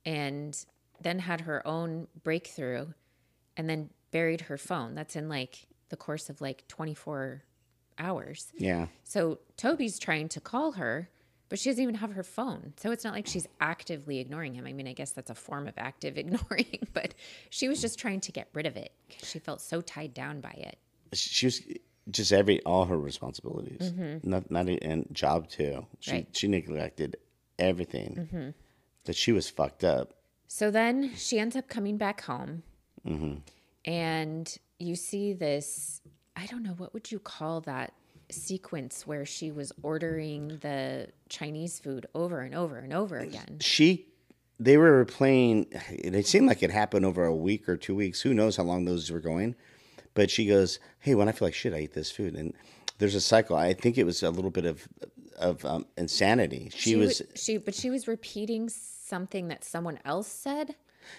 and 0.05 0.65
then 0.99 1.19
had 1.19 1.41
her 1.41 1.65
own 1.67 2.07
breakthrough 2.23 2.87
and 3.57 3.69
then 3.69 3.89
buried 4.11 4.41
her 4.41 4.57
phone. 4.57 4.95
That's 4.95 5.15
in 5.15 5.29
like 5.29 5.67
the 5.89 5.97
course 5.97 6.29
of 6.29 6.41
like 6.41 6.67
24 6.67 7.43
hours. 7.97 8.51
Yeah. 8.57 8.87
So 9.03 9.39
Toby's 9.57 9.99
trying 9.99 10.29
to 10.29 10.41
call 10.41 10.73
her, 10.73 11.09
but 11.51 11.59
she 11.59 11.69
doesn't 11.69 11.83
even 11.83 11.95
have 11.95 12.13
her 12.13 12.23
phone. 12.23 12.71
So 12.77 12.91
it's 12.91 13.03
not 13.03 13.13
like 13.13 13.27
she's 13.27 13.45
actively 13.59 14.19
ignoring 14.19 14.53
him. 14.53 14.65
I 14.65 14.71
mean, 14.71 14.87
I 14.87 14.93
guess 14.93 15.11
that's 15.11 15.29
a 15.29 15.35
form 15.35 15.67
of 15.67 15.73
active 15.75 16.17
ignoring, 16.17 16.87
but 16.93 17.13
she 17.49 17.67
was 17.67 17.81
just 17.81 17.99
trying 17.99 18.21
to 18.21 18.31
get 18.31 18.47
rid 18.53 18.65
of 18.65 18.77
it 18.77 18.93
because 19.09 19.29
she 19.29 19.37
felt 19.37 19.59
so 19.59 19.81
tied 19.81 20.13
down 20.13 20.39
by 20.39 20.51
it. 20.51 20.77
She 21.11 21.47
was 21.47 21.61
just 22.09 22.31
every, 22.31 22.63
all 22.63 22.85
her 22.85 22.97
responsibilities, 22.97 23.91
mm-hmm. 23.91 24.29
not, 24.29 24.49
not, 24.49 24.69
e- 24.69 24.79
and 24.81 25.05
job 25.11 25.49
too. 25.49 25.85
She, 25.99 26.11
Right. 26.11 26.27
she 26.31 26.47
neglected 26.47 27.17
everything 27.59 28.29
mm-hmm. 28.31 28.49
that 29.03 29.17
she 29.17 29.33
was 29.33 29.49
fucked 29.49 29.83
up. 29.83 30.13
So 30.47 30.71
then 30.71 31.13
she 31.17 31.37
ends 31.37 31.57
up 31.57 31.67
coming 31.67 31.97
back 31.97 32.21
home. 32.21 32.63
Mm-hmm. 33.05 33.39
And 33.83 34.57
you 34.79 34.95
see 34.95 35.33
this, 35.33 35.99
I 36.33 36.45
don't 36.45 36.63
know, 36.63 36.75
what 36.77 36.93
would 36.93 37.11
you 37.11 37.19
call 37.19 37.59
that 37.61 37.91
sequence 38.31 39.05
where 39.05 39.25
she 39.25 39.51
was 39.51 39.71
ordering 39.81 40.57
the 40.61 41.07
Chinese 41.29 41.79
food 41.79 42.05
over 42.15 42.41
and 42.41 42.55
over 42.55 42.77
and 42.77 42.93
over 42.93 43.17
again? 43.17 43.57
she 43.59 44.07
they 44.59 44.77
were 44.77 45.05
playing 45.05 45.65
it 45.89 46.27
seemed 46.27 46.47
like 46.47 46.61
it 46.61 46.69
happened 46.69 47.05
over 47.05 47.25
a 47.25 47.35
week 47.35 47.67
or 47.67 47.77
two 47.77 47.95
weeks. 47.95 48.21
Who 48.21 48.33
knows 48.33 48.57
how 48.57 48.63
long 48.63 48.85
those 48.85 49.09
were 49.09 49.19
going? 49.19 49.55
But 50.13 50.29
she 50.29 50.45
goes 50.45 50.79
hey 50.99 51.15
when 51.15 51.27
i 51.29 51.31
feel 51.31 51.47
like 51.47 51.53
shit 51.55 51.73
i 51.73 51.79
eat 51.79 51.93
this 51.93 52.11
food. 52.11 52.35
And 52.35 52.53
there's 52.99 53.15
a 53.15 53.21
cycle. 53.21 53.55
I 53.55 53.73
think 53.73 53.97
it 53.97 54.05
was 54.05 54.21
a 54.23 54.29
little 54.29 54.51
bit 54.51 54.65
of 54.65 54.87
of 55.37 55.65
um, 55.65 55.87
insanity. 55.97 56.69
She, 56.73 56.95
wa- 56.95 57.05
was 57.05 57.21
she 57.35 57.57
but 57.57 57.73
she 57.73 57.89
was 57.89 58.07
repeating 58.07 58.69
something 58.69 59.47
that 59.47 59.63
someone 59.63 59.99
else 60.05 60.27
said 60.27 60.75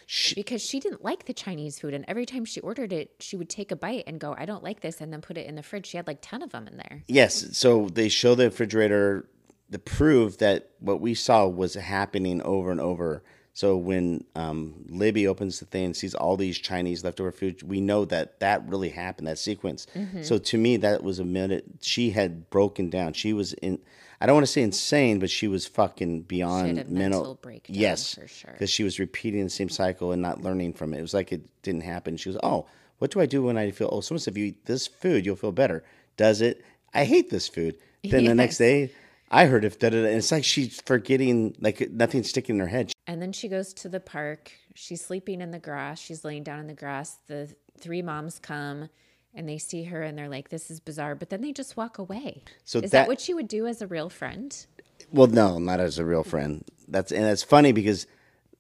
she, 0.06 0.34
because 0.34 0.62
she 0.62 0.80
didn't 0.80 1.04
like 1.04 1.26
the 1.26 1.32
Chinese 1.32 1.78
food 1.78 1.94
and 1.94 2.04
every 2.08 2.26
time 2.26 2.44
she 2.44 2.60
ordered 2.60 2.92
it 2.92 3.10
she 3.20 3.36
would 3.36 3.48
take 3.48 3.70
a 3.70 3.76
bite 3.76 4.04
and 4.06 4.20
go 4.20 4.34
I 4.36 4.44
don't 4.44 4.62
like 4.62 4.80
this 4.80 5.00
and 5.00 5.12
then 5.12 5.20
put 5.20 5.36
it 5.38 5.46
in 5.46 5.54
the 5.54 5.62
fridge. 5.62 5.86
She 5.86 5.96
had 5.96 6.06
like 6.06 6.18
10 6.22 6.42
of 6.42 6.50
them 6.50 6.66
in 6.66 6.76
there. 6.76 7.02
Yes 7.08 7.56
so 7.56 7.88
they 7.88 8.08
show 8.08 8.34
the 8.34 8.44
refrigerator 8.44 9.28
the 9.70 9.78
proof 9.78 10.38
that 10.38 10.70
what 10.80 11.00
we 11.00 11.14
saw 11.14 11.46
was 11.46 11.74
happening 11.74 12.42
over 12.42 12.70
and 12.70 12.80
over. 12.80 13.22
So 13.54 13.76
when 13.76 14.24
um, 14.34 14.84
libby 14.88 15.26
opens 15.26 15.60
the 15.60 15.66
thing 15.66 15.86
and 15.86 15.96
sees 15.96 16.14
all 16.14 16.36
these 16.36 16.58
chinese 16.58 17.04
leftover 17.04 17.32
food 17.32 17.62
we 17.62 17.80
know 17.80 18.04
that 18.06 18.40
that 18.40 18.66
really 18.68 18.90
happened 18.90 19.26
that 19.28 19.38
sequence. 19.38 19.86
So 20.22 20.38
to 20.38 20.58
me 20.58 20.76
that 20.78 21.02
was 21.02 21.18
a 21.18 21.24
minute 21.24 21.64
she 21.80 22.10
had 22.10 22.48
broken 22.50 22.90
down. 22.90 23.12
She 23.12 23.32
was 23.32 23.52
in 23.54 23.78
i 24.22 24.26
don't 24.26 24.36
want 24.36 24.46
to 24.46 24.52
say 24.52 24.62
insane 24.62 25.18
but 25.18 25.28
she 25.28 25.48
was 25.48 25.66
fucking 25.66 26.22
beyond 26.22 26.78
a 26.78 26.84
mental, 26.84 26.94
mental 26.94 27.34
breakdown, 27.42 27.76
yes 27.76 28.14
for 28.14 28.28
sure. 28.28 28.52
because 28.52 28.70
she 28.70 28.84
was 28.84 28.98
repeating 28.98 29.42
the 29.44 29.50
same 29.50 29.68
cycle 29.68 30.12
and 30.12 30.22
not 30.22 30.42
learning 30.42 30.72
from 30.72 30.94
it. 30.94 30.98
It 30.98 31.02
was 31.02 31.14
like 31.14 31.32
it 31.32 31.42
didn't 31.62 31.82
happen. 31.82 32.16
She 32.16 32.28
was 32.28 32.38
oh 32.42 32.66
what 32.98 33.10
do 33.10 33.20
i 33.20 33.26
do 33.26 33.42
when 33.42 33.58
i 33.58 33.70
feel 33.72 33.88
oh 33.90 34.00
someone 34.00 34.20
said 34.20 34.34
if 34.34 34.38
you 34.38 34.46
eat 34.46 34.64
this 34.66 34.86
food 34.86 35.26
you'll 35.26 35.36
feel 35.36 35.52
better. 35.52 35.84
Does 36.16 36.40
it? 36.40 36.64
I 36.94 37.04
hate 37.04 37.30
this 37.30 37.48
food. 37.48 37.76
Then 38.04 38.24
the 38.24 38.34
next 38.34 38.58
day 38.66 38.92
i 39.30 39.46
heard 39.46 39.64
if 39.64 39.78
that 39.80 39.92
and 39.94 40.06
it's 40.06 40.30
like 40.30 40.44
she's 40.44 40.80
forgetting 40.82 41.56
like 41.60 41.90
nothing's 41.90 42.28
sticking 42.28 42.56
in 42.56 42.60
her 42.60 42.68
head. 42.68 42.92
And 43.06 43.20
then 43.20 43.32
she 43.32 43.48
goes 43.48 43.74
to 43.74 43.88
the 43.88 44.00
park. 44.00 44.52
She's 44.74 45.04
sleeping 45.04 45.40
in 45.40 45.50
the 45.50 45.58
grass. 45.58 45.98
She's 45.98 46.24
laying 46.24 46.44
down 46.44 46.60
in 46.60 46.66
the 46.68 46.74
grass. 46.74 47.18
The 47.26 47.54
three 47.78 48.02
moms 48.02 48.38
come 48.38 48.88
and 49.34 49.48
they 49.48 49.58
see 49.58 49.84
her 49.84 50.02
and 50.02 50.16
they're 50.18 50.28
like 50.28 50.48
this 50.50 50.70
is 50.70 50.80
bizarre 50.80 51.14
but 51.14 51.30
then 51.30 51.40
they 51.40 51.52
just 51.52 51.76
walk 51.76 51.98
away 51.98 52.42
So 52.64 52.78
is 52.78 52.90
that, 52.90 53.02
that- 53.02 53.08
what 53.08 53.20
she 53.20 53.34
would 53.34 53.48
do 53.48 53.66
as 53.66 53.80
a 53.82 53.86
real 53.86 54.08
friend 54.08 54.66
Well, 55.12 55.26
no, 55.26 55.58
not 55.58 55.80
as 55.80 55.98
a 55.98 56.04
real 56.04 56.22
friend. 56.24 56.64
That's 56.88 57.10
and 57.12 57.24
that's 57.24 57.42
funny 57.42 57.72
because 57.72 58.06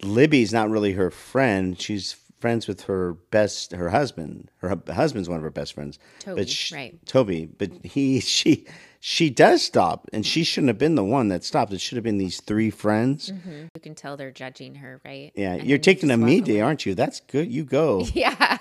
Libby's 0.02 0.52
not 0.52 0.68
really 0.70 0.92
her 0.92 1.10
friend. 1.10 1.80
She's 1.80 2.16
friends 2.40 2.66
with 2.66 2.82
her 2.82 3.14
best 3.30 3.72
her 3.72 3.90
husband. 3.90 4.50
Her 4.58 4.76
husband's 4.92 5.28
one 5.28 5.36
of 5.38 5.44
her 5.44 5.50
best 5.50 5.72
friends. 5.74 5.98
Toby, 6.18 6.40
but 6.40 6.48
sh- 6.48 6.72
right. 6.72 7.06
Toby, 7.06 7.46
but 7.46 7.70
he 7.84 8.20
she 8.20 8.66
she 9.00 9.30
does 9.30 9.62
stop, 9.62 10.08
and 10.12 10.26
she 10.26 10.42
shouldn't 10.44 10.68
have 10.68 10.78
been 10.78 10.94
the 10.96 11.04
one 11.04 11.28
that 11.28 11.44
stopped. 11.44 11.72
It 11.72 11.80
should 11.80 11.96
have 11.96 12.04
been 12.04 12.18
these 12.18 12.40
three 12.40 12.70
friends. 12.70 13.30
Mm-hmm. 13.30 13.66
you 13.74 13.80
can 13.80 13.94
tell 13.94 14.16
they're 14.16 14.30
judging 14.32 14.74
her 14.76 15.00
right 15.04 15.32
Yeah, 15.36 15.54
And 15.54 15.64
you're 15.68 15.78
taking 15.78 16.10
a 16.10 16.16
me 16.16 16.40
day, 16.40 16.60
aren't 16.60 16.84
you? 16.86 16.94
That's 16.94 17.20
good. 17.20 17.50
You 17.50 17.64
go. 17.64 18.04
yeah 18.14 18.58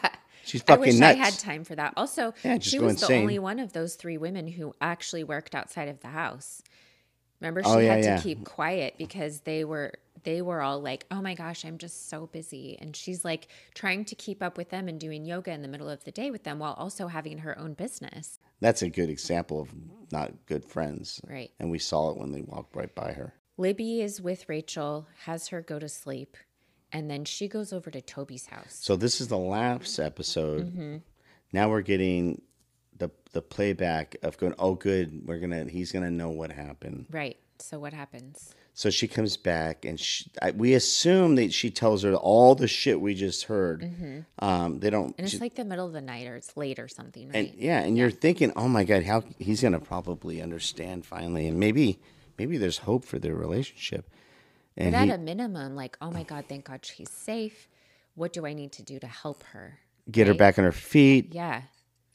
She's 0.51 0.63
I 0.67 0.75
wish 0.75 0.95
nuts. 0.95 1.17
I 1.17 1.23
had 1.23 1.33
time 1.39 1.63
for 1.63 1.75
that. 1.75 1.93
Also, 1.95 2.33
Yeah, 2.43 2.59
she 2.59 2.77
was 2.77 2.99
the 2.99 3.13
only 3.15 3.39
one 3.39 3.57
of 3.59 3.71
those 3.71 3.95
three 3.95 4.17
women 4.17 4.47
who 4.47 4.75
actually 4.81 5.23
worked 5.23 5.55
outside 5.55 5.87
of 5.87 6.01
the 6.01 6.09
house. 6.09 6.61
Remember, 7.39 7.61
oh, 7.63 7.71
she 7.71 7.75
Oh, 7.75 7.79
yeah, 7.79 7.95
had 7.95 8.03
yeah. 8.03 8.17
to 8.17 8.21
keep 8.23 8.43
quiet 8.43 8.95
because 8.97 9.41
they 9.41 9.63
were 9.63 9.93
they 10.23 10.41
were 10.43 10.61
all 10.61 10.79
like, 10.79 11.05
"Oh 11.09 11.21
my 11.21 11.33
gosh, 11.33 11.65
I'm 11.65 11.79
just 11.79 12.07
so 12.09 12.27
busy," 12.27 12.77
and 12.79 12.95
she's 12.95 13.25
like 13.25 13.47
trying 13.73 14.05
to 14.05 14.13
keep 14.15 14.43
up 14.43 14.55
with 14.57 14.69
them 14.69 14.87
and 14.87 14.99
doing 14.99 15.25
yoga 15.25 15.51
in 15.51 15.61
the 15.63 15.67
middle 15.67 15.89
of 15.89 16.03
the 16.03 16.11
day 16.11 16.29
with 16.29 16.43
them 16.43 16.59
while 16.59 16.73
also 16.73 17.07
having 17.07 17.39
her 17.39 17.57
own 17.57 17.73
business. 17.73 18.37
That's 18.59 18.83
a 18.83 18.89
good 18.89 19.09
example 19.09 19.61
of 19.61 19.69
not 20.11 20.33
good 20.45 20.65
friends. 20.65 21.21
Right. 21.27 21.49
And 21.59 21.71
we 21.71 21.79
saw 21.79 22.11
it 22.11 22.17
when 22.17 22.33
they 22.33 22.41
walked 22.41 22.75
right 22.75 22.93
by 22.93 23.13
her. 23.13 23.33
Libby 23.57 24.01
is 24.01 24.21
with 24.21 24.47
Rachel, 24.47 25.07
has 25.25 25.47
her 25.47 25.61
go 25.61 25.79
to 25.79 25.89
sleep, 25.89 26.37
and 26.91 27.09
then 27.09 27.25
she 27.25 27.47
goes 27.47 27.71
over 27.73 27.89
to 27.91 28.01
Toby's 28.01 28.47
house. 28.47 28.77
So 28.81 28.95
this 28.95 29.21
is 29.21 29.27
the 29.27 29.37
last 29.37 29.99
episode. 29.99 30.67
Mm-hmm. 30.71 30.97
Now 31.53 31.69
we're 31.69 31.81
getting 31.81 32.41
the 32.97 33.09
the 33.33 33.41
playback 33.41 34.15
of 34.23 34.37
going. 34.37 34.55
Oh, 34.59 34.75
good. 34.75 35.21
We're 35.25 35.39
gonna. 35.39 35.65
He's 35.65 35.91
gonna 35.91 36.11
know 36.11 36.29
what 36.29 36.51
happened. 36.51 37.07
Right. 37.09 37.37
So 37.59 37.79
what 37.79 37.93
happens? 37.93 38.53
So 38.73 38.89
she 38.89 39.07
comes 39.07 39.35
back, 39.35 39.83
and 39.85 39.99
she, 39.99 40.31
I, 40.41 40.51
we 40.51 40.73
assume 40.75 41.35
that 41.35 41.53
she 41.53 41.69
tells 41.69 42.03
her 42.03 42.15
all 42.15 42.55
the 42.55 42.69
shit 42.69 42.99
we 43.01 43.13
just 43.13 43.43
heard. 43.43 43.83
Um, 44.39 44.79
they 44.79 44.89
don't. 44.89 45.09
Mm-hmm. 45.09 45.13
And 45.17 45.25
it's 45.25 45.31
she- 45.31 45.39
like 45.39 45.55
the 45.55 45.65
middle 45.65 45.85
of 45.85 45.93
the 45.93 46.01
night 46.01 46.25
or 46.27 46.35
it's 46.37 46.55
late 46.55 46.79
or 46.79 46.87
something, 46.87 47.27
right? 47.27 47.35
and 47.35 47.53
yeah, 47.55 47.81
and 47.81 47.97
you're 47.97 48.09
thinking, 48.11 48.53
oh 48.55 48.67
my 48.69 48.83
god, 48.85 49.03
how 49.03 49.23
he's 49.39 49.61
gonna 49.61 49.79
probably 49.79 50.41
understand 50.41 51.05
finally, 51.05 51.47
and 51.47 51.59
maybe 51.59 51.99
maybe 52.37 52.57
there's 52.57 52.79
hope 52.79 53.03
for 53.05 53.19
their 53.19 53.35
relationship. 53.35 54.09
And 54.77 54.93
But 54.93 55.03
he 55.05 55.09
at 55.11 55.19
a 55.19 55.21
minimum, 55.21 55.75
like, 55.75 55.97
oh 56.01 56.11
my 56.11 56.23
God, 56.23 56.45
thank 56.47 56.65
God 56.65 56.85
she's 56.85 57.09
safe. 57.09 57.67
What 58.15 58.33
do 58.33 58.45
I 58.45 58.53
need 58.53 58.71
to 58.73 58.83
do 58.83 58.99
to 58.99 59.07
help 59.07 59.43
her? 59.53 59.79
get 60.09 60.27
her 60.27 60.33
back 60.33 60.57
on 60.57 60.65
her 60.65 60.71
feet. 60.71 61.33
Yeah. 61.33 61.61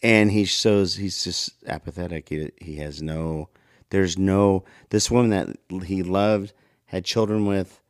and 0.02 0.30
he 0.30 0.44
shows 0.44 0.96
he's 0.96 1.22
just 1.24 1.50
apathetic. 1.66 2.28
He, 2.28 2.50
he 2.60 2.76
has 2.76 3.00
no, 3.00 3.48
there's 3.90 4.18
no, 4.18 4.64
this 4.90 5.10
woman 5.10 5.30
that 5.30 5.84
he 5.86 6.02
loved, 6.02 6.52
had 6.86 7.04
children 7.04 7.46
with, 7.46 7.80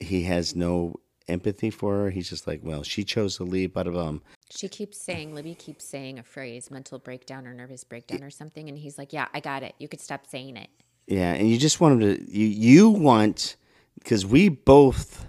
he 0.00 0.24
has 0.24 0.54
no 0.56 0.96
empathy 1.28 1.70
for 1.70 1.94
her. 1.98 2.10
He's 2.10 2.28
just 2.28 2.46
like, 2.46 2.60
well, 2.62 2.82
she 2.82 3.04
chose 3.04 3.36
to 3.36 3.44
leave, 3.44 3.72
but 3.72 3.86
um, 3.88 4.20
She 4.50 4.68
keeps 4.68 4.98
saying, 5.00 5.34
Libby 5.34 5.54
keeps 5.54 5.84
saying 5.86 6.18
a 6.18 6.22
phrase, 6.22 6.70
mental 6.70 6.98
breakdown 6.98 7.46
or 7.46 7.54
nervous 7.54 7.84
breakdown 7.84 8.22
or 8.24 8.30
something. 8.30 8.68
And 8.68 8.76
he's 8.76 8.98
like, 8.98 9.12
yeah, 9.12 9.28
I 9.32 9.40
got 9.40 9.62
it. 9.62 9.74
You 9.78 9.88
could 9.88 10.00
stop 10.00 10.26
saying 10.26 10.56
it. 10.56 10.68
yeah, 11.06 11.32
and 11.32 11.48
you 11.48 11.56
just 11.58 11.80
want 11.80 12.02
him 12.02 12.16
to 12.16 12.30
you 12.30 12.46
you 12.46 12.90
want 12.90 13.56
because 13.98 14.26
we 14.26 14.48
both 14.48 15.26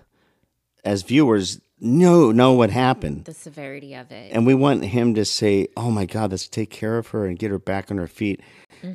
as 0.84 1.04
viewers 1.04 1.60
know 1.80 2.32
know 2.32 2.54
what 2.54 2.70
happened. 2.70 3.26
The 3.26 3.34
severity 3.34 3.94
of 3.94 4.12
it. 4.12 4.32
And 4.32 4.46
we 4.46 4.54
want 4.54 4.86
him 4.86 5.16
to 5.16 5.26
say, 5.26 5.68
"Oh 5.76 5.92
my 5.92 6.06
God, 6.06 6.32
let's 6.32 6.48
take 6.48 6.70
care 6.70 6.98
of 6.98 7.08
her 7.10 7.26
and 7.26 7.38
get 7.38 7.52
her 7.52 7.60
back 7.60 7.92
on 7.92 7.98
her 7.98 8.08
feet." 8.08 8.42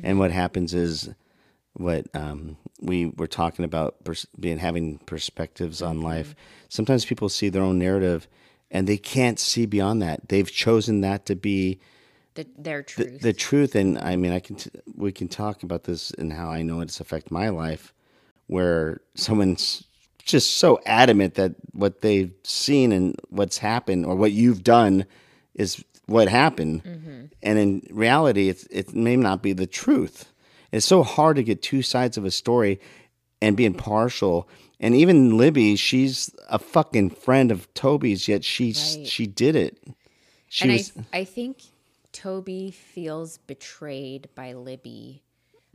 And 0.03 0.19
what 0.19 0.31
happens 0.31 0.73
is, 0.75 1.09
what 1.73 2.05
um, 2.13 2.57
we 2.79 3.07
were 3.07 3.27
talking 3.27 3.65
about 3.65 4.03
pers- 4.03 4.27
being 4.39 4.59
having 4.59 4.99
perspectives 4.99 5.81
on 5.81 6.01
life. 6.01 6.35
Sometimes 6.67 7.05
people 7.05 7.29
see 7.29 7.49
their 7.49 7.63
own 7.63 7.79
narrative, 7.79 8.27
and 8.69 8.87
they 8.87 8.97
can't 8.97 9.39
see 9.39 9.65
beyond 9.65 10.01
that. 10.01 10.29
They've 10.29 10.51
chosen 10.51 11.01
that 11.01 11.25
to 11.25 11.35
be 11.35 11.79
the, 12.35 12.45
their 12.57 12.79
the, 12.81 12.83
truth. 12.83 13.21
the 13.21 13.33
truth. 13.33 13.75
And 13.75 13.97
I 13.97 14.15
mean, 14.15 14.31
I 14.31 14.39
can 14.39 14.57
t- 14.57 14.69
we 14.95 15.11
can 15.11 15.27
talk 15.27 15.63
about 15.63 15.83
this 15.85 16.11
and 16.11 16.33
how 16.33 16.49
I 16.49 16.61
know 16.61 16.81
it's 16.81 16.99
affected 16.99 17.31
my 17.31 17.49
life, 17.49 17.93
where 18.49 18.99
someone's 19.13 19.83
just 20.25 20.57
so 20.57 20.79
adamant 20.85 21.35
that 21.35 21.53
what 21.71 22.01
they've 22.01 22.33
seen 22.43 22.91
and 22.91 23.15
what's 23.29 23.59
happened 23.59 24.05
or 24.07 24.15
what 24.15 24.31
you've 24.31 24.63
done 24.63 25.05
is 25.53 25.83
what 26.07 26.27
happened, 26.27 26.83
mm-hmm. 26.83 27.25
and 27.43 27.59
in 27.59 27.87
reality, 27.91 28.49
it's, 28.49 28.63
it 28.71 28.95
may 28.95 29.15
not 29.15 29.43
be 29.43 29.53
the 29.53 29.67
truth. 29.67 30.33
It's 30.71 30.85
so 30.85 31.03
hard 31.03 31.35
to 31.35 31.43
get 31.43 31.61
two 31.61 31.83
sides 31.83 32.17
of 32.17 32.25
a 32.25 32.31
story 32.31 32.79
and 33.39 33.55
be 33.55 33.65
impartial. 33.65 34.49
And 34.79 34.95
even 34.95 35.37
Libby, 35.37 35.75
she's 35.75 36.33
a 36.49 36.57
fucking 36.57 37.11
friend 37.11 37.51
of 37.51 37.71
Toby's, 37.75 38.27
yet 38.27 38.43
she 38.43 38.73
Right. 38.73 39.07
she 39.07 39.27
did 39.27 39.55
it. 39.55 39.77
She 40.47 40.63
and 40.63 40.73
was 40.73 40.91
I, 41.13 41.19
I 41.19 41.25
think 41.25 41.61
Toby 42.11 42.71
feels 42.71 43.37
betrayed 43.37 44.29
by 44.33 44.53
Libby 44.53 45.21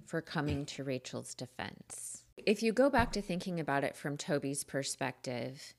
for 0.07 0.21
coming 0.21 0.67
to 0.67 0.83
Rachel's 0.83 1.35
defense. 1.35 2.24
If 2.37 2.63
you 2.63 2.73
go 2.73 2.91
back 2.91 3.13
to 3.13 3.23
thinking 3.23 3.61
about 3.61 3.85
it 3.85 3.97
from 3.97 4.17
Toby's 4.17 4.65
perspective, 4.65 5.75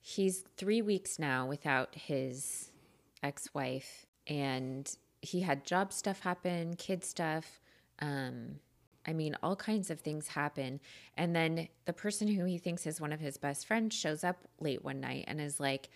he's 0.00 0.44
three 0.56 0.82
weeks 0.82 1.18
now 1.18 1.46
without 1.46 1.94
his 1.94 2.70
ex 3.22 3.52
wife, 3.54 4.06
and 4.26 4.94
he 5.22 5.40
had 5.40 5.64
job 5.64 5.92
stuff 5.92 6.20
happen, 6.20 6.76
kid 6.76 7.04
stuff. 7.04 7.60
Um, 8.00 8.56
I 9.06 9.12
mean, 9.12 9.36
all 9.42 9.56
kinds 9.56 9.90
of 9.90 10.00
things 10.00 10.28
happen. 10.28 10.80
And 11.16 11.34
then 11.34 11.68
the 11.84 11.92
person 11.92 12.28
who 12.28 12.44
he 12.44 12.58
thinks 12.58 12.86
is 12.86 13.00
one 13.00 13.12
of 13.12 13.20
his 13.20 13.36
best 13.36 13.66
friends 13.66 13.94
shows 13.94 14.24
up 14.24 14.36
late 14.60 14.84
one 14.84 15.00
night 15.00 15.24
and 15.26 15.40
is 15.40 15.60
like, 15.60 15.88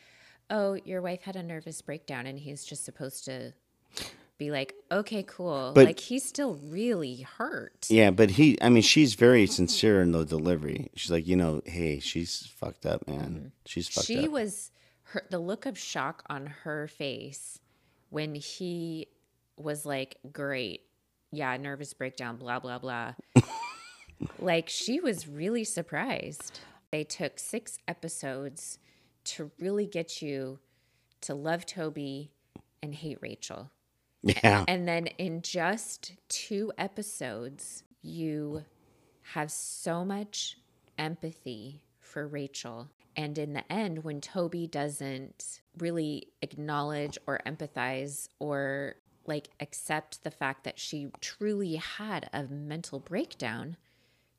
Oh, 0.50 0.78
your 0.84 1.02
wife 1.02 1.22
had 1.22 1.36
a 1.36 1.42
nervous 1.42 1.82
breakdown. 1.82 2.26
And 2.26 2.38
he's 2.38 2.64
just 2.64 2.84
supposed 2.84 3.24
to 3.26 3.52
be 4.39 4.51
like, 4.51 4.74
Okay, 4.91 5.24
cool. 5.24 5.72
But- 5.74 5.86
like, 5.86 6.01
he's 6.01 6.24
still 6.24 6.55
really 6.55 7.22
hurt. 7.22 7.86
Yeah, 7.89 8.11
but 8.11 8.30
he, 8.30 8.57
I 8.62 8.68
mean, 8.68 8.82
she's 8.82 9.14
very 9.14 9.47
sincere 9.47 10.01
in 10.01 10.12
the 10.12 10.24
delivery. 10.24 10.91
She's 10.95 11.11
like, 11.11 11.26
you 11.26 11.36
know, 11.36 11.61
hey, 11.66 11.99
she's 11.99 12.47
fucked 12.57 12.86
up, 12.86 13.07
man. 13.07 13.18
Mm-hmm. 13.18 13.47
She's 13.66 13.89
fucked 13.89 14.07
she 14.07 14.18
up. 14.18 14.22
She 14.22 14.28
was 14.28 14.70
her 15.09 15.22
the 15.30 15.39
look 15.39 15.66
of 15.66 15.78
shock 15.78 16.22
on 16.28 16.47
her 16.47 16.86
face 16.86 17.59
when 18.11 18.34
he 18.34 19.09
was 19.57 19.84
like 19.84 20.16
great 20.32 20.82
yeah 21.32 21.57
nervous 21.57 21.93
breakdown 21.93 22.36
blah 22.36 22.59
blah 22.59 22.78
blah 22.78 23.12
like 24.39 24.68
she 24.68 25.01
was 25.01 25.28
really 25.28 25.64
surprised 25.64 26.61
they 26.91 27.05
took 27.05 27.39
six 27.39 27.78
episodes 27.86 28.78
to 29.24 29.51
really 29.59 29.86
get 29.86 30.22
you 30.22 30.59
to 31.20 31.34
love 31.34 31.66
toby 31.66 32.30
and 32.82 32.95
hate 32.95 33.18
rachel 33.20 33.70
yeah. 34.22 34.64
and 34.68 34.86
then 34.86 35.06
in 35.18 35.42
just 35.42 36.12
two 36.28 36.72
episodes, 36.78 37.84
you 38.02 38.64
have 39.34 39.50
so 39.50 40.04
much 40.04 40.58
empathy 40.96 41.82
for 42.00 42.26
Rachel. 42.26 42.88
And 43.16 43.36
in 43.36 43.52
the 43.52 43.70
end, 43.72 44.04
when 44.04 44.20
Toby 44.20 44.66
doesn't 44.66 45.60
really 45.78 46.28
acknowledge 46.40 47.18
or 47.26 47.40
empathize 47.46 48.28
or 48.38 48.94
like 49.26 49.48
accept 49.60 50.24
the 50.24 50.30
fact 50.30 50.64
that 50.64 50.78
she 50.78 51.10
truly 51.20 51.76
had 51.76 52.30
a 52.32 52.44
mental 52.44 53.00
breakdown, 53.00 53.76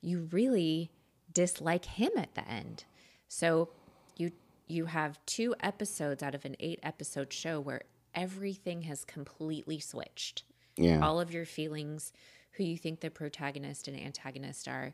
you 0.01 0.27
really 0.31 0.91
dislike 1.31 1.85
him 1.85 2.11
at 2.17 2.33
the 2.35 2.47
end. 2.47 2.85
So 3.27 3.69
you 4.17 4.31
you 4.67 4.85
have 4.85 5.23
two 5.25 5.55
episodes 5.59 6.21
out 6.23 6.35
of 6.35 6.45
an 6.45 6.55
8 6.59 6.79
episode 6.83 7.33
show 7.33 7.59
where 7.59 7.83
everything 8.23 8.81
has 8.83 9.05
completely 9.05 9.79
switched. 9.79 10.43
Yeah. 10.75 10.99
All 11.01 11.19
of 11.19 11.33
your 11.33 11.45
feelings, 11.45 12.13
who 12.53 12.63
you 12.63 12.77
think 12.77 12.99
the 12.99 13.09
protagonist 13.09 13.87
and 13.87 13.99
antagonist 13.99 14.67
are. 14.67 14.93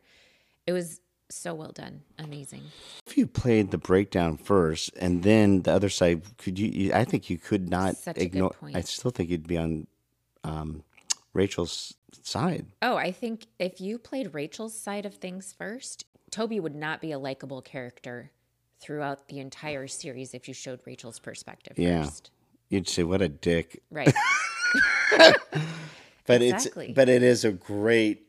It 0.67 0.73
was 0.73 0.99
so 1.29 1.53
well 1.55 1.71
done. 1.71 2.01
Amazing. 2.19 2.61
if 3.07 3.17
you 3.17 3.25
played 3.27 3.71
the 3.71 3.77
breakdown 3.77 4.37
first 4.37 4.91
and 4.97 5.23
then 5.23 5.61
the 5.63 5.71
other 5.71 5.89
side, 5.89 6.21
could 6.37 6.59
you, 6.59 6.93
I 6.93 7.03
think 7.03 7.29
you 7.29 7.37
could 7.37 7.69
not 7.69 7.97
Such 7.97 8.17
a 8.17 8.19
good 8.21 8.25
ignore, 8.25 8.49
point. 8.51 8.75
I 8.75 8.81
still 8.81 9.11
think 9.11 9.29
you'd 9.29 9.47
be 9.47 9.57
on 9.57 9.87
um, 10.43 10.83
Rachel's 11.33 11.95
side. 12.21 12.67
Oh, 12.81 12.95
I 12.95 13.11
think 13.11 13.47
if 13.59 13.81
you 13.81 13.97
played 13.97 14.33
Rachel's 14.33 14.77
side 14.79 15.05
of 15.05 15.15
things 15.15 15.53
first, 15.57 16.05
Toby 16.31 16.59
would 16.59 16.75
not 16.75 17.01
be 17.01 17.11
a 17.11 17.19
likable 17.19 17.61
character 17.61 18.31
throughout 18.79 19.27
the 19.29 19.39
entire 19.39 19.87
series 19.87 20.33
if 20.33 20.47
you 20.47 20.53
showed 20.53 20.79
Rachel's 20.85 21.17
perspective 21.19 21.77
Yeah. 21.79 22.03
first. 22.03 22.29
You'd 22.69 22.87
say, 22.89 23.03
what 23.03 23.21
a 23.21 23.29
dick. 23.29 23.81
Right. 23.91 24.13
But 26.27 26.41
Exactly. 26.41 26.85
it's, 26.87 26.95
but 26.95 27.07
it 27.07 27.21
is 27.21 27.45
a 27.45 27.51
great 27.51 28.23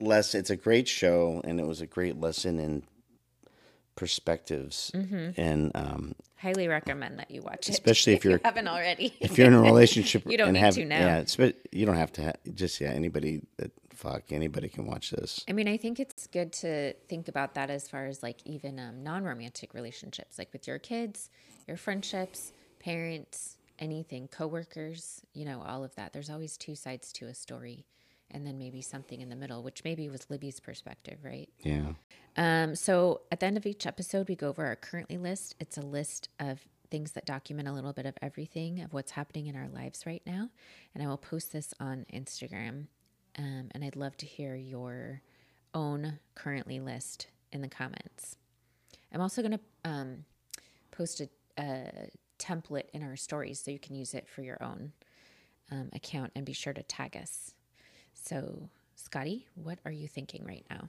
lesson. 0.00 0.40
It's 0.40 0.50
a 0.50 0.56
great 0.56 0.88
show 0.88 1.40
and 1.44 1.60
it 1.60 1.66
was 1.66 1.80
a 1.80 1.86
great 1.86 2.18
lesson 2.20 2.58
in 2.58 2.82
perspectives 3.94 4.90
Mm-hmm. 4.94 5.40
and 5.40 5.70
um, 5.76 6.14
Highly 6.38 6.66
recommend 6.66 7.20
that 7.20 7.30
you 7.30 7.40
watch 7.42 7.68
it. 7.68 7.74
Especially 7.74 8.14
if 8.16 8.24
you 8.24 8.30
you're- 8.32 8.40
haven't 8.44 8.66
already. 8.66 9.14
if 9.20 9.38
you're 9.38 9.46
in 9.46 9.54
a 9.54 9.60
relationship 9.62 10.24
You 10.26 10.36
don't 10.36 10.48
and 10.48 10.54
need 10.54 10.60
have 10.60 10.74
to 10.74 10.84
now. 10.84 10.98
yeah 10.98 11.18
it's, 11.18 11.38
you 11.70 11.86
don't 11.86 11.96
have 11.96 12.12
to 12.14 12.24
ha- 12.24 12.32
just 12.54 12.80
yeah 12.80 12.88
anybody 12.90 13.42
that 13.58 13.70
fuck 13.90 14.32
anybody 14.32 14.68
can 14.68 14.84
watch 14.86 15.10
this 15.12 15.44
I 15.48 15.52
mean, 15.52 15.68
I 15.68 15.76
think 15.76 16.00
it's 16.00 16.26
good 16.26 16.52
to 16.54 16.94
think 17.08 17.28
about 17.28 17.54
that 17.54 17.70
as 17.70 17.88
far 17.88 18.06
as 18.06 18.20
like 18.20 18.38
even 18.44 18.80
um, 18.80 19.04
non 19.04 19.22
romantic 19.22 19.74
relationships, 19.74 20.38
like 20.38 20.52
with 20.52 20.66
your 20.66 20.80
kids, 20.80 21.30
your 21.68 21.76
friendships, 21.76 22.52
parents, 22.82 23.56
anything, 23.78 24.28
coworkers, 24.28 25.22
you 25.32 25.44
know, 25.44 25.62
all 25.66 25.84
of 25.84 25.94
that. 25.96 26.12
There's 26.12 26.30
always 26.30 26.56
two 26.56 26.74
sides 26.74 27.12
to 27.14 27.26
a 27.26 27.34
story. 27.34 27.86
And 28.34 28.46
then 28.46 28.58
maybe 28.58 28.80
something 28.80 29.20
in 29.20 29.28
the 29.28 29.36
middle, 29.36 29.62
which 29.62 29.84
maybe 29.84 30.08
was 30.08 30.30
Libby's 30.30 30.58
perspective, 30.58 31.18
right? 31.22 31.50
yeah 31.60 31.92
Um, 32.36 32.74
so 32.74 33.20
at 33.30 33.40
the 33.40 33.46
end 33.46 33.58
of 33.58 33.66
each 33.66 33.86
episode, 33.86 34.26
we 34.26 34.36
go 34.36 34.48
over 34.48 34.64
our 34.64 34.76
currently 34.76 35.18
list. 35.18 35.54
It's 35.60 35.76
a 35.76 35.82
list 35.82 36.30
of 36.40 36.66
things 36.90 37.12
that 37.12 37.26
document 37.26 37.68
a 37.68 37.72
little 37.72 37.92
bit 37.92 38.06
of 38.06 38.14
everything 38.22 38.80
of 38.80 38.94
what's 38.94 39.12
happening 39.12 39.48
in 39.48 39.56
our 39.56 39.68
lives 39.68 40.06
right 40.06 40.22
now. 40.26 40.48
And 40.94 41.02
I 41.02 41.06
will 41.08 41.18
post 41.18 41.52
this 41.52 41.74
on 41.78 42.06
Instagram. 42.12 42.86
Um, 43.38 43.68
and 43.72 43.84
I'd 43.84 43.96
love 43.96 44.16
to 44.18 44.26
hear 44.26 44.54
your 44.54 45.20
own 45.74 46.18
currently 46.34 46.80
list 46.80 47.26
in 47.50 47.60
the 47.60 47.68
comments. 47.68 48.36
I'm 49.12 49.20
also 49.20 49.42
going 49.42 49.52
to 49.52 49.60
um, 49.84 50.24
post 50.90 51.20
a, 51.20 51.28
a 51.58 52.08
template 52.42 52.88
in 52.92 53.02
our 53.02 53.16
stories 53.16 53.60
so 53.60 53.70
you 53.70 53.78
can 53.78 53.94
use 53.94 54.14
it 54.14 54.28
for 54.28 54.42
your 54.42 54.62
own 54.62 54.92
um, 55.70 55.90
account 55.92 56.32
and 56.34 56.44
be 56.44 56.52
sure 56.52 56.72
to 56.72 56.82
tag 56.82 57.16
us. 57.16 57.54
So, 58.14 58.68
Scotty, 58.96 59.46
what 59.54 59.78
are 59.84 59.92
you 59.92 60.08
thinking 60.08 60.44
right 60.44 60.64
now? 60.68 60.88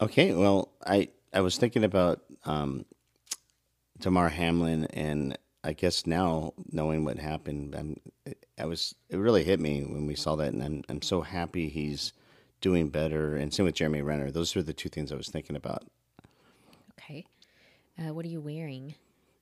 Okay, 0.00 0.34
well, 0.34 0.68
I 0.86 1.08
I 1.32 1.40
was 1.40 1.56
thinking 1.56 1.84
about 1.84 2.20
um, 2.44 2.84
Damar 4.00 4.28
Hamlin, 4.28 4.86
and 4.86 5.38
I 5.62 5.72
guess 5.72 6.06
now 6.06 6.52
knowing 6.70 7.04
what 7.04 7.18
happened, 7.18 7.74
I'm, 7.74 8.00
I 8.58 8.66
was 8.66 8.94
it 9.08 9.16
really 9.16 9.44
hit 9.44 9.60
me 9.60 9.82
when 9.82 10.06
we 10.06 10.14
saw 10.14 10.36
that, 10.36 10.52
and 10.52 10.62
I'm 10.62 10.82
I'm 10.88 11.02
so 11.02 11.22
happy 11.22 11.68
he's 11.68 12.12
doing 12.60 12.88
better, 12.88 13.36
and 13.36 13.52
same 13.52 13.66
with 13.66 13.74
Jeremy 13.74 14.02
Renner. 14.02 14.30
Those 14.30 14.56
are 14.56 14.62
the 14.62 14.72
two 14.72 14.88
things 14.88 15.12
I 15.12 15.16
was 15.16 15.28
thinking 15.28 15.56
about. 15.56 15.84
Okay. 16.98 17.24
Uh, 17.98 18.12
what 18.12 18.24
are 18.24 18.28
you 18.28 18.40
wearing? 18.40 18.94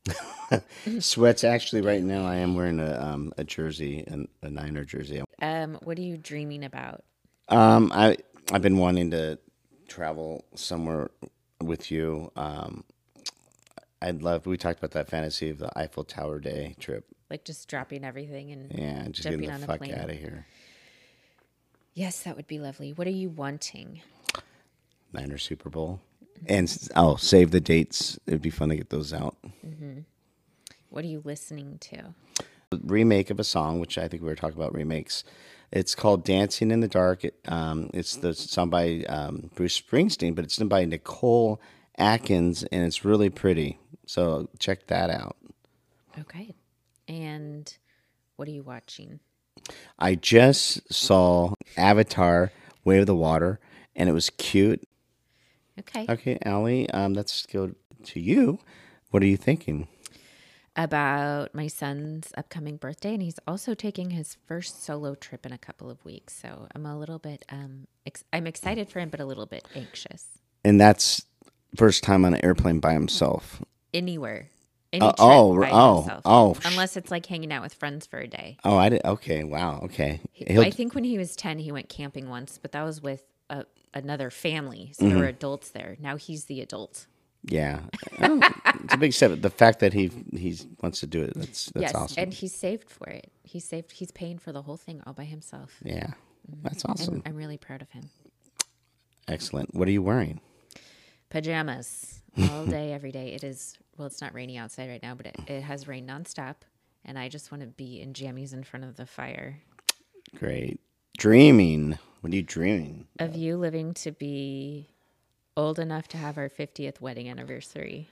Sweats. 1.00 1.44
Actually, 1.44 1.82
right 1.82 2.02
now 2.02 2.24
I 2.24 2.36
am 2.36 2.54
wearing 2.54 2.80
a 2.80 2.98
um, 3.00 3.32
a 3.38 3.44
jersey, 3.44 4.04
a, 4.06 4.46
a 4.46 4.50
Niner 4.50 4.84
jersey. 4.84 5.22
Um, 5.40 5.78
what 5.82 5.98
are 5.98 6.02
you 6.02 6.16
dreaming 6.16 6.64
about? 6.64 7.04
Um, 7.48 7.90
I 7.94 8.16
I've 8.52 8.62
been 8.62 8.78
wanting 8.78 9.10
to 9.12 9.38
travel 9.88 10.44
somewhere 10.54 11.10
with 11.60 11.90
you. 11.90 12.30
Um, 12.36 12.84
I'd 14.00 14.22
love. 14.22 14.46
We 14.46 14.56
talked 14.56 14.78
about 14.80 14.90
that 14.92 15.08
fantasy 15.08 15.48
of 15.50 15.58
the 15.58 15.70
Eiffel 15.78 16.04
Tower 16.04 16.40
day 16.40 16.74
trip. 16.80 17.06
Like 17.30 17.44
just 17.44 17.68
dropping 17.68 18.04
everything 18.04 18.50
and 18.50 18.72
Yeah, 18.76 19.04
just 19.08 19.22
Jumping 19.22 19.40
getting 19.40 19.54
on 19.54 19.60
the 19.60 19.64
a 19.66 19.68
fuck 19.68 19.78
plane. 19.78 19.94
out 19.94 20.10
of 20.10 20.16
here. 20.16 20.46
yes, 21.94 22.20
that 22.24 22.36
would 22.36 22.46
be 22.46 22.58
lovely. 22.58 22.92
What 22.92 23.06
are 23.06 23.10
you 23.10 23.30
wanting? 23.30 24.02
Niner 25.12 25.38
Super 25.38 25.70
Bowl. 25.70 26.00
And 26.46 26.88
I'll 26.94 27.18
save 27.18 27.50
the 27.50 27.60
dates. 27.60 28.18
It'd 28.26 28.42
be 28.42 28.50
fun 28.50 28.70
to 28.70 28.76
get 28.76 28.90
those 28.90 29.12
out. 29.12 29.36
What 30.90 31.04
are 31.04 31.08
you 31.08 31.22
listening 31.24 31.78
to? 31.80 32.14
remake 32.84 33.30
of 33.30 33.40
a 33.40 33.44
song, 33.44 33.80
which 33.80 33.98
I 33.98 34.08
think 34.08 34.22
we 34.22 34.28
were 34.28 34.36
talking 34.36 34.56
about 34.56 34.74
remakes. 34.74 35.24
It's 35.70 35.94
called 35.94 36.24
"Dancing 36.24 36.70
in 36.70 36.80
the 36.80 36.88
Dark." 36.88 37.24
It, 37.24 37.38
um, 37.46 37.90
it's 37.94 38.16
the 38.16 38.34
song 38.34 38.70
by 38.70 39.04
um, 39.08 39.50
Bruce 39.54 39.80
Springsteen, 39.80 40.34
but 40.34 40.44
it's 40.44 40.56
done 40.56 40.68
by 40.68 40.84
Nicole 40.84 41.60
Atkins, 41.96 42.64
and 42.64 42.84
it's 42.84 43.04
really 43.04 43.30
pretty. 43.30 43.78
So 44.06 44.48
check 44.58 44.86
that 44.88 45.10
out. 45.10 45.36
Okay. 46.18 46.54
And 47.08 47.72
what 48.36 48.48
are 48.48 48.52
you 48.52 48.62
watching? 48.62 49.20
I 49.98 50.14
just 50.14 50.92
saw 50.92 51.54
Avatar: 51.76 52.52
Way 52.84 52.98
of 52.98 53.06
the 53.06 53.14
Water, 53.14 53.60
and 53.96 54.08
it 54.08 54.12
was 54.12 54.30
cute. 54.30 54.86
Okay. 55.78 56.06
Okay, 56.08 56.38
Aly, 56.44 56.88
um, 56.90 57.14
let's 57.14 57.46
go 57.46 57.72
to 58.04 58.20
you. 58.20 58.58
What 59.10 59.22
are 59.22 59.26
you 59.26 59.36
thinking? 59.36 59.88
About 60.74 61.54
my 61.54 61.66
son's 61.66 62.32
upcoming 62.36 62.76
birthday, 62.78 63.12
and 63.12 63.22
he's 63.22 63.38
also 63.46 63.74
taking 63.74 64.10
his 64.10 64.38
first 64.46 64.82
solo 64.82 65.14
trip 65.14 65.44
in 65.44 65.52
a 65.52 65.58
couple 65.58 65.90
of 65.90 66.02
weeks. 66.02 66.34
So 66.40 66.66
I'm 66.74 66.86
a 66.86 66.98
little 66.98 67.18
bit, 67.18 67.44
um, 67.50 67.86
ex- 68.06 68.24
I'm 68.32 68.46
excited 68.46 68.88
for 68.88 68.98
him, 68.98 69.10
but 69.10 69.20
a 69.20 69.26
little 69.26 69.44
bit 69.44 69.68
anxious. 69.74 70.26
And 70.64 70.80
that's 70.80 71.26
first 71.76 72.02
time 72.02 72.24
on 72.24 72.32
an 72.32 72.42
airplane 72.42 72.80
by 72.80 72.94
himself. 72.94 73.62
Anywhere. 73.92 74.48
Any 74.94 75.04
Uh, 75.06 75.12
oh, 75.18 75.62
oh, 75.70 75.96
himself. 76.02 76.22
oh, 76.24 76.56
Unless 76.64 76.96
it's 76.96 77.10
like 77.10 77.26
hanging 77.26 77.52
out 77.52 77.62
with 77.62 77.74
friends 77.74 78.06
for 78.06 78.18
a 78.18 78.26
day. 78.26 78.56
Oh, 78.64 78.76
I 78.76 78.88
did. 78.88 79.02
Okay, 79.04 79.44
wow. 79.44 79.80
Okay, 79.84 80.20
He- 80.32 80.58
I 80.58 80.70
think 80.70 80.94
when 80.94 81.04
he 81.04 81.18
was 81.18 81.36
10, 81.36 81.58
he 81.58 81.70
went 81.72 81.90
camping 81.90 82.28
once, 82.30 82.58
but 82.60 82.72
that 82.72 82.82
was 82.82 83.02
with 83.02 83.24
a, 83.52 83.64
another 83.94 84.30
family. 84.30 84.90
So 84.94 85.04
there 85.04 85.12
mm-hmm. 85.12 85.20
were 85.20 85.28
adults 85.28 85.70
there. 85.70 85.96
Now 86.00 86.16
he's 86.16 86.46
the 86.46 86.60
adult. 86.60 87.06
Yeah, 87.44 87.80
it's 88.20 88.94
a 88.94 88.96
big 88.96 89.12
step. 89.12 89.40
The 89.40 89.50
fact 89.50 89.80
that 89.80 89.92
he 89.92 90.12
he 90.32 90.56
wants 90.80 91.00
to 91.00 91.06
do 91.06 91.22
it 91.22 91.34
that's 91.34 91.66
that's 91.66 91.82
yes. 91.82 91.94
awesome. 91.94 92.22
And 92.22 92.32
he's 92.32 92.54
saved 92.54 92.88
for 92.88 93.08
it. 93.08 93.32
He's 93.42 93.64
saved, 93.64 93.90
he's 93.90 94.12
paying 94.12 94.38
for 94.38 94.52
the 94.52 94.62
whole 94.62 94.76
thing 94.76 95.02
all 95.06 95.12
by 95.12 95.24
himself. 95.24 95.78
yeah, 95.84 96.06
mm-hmm. 96.06 96.62
that's 96.62 96.84
And 96.84 96.92
awesome. 96.92 97.22
I'm 97.26 97.34
really 97.34 97.58
proud 97.58 97.82
of 97.82 97.90
him. 97.90 98.10
Excellent. 99.28 99.74
What 99.74 99.88
are 99.88 99.90
you 99.90 100.02
wearing? 100.02 100.40
Pajamas 101.30 102.22
all 102.50 102.66
day, 102.66 102.92
every 102.92 103.12
day. 103.12 103.32
It 103.34 103.44
is, 103.44 103.78
well, 103.96 104.06
it's 104.06 104.20
not 104.20 104.34
raining 104.34 104.56
outside 104.58 104.88
right 104.88 105.02
now, 105.02 105.14
but 105.14 105.26
it, 105.26 105.36
it 105.46 105.62
has 105.62 105.88
rained 105.88 106.08
nonstop. 106.08 106.56
And 107.04 107.18
I 107.18 107.28
just 107.28 107.50
want 107.50 107.62
to 107.62 107.68
be 107.68 108.00
in 108.00 108.12
jammies 108.12 108.52
in 108.52 108.62
front 108.62 108.84
of 108.84 108.96
the 108.96 109.06
fire. 109.06 109.60
Great. 110.36 110.80
Dreaming. 111.18 111.98
What 112.22 112.32
are 112.32 112.36
you 112.36 112.42
dreaming? 112.42 113.06
Of 113.18 113.34
you 113.36 113.56
living 113.56 113.94
to 113.94 114.12
be 114.12 114.88
old 115.56 115.78
enough 115.78 116.08
to 116.08 116.16
have 116.16 116.38
our 116.38 116.48
50th 116.48 117.00
wedding 117.00 117.28
anniversary. 117.28 118.08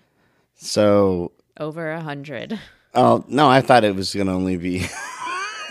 So, 0.56 1.32
Over 1.58 1.90
a 1.92 2.00
hundred. 2.02 2.58
oh 2.94 3.24
no, 3.28 3.48
I 3.48 3.60
thought 3.62 3.84
it 3.84 3.94
was 3.94 4.14
gonna 4.14 4.34
only 4.34 4.56
be 4.58 4.84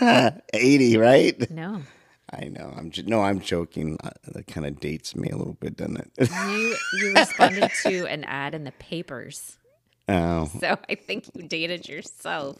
eighty, 0.52 0.96
right? 0.96 1.48
No. 1.50 1.82
I 2.32 2.44
know. 2.44 2.72
I'm 2.76 2.90
j- 2.90 3.02
no, 3.06 3.20
I'm 3.22 3.40
joking. 3.40 3.98
Uh, 4.02 4.10
That 4.32 4.46
kind 4.46 4.64
of 4.66 4.80
dates 4.80 5.14
me 5.16 5.28
a 5.30 5.36
little 5.36 5.54
bit, 5.60 5.76
doesn't 5.76 5.98
it? 6.16 6.30
You 6.30 6.76
you 6.98 7.12
responded 7.14 7.70
to 7.82 8.06
an 8.06 8.24
ad 8.24 8.54
in 8.54 8.64
the 8.64 8.72
papers. 8.72 9.58
Oh, 10.10 10.50
So 10.60 10.78
I 10.88 10.94
think 10.94 11.26
you 11.34 11.42
dated 11.42 11.88
yourself. 11.88 12.58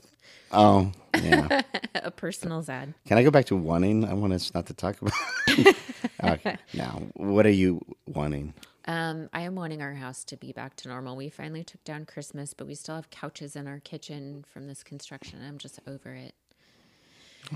oh, 0.53 0.93
yeah. 1.21 1.63
a 1.95 2.11
personal 2.11 2.65
ad. 2.69 2.95
Can 3.07 3.19
I 3.19 3.23
go 3.23 3.31
back 3.31 3.47
to 3.47 3.57
wanting? 3.57 4.05
I 4.05 4.15
want 4.15 4.33
us 4.33 4.53
not 4.55 4.67
to 4.67 4.75
talk 4.75 4.97
about. 5.01 5.13
okay. 6.25 6.57
Now, 6.75 7.03
what 7.15 7.47
are 7.47 7.51
you 7.51 7.81
wanting? 8.07 8.55
Um, 8.87 9.29
I 9.33 9.43
am 9.43 9.55
wanting 9.55 9.83
our 9.83 9.95
house 9.95 10.25
to 10.25 10.37
be 10.37 10.53
back 10.53 10.75
to 10.77 10.89
normal. 10.89 11.17
We 11.17 11.29
finally 11.29 11.63
took 11.63 11.85
down 11.85 12.07
Christmas, 12.07 12.55
but 12.55 12.67
we 12.67 12.75
still 12.75 12.95
have 12.95 13.11
couches 13.11 13.55
in 13.55 13.67
our 13.67 13.79
kitchen 13.81 14.45
from 14.53 14.67
this 14.67 14.83
construction. 14.83 15.41
I'm 15.47 15.59
just 15.59 15.79
over 15.87 16.15
it. 16.15 16.35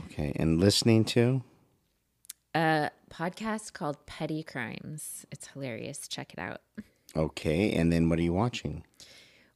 Okay, 0.06 0.32
and 0.36 0.60
listening 0.60 1.04
to. 1.06 1.42
A 2.54 2.90
podcast 3.10 3.72
called 3.72 4.04
Petty 4.06 4.42
Crimes. 4.42 5.26
It's 5.32 5.48
hilarious. 5.48 6.06
Check 6.06 6.32
it 6.32 6.38
out. 6.38 6.60
Okay, 7.16 7.72
and 7.72 7.92
then 7.92 8.08
what 8.08 8.18
are 8.18 8.22
you 8.22 8.32
watching? 8.32 8.84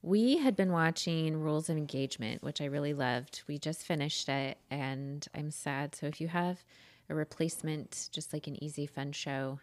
We 0.08 0.38
had 0.38 0.56
been 0.56 0.72
watching 0.72 1.38
Rules 1.38 1.68
of 1.68 1.76
Engagement, 1.76 2.42
which 2.42 2.62
I 2.62 2.64
really 2.64 2.94
loved. 2.94 3.42
We 3.46 3.58
just 3.58 3.84
finished 3.84 4.30
it 4.30 4.56
and 4.70 5.28
I'm 5.34 5.50
sad. 5.50 5.94
So 5.94 6.06
if 6.06 6.18
you 6.18 6.28
have 6.28 6.64
a 7.10 7.14
replacement, 7.14 8.08
just 8.10 8.32
like 8.32 8.46
an 8.46 8.64
easy, 8.64 8.86
fun 8.86 9.12
show, 9.12 9.60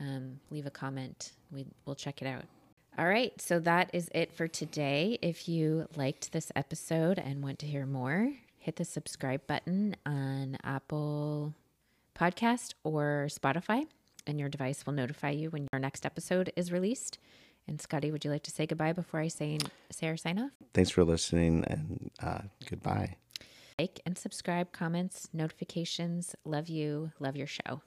um, 0.00 0.40
leave 0.50 0.64
a 0.64 0.70
comment. 0.70 1.32
We, 1.50 1.66
we'll 1.84 1.94
check 1.94 2.22
it 2.22 2.26
out. 2.26 2.44
All 2.96 3.06
right. 3.06 3.38
So 3.38 3.60
that 3.60 3.90
is 3.92 4.08
it 4.14 4.32
for 4.32 4.48
today. 4.48 5.18
If 5.20 5.46
you 5.46 5.86
liked 5.94 6.32
this 6.32 6.50
episode 6.56 7.18
and 7.18 7.42
want 7.42 7.58
to 7.58 7.66
hear 7.66 7.84
more, 7.84 8.32
hit 8.56 8.76
the 8.76 8.86
subscribe 8.86 9.46
button 9.46 9.94
on 10.06 10.56
Apple 10.64 11.52
Podcast 12.18 12.72
or 12.82 13.28
Spotify, 13.28 13.84
and 14.26 14.40
your 14.40 14.48
device 14.48 14.86
will 14.86 14.94
notify 14.94 15.30
you 15.32 15.50
when 15.50 15.68
your 15.70 15.80
next 15.80 16.06
episode 16.06 16.50
is 16.56 16.72
released. 16.72 17.18
And 17.68 17.80
Scotty, 17.80 18.10
would 18.10 18.24
you 18.24 18.30
like 18.30 18.42
to 18.44 18.50
say 18.50 18.66
goodbye 18.66 18.92
before 18.92 19.20
I 19.20 19.28
say 19.28 19.58
say 19.90 20.08
our 20.08 20.16
sign 20.16 20.38
off? 20.38 20.50
Thanks 20.74 20.90
for 20.90 21.04
listening, 21.04 21.64
and 21.66 22.10
uh, 22.20 22.40
goodbye. 22.68 23.16
Like 23.78 24.00
and 24.04 24.18
subscribe, 24.18 24.72
comments, 24.72 25.28
notifications. 25.32 26.34
Love 26.44 26.68
you. 26.68 27.12
Love 27.18 27.36
your 27.36 27.46
show. 27.46 27.82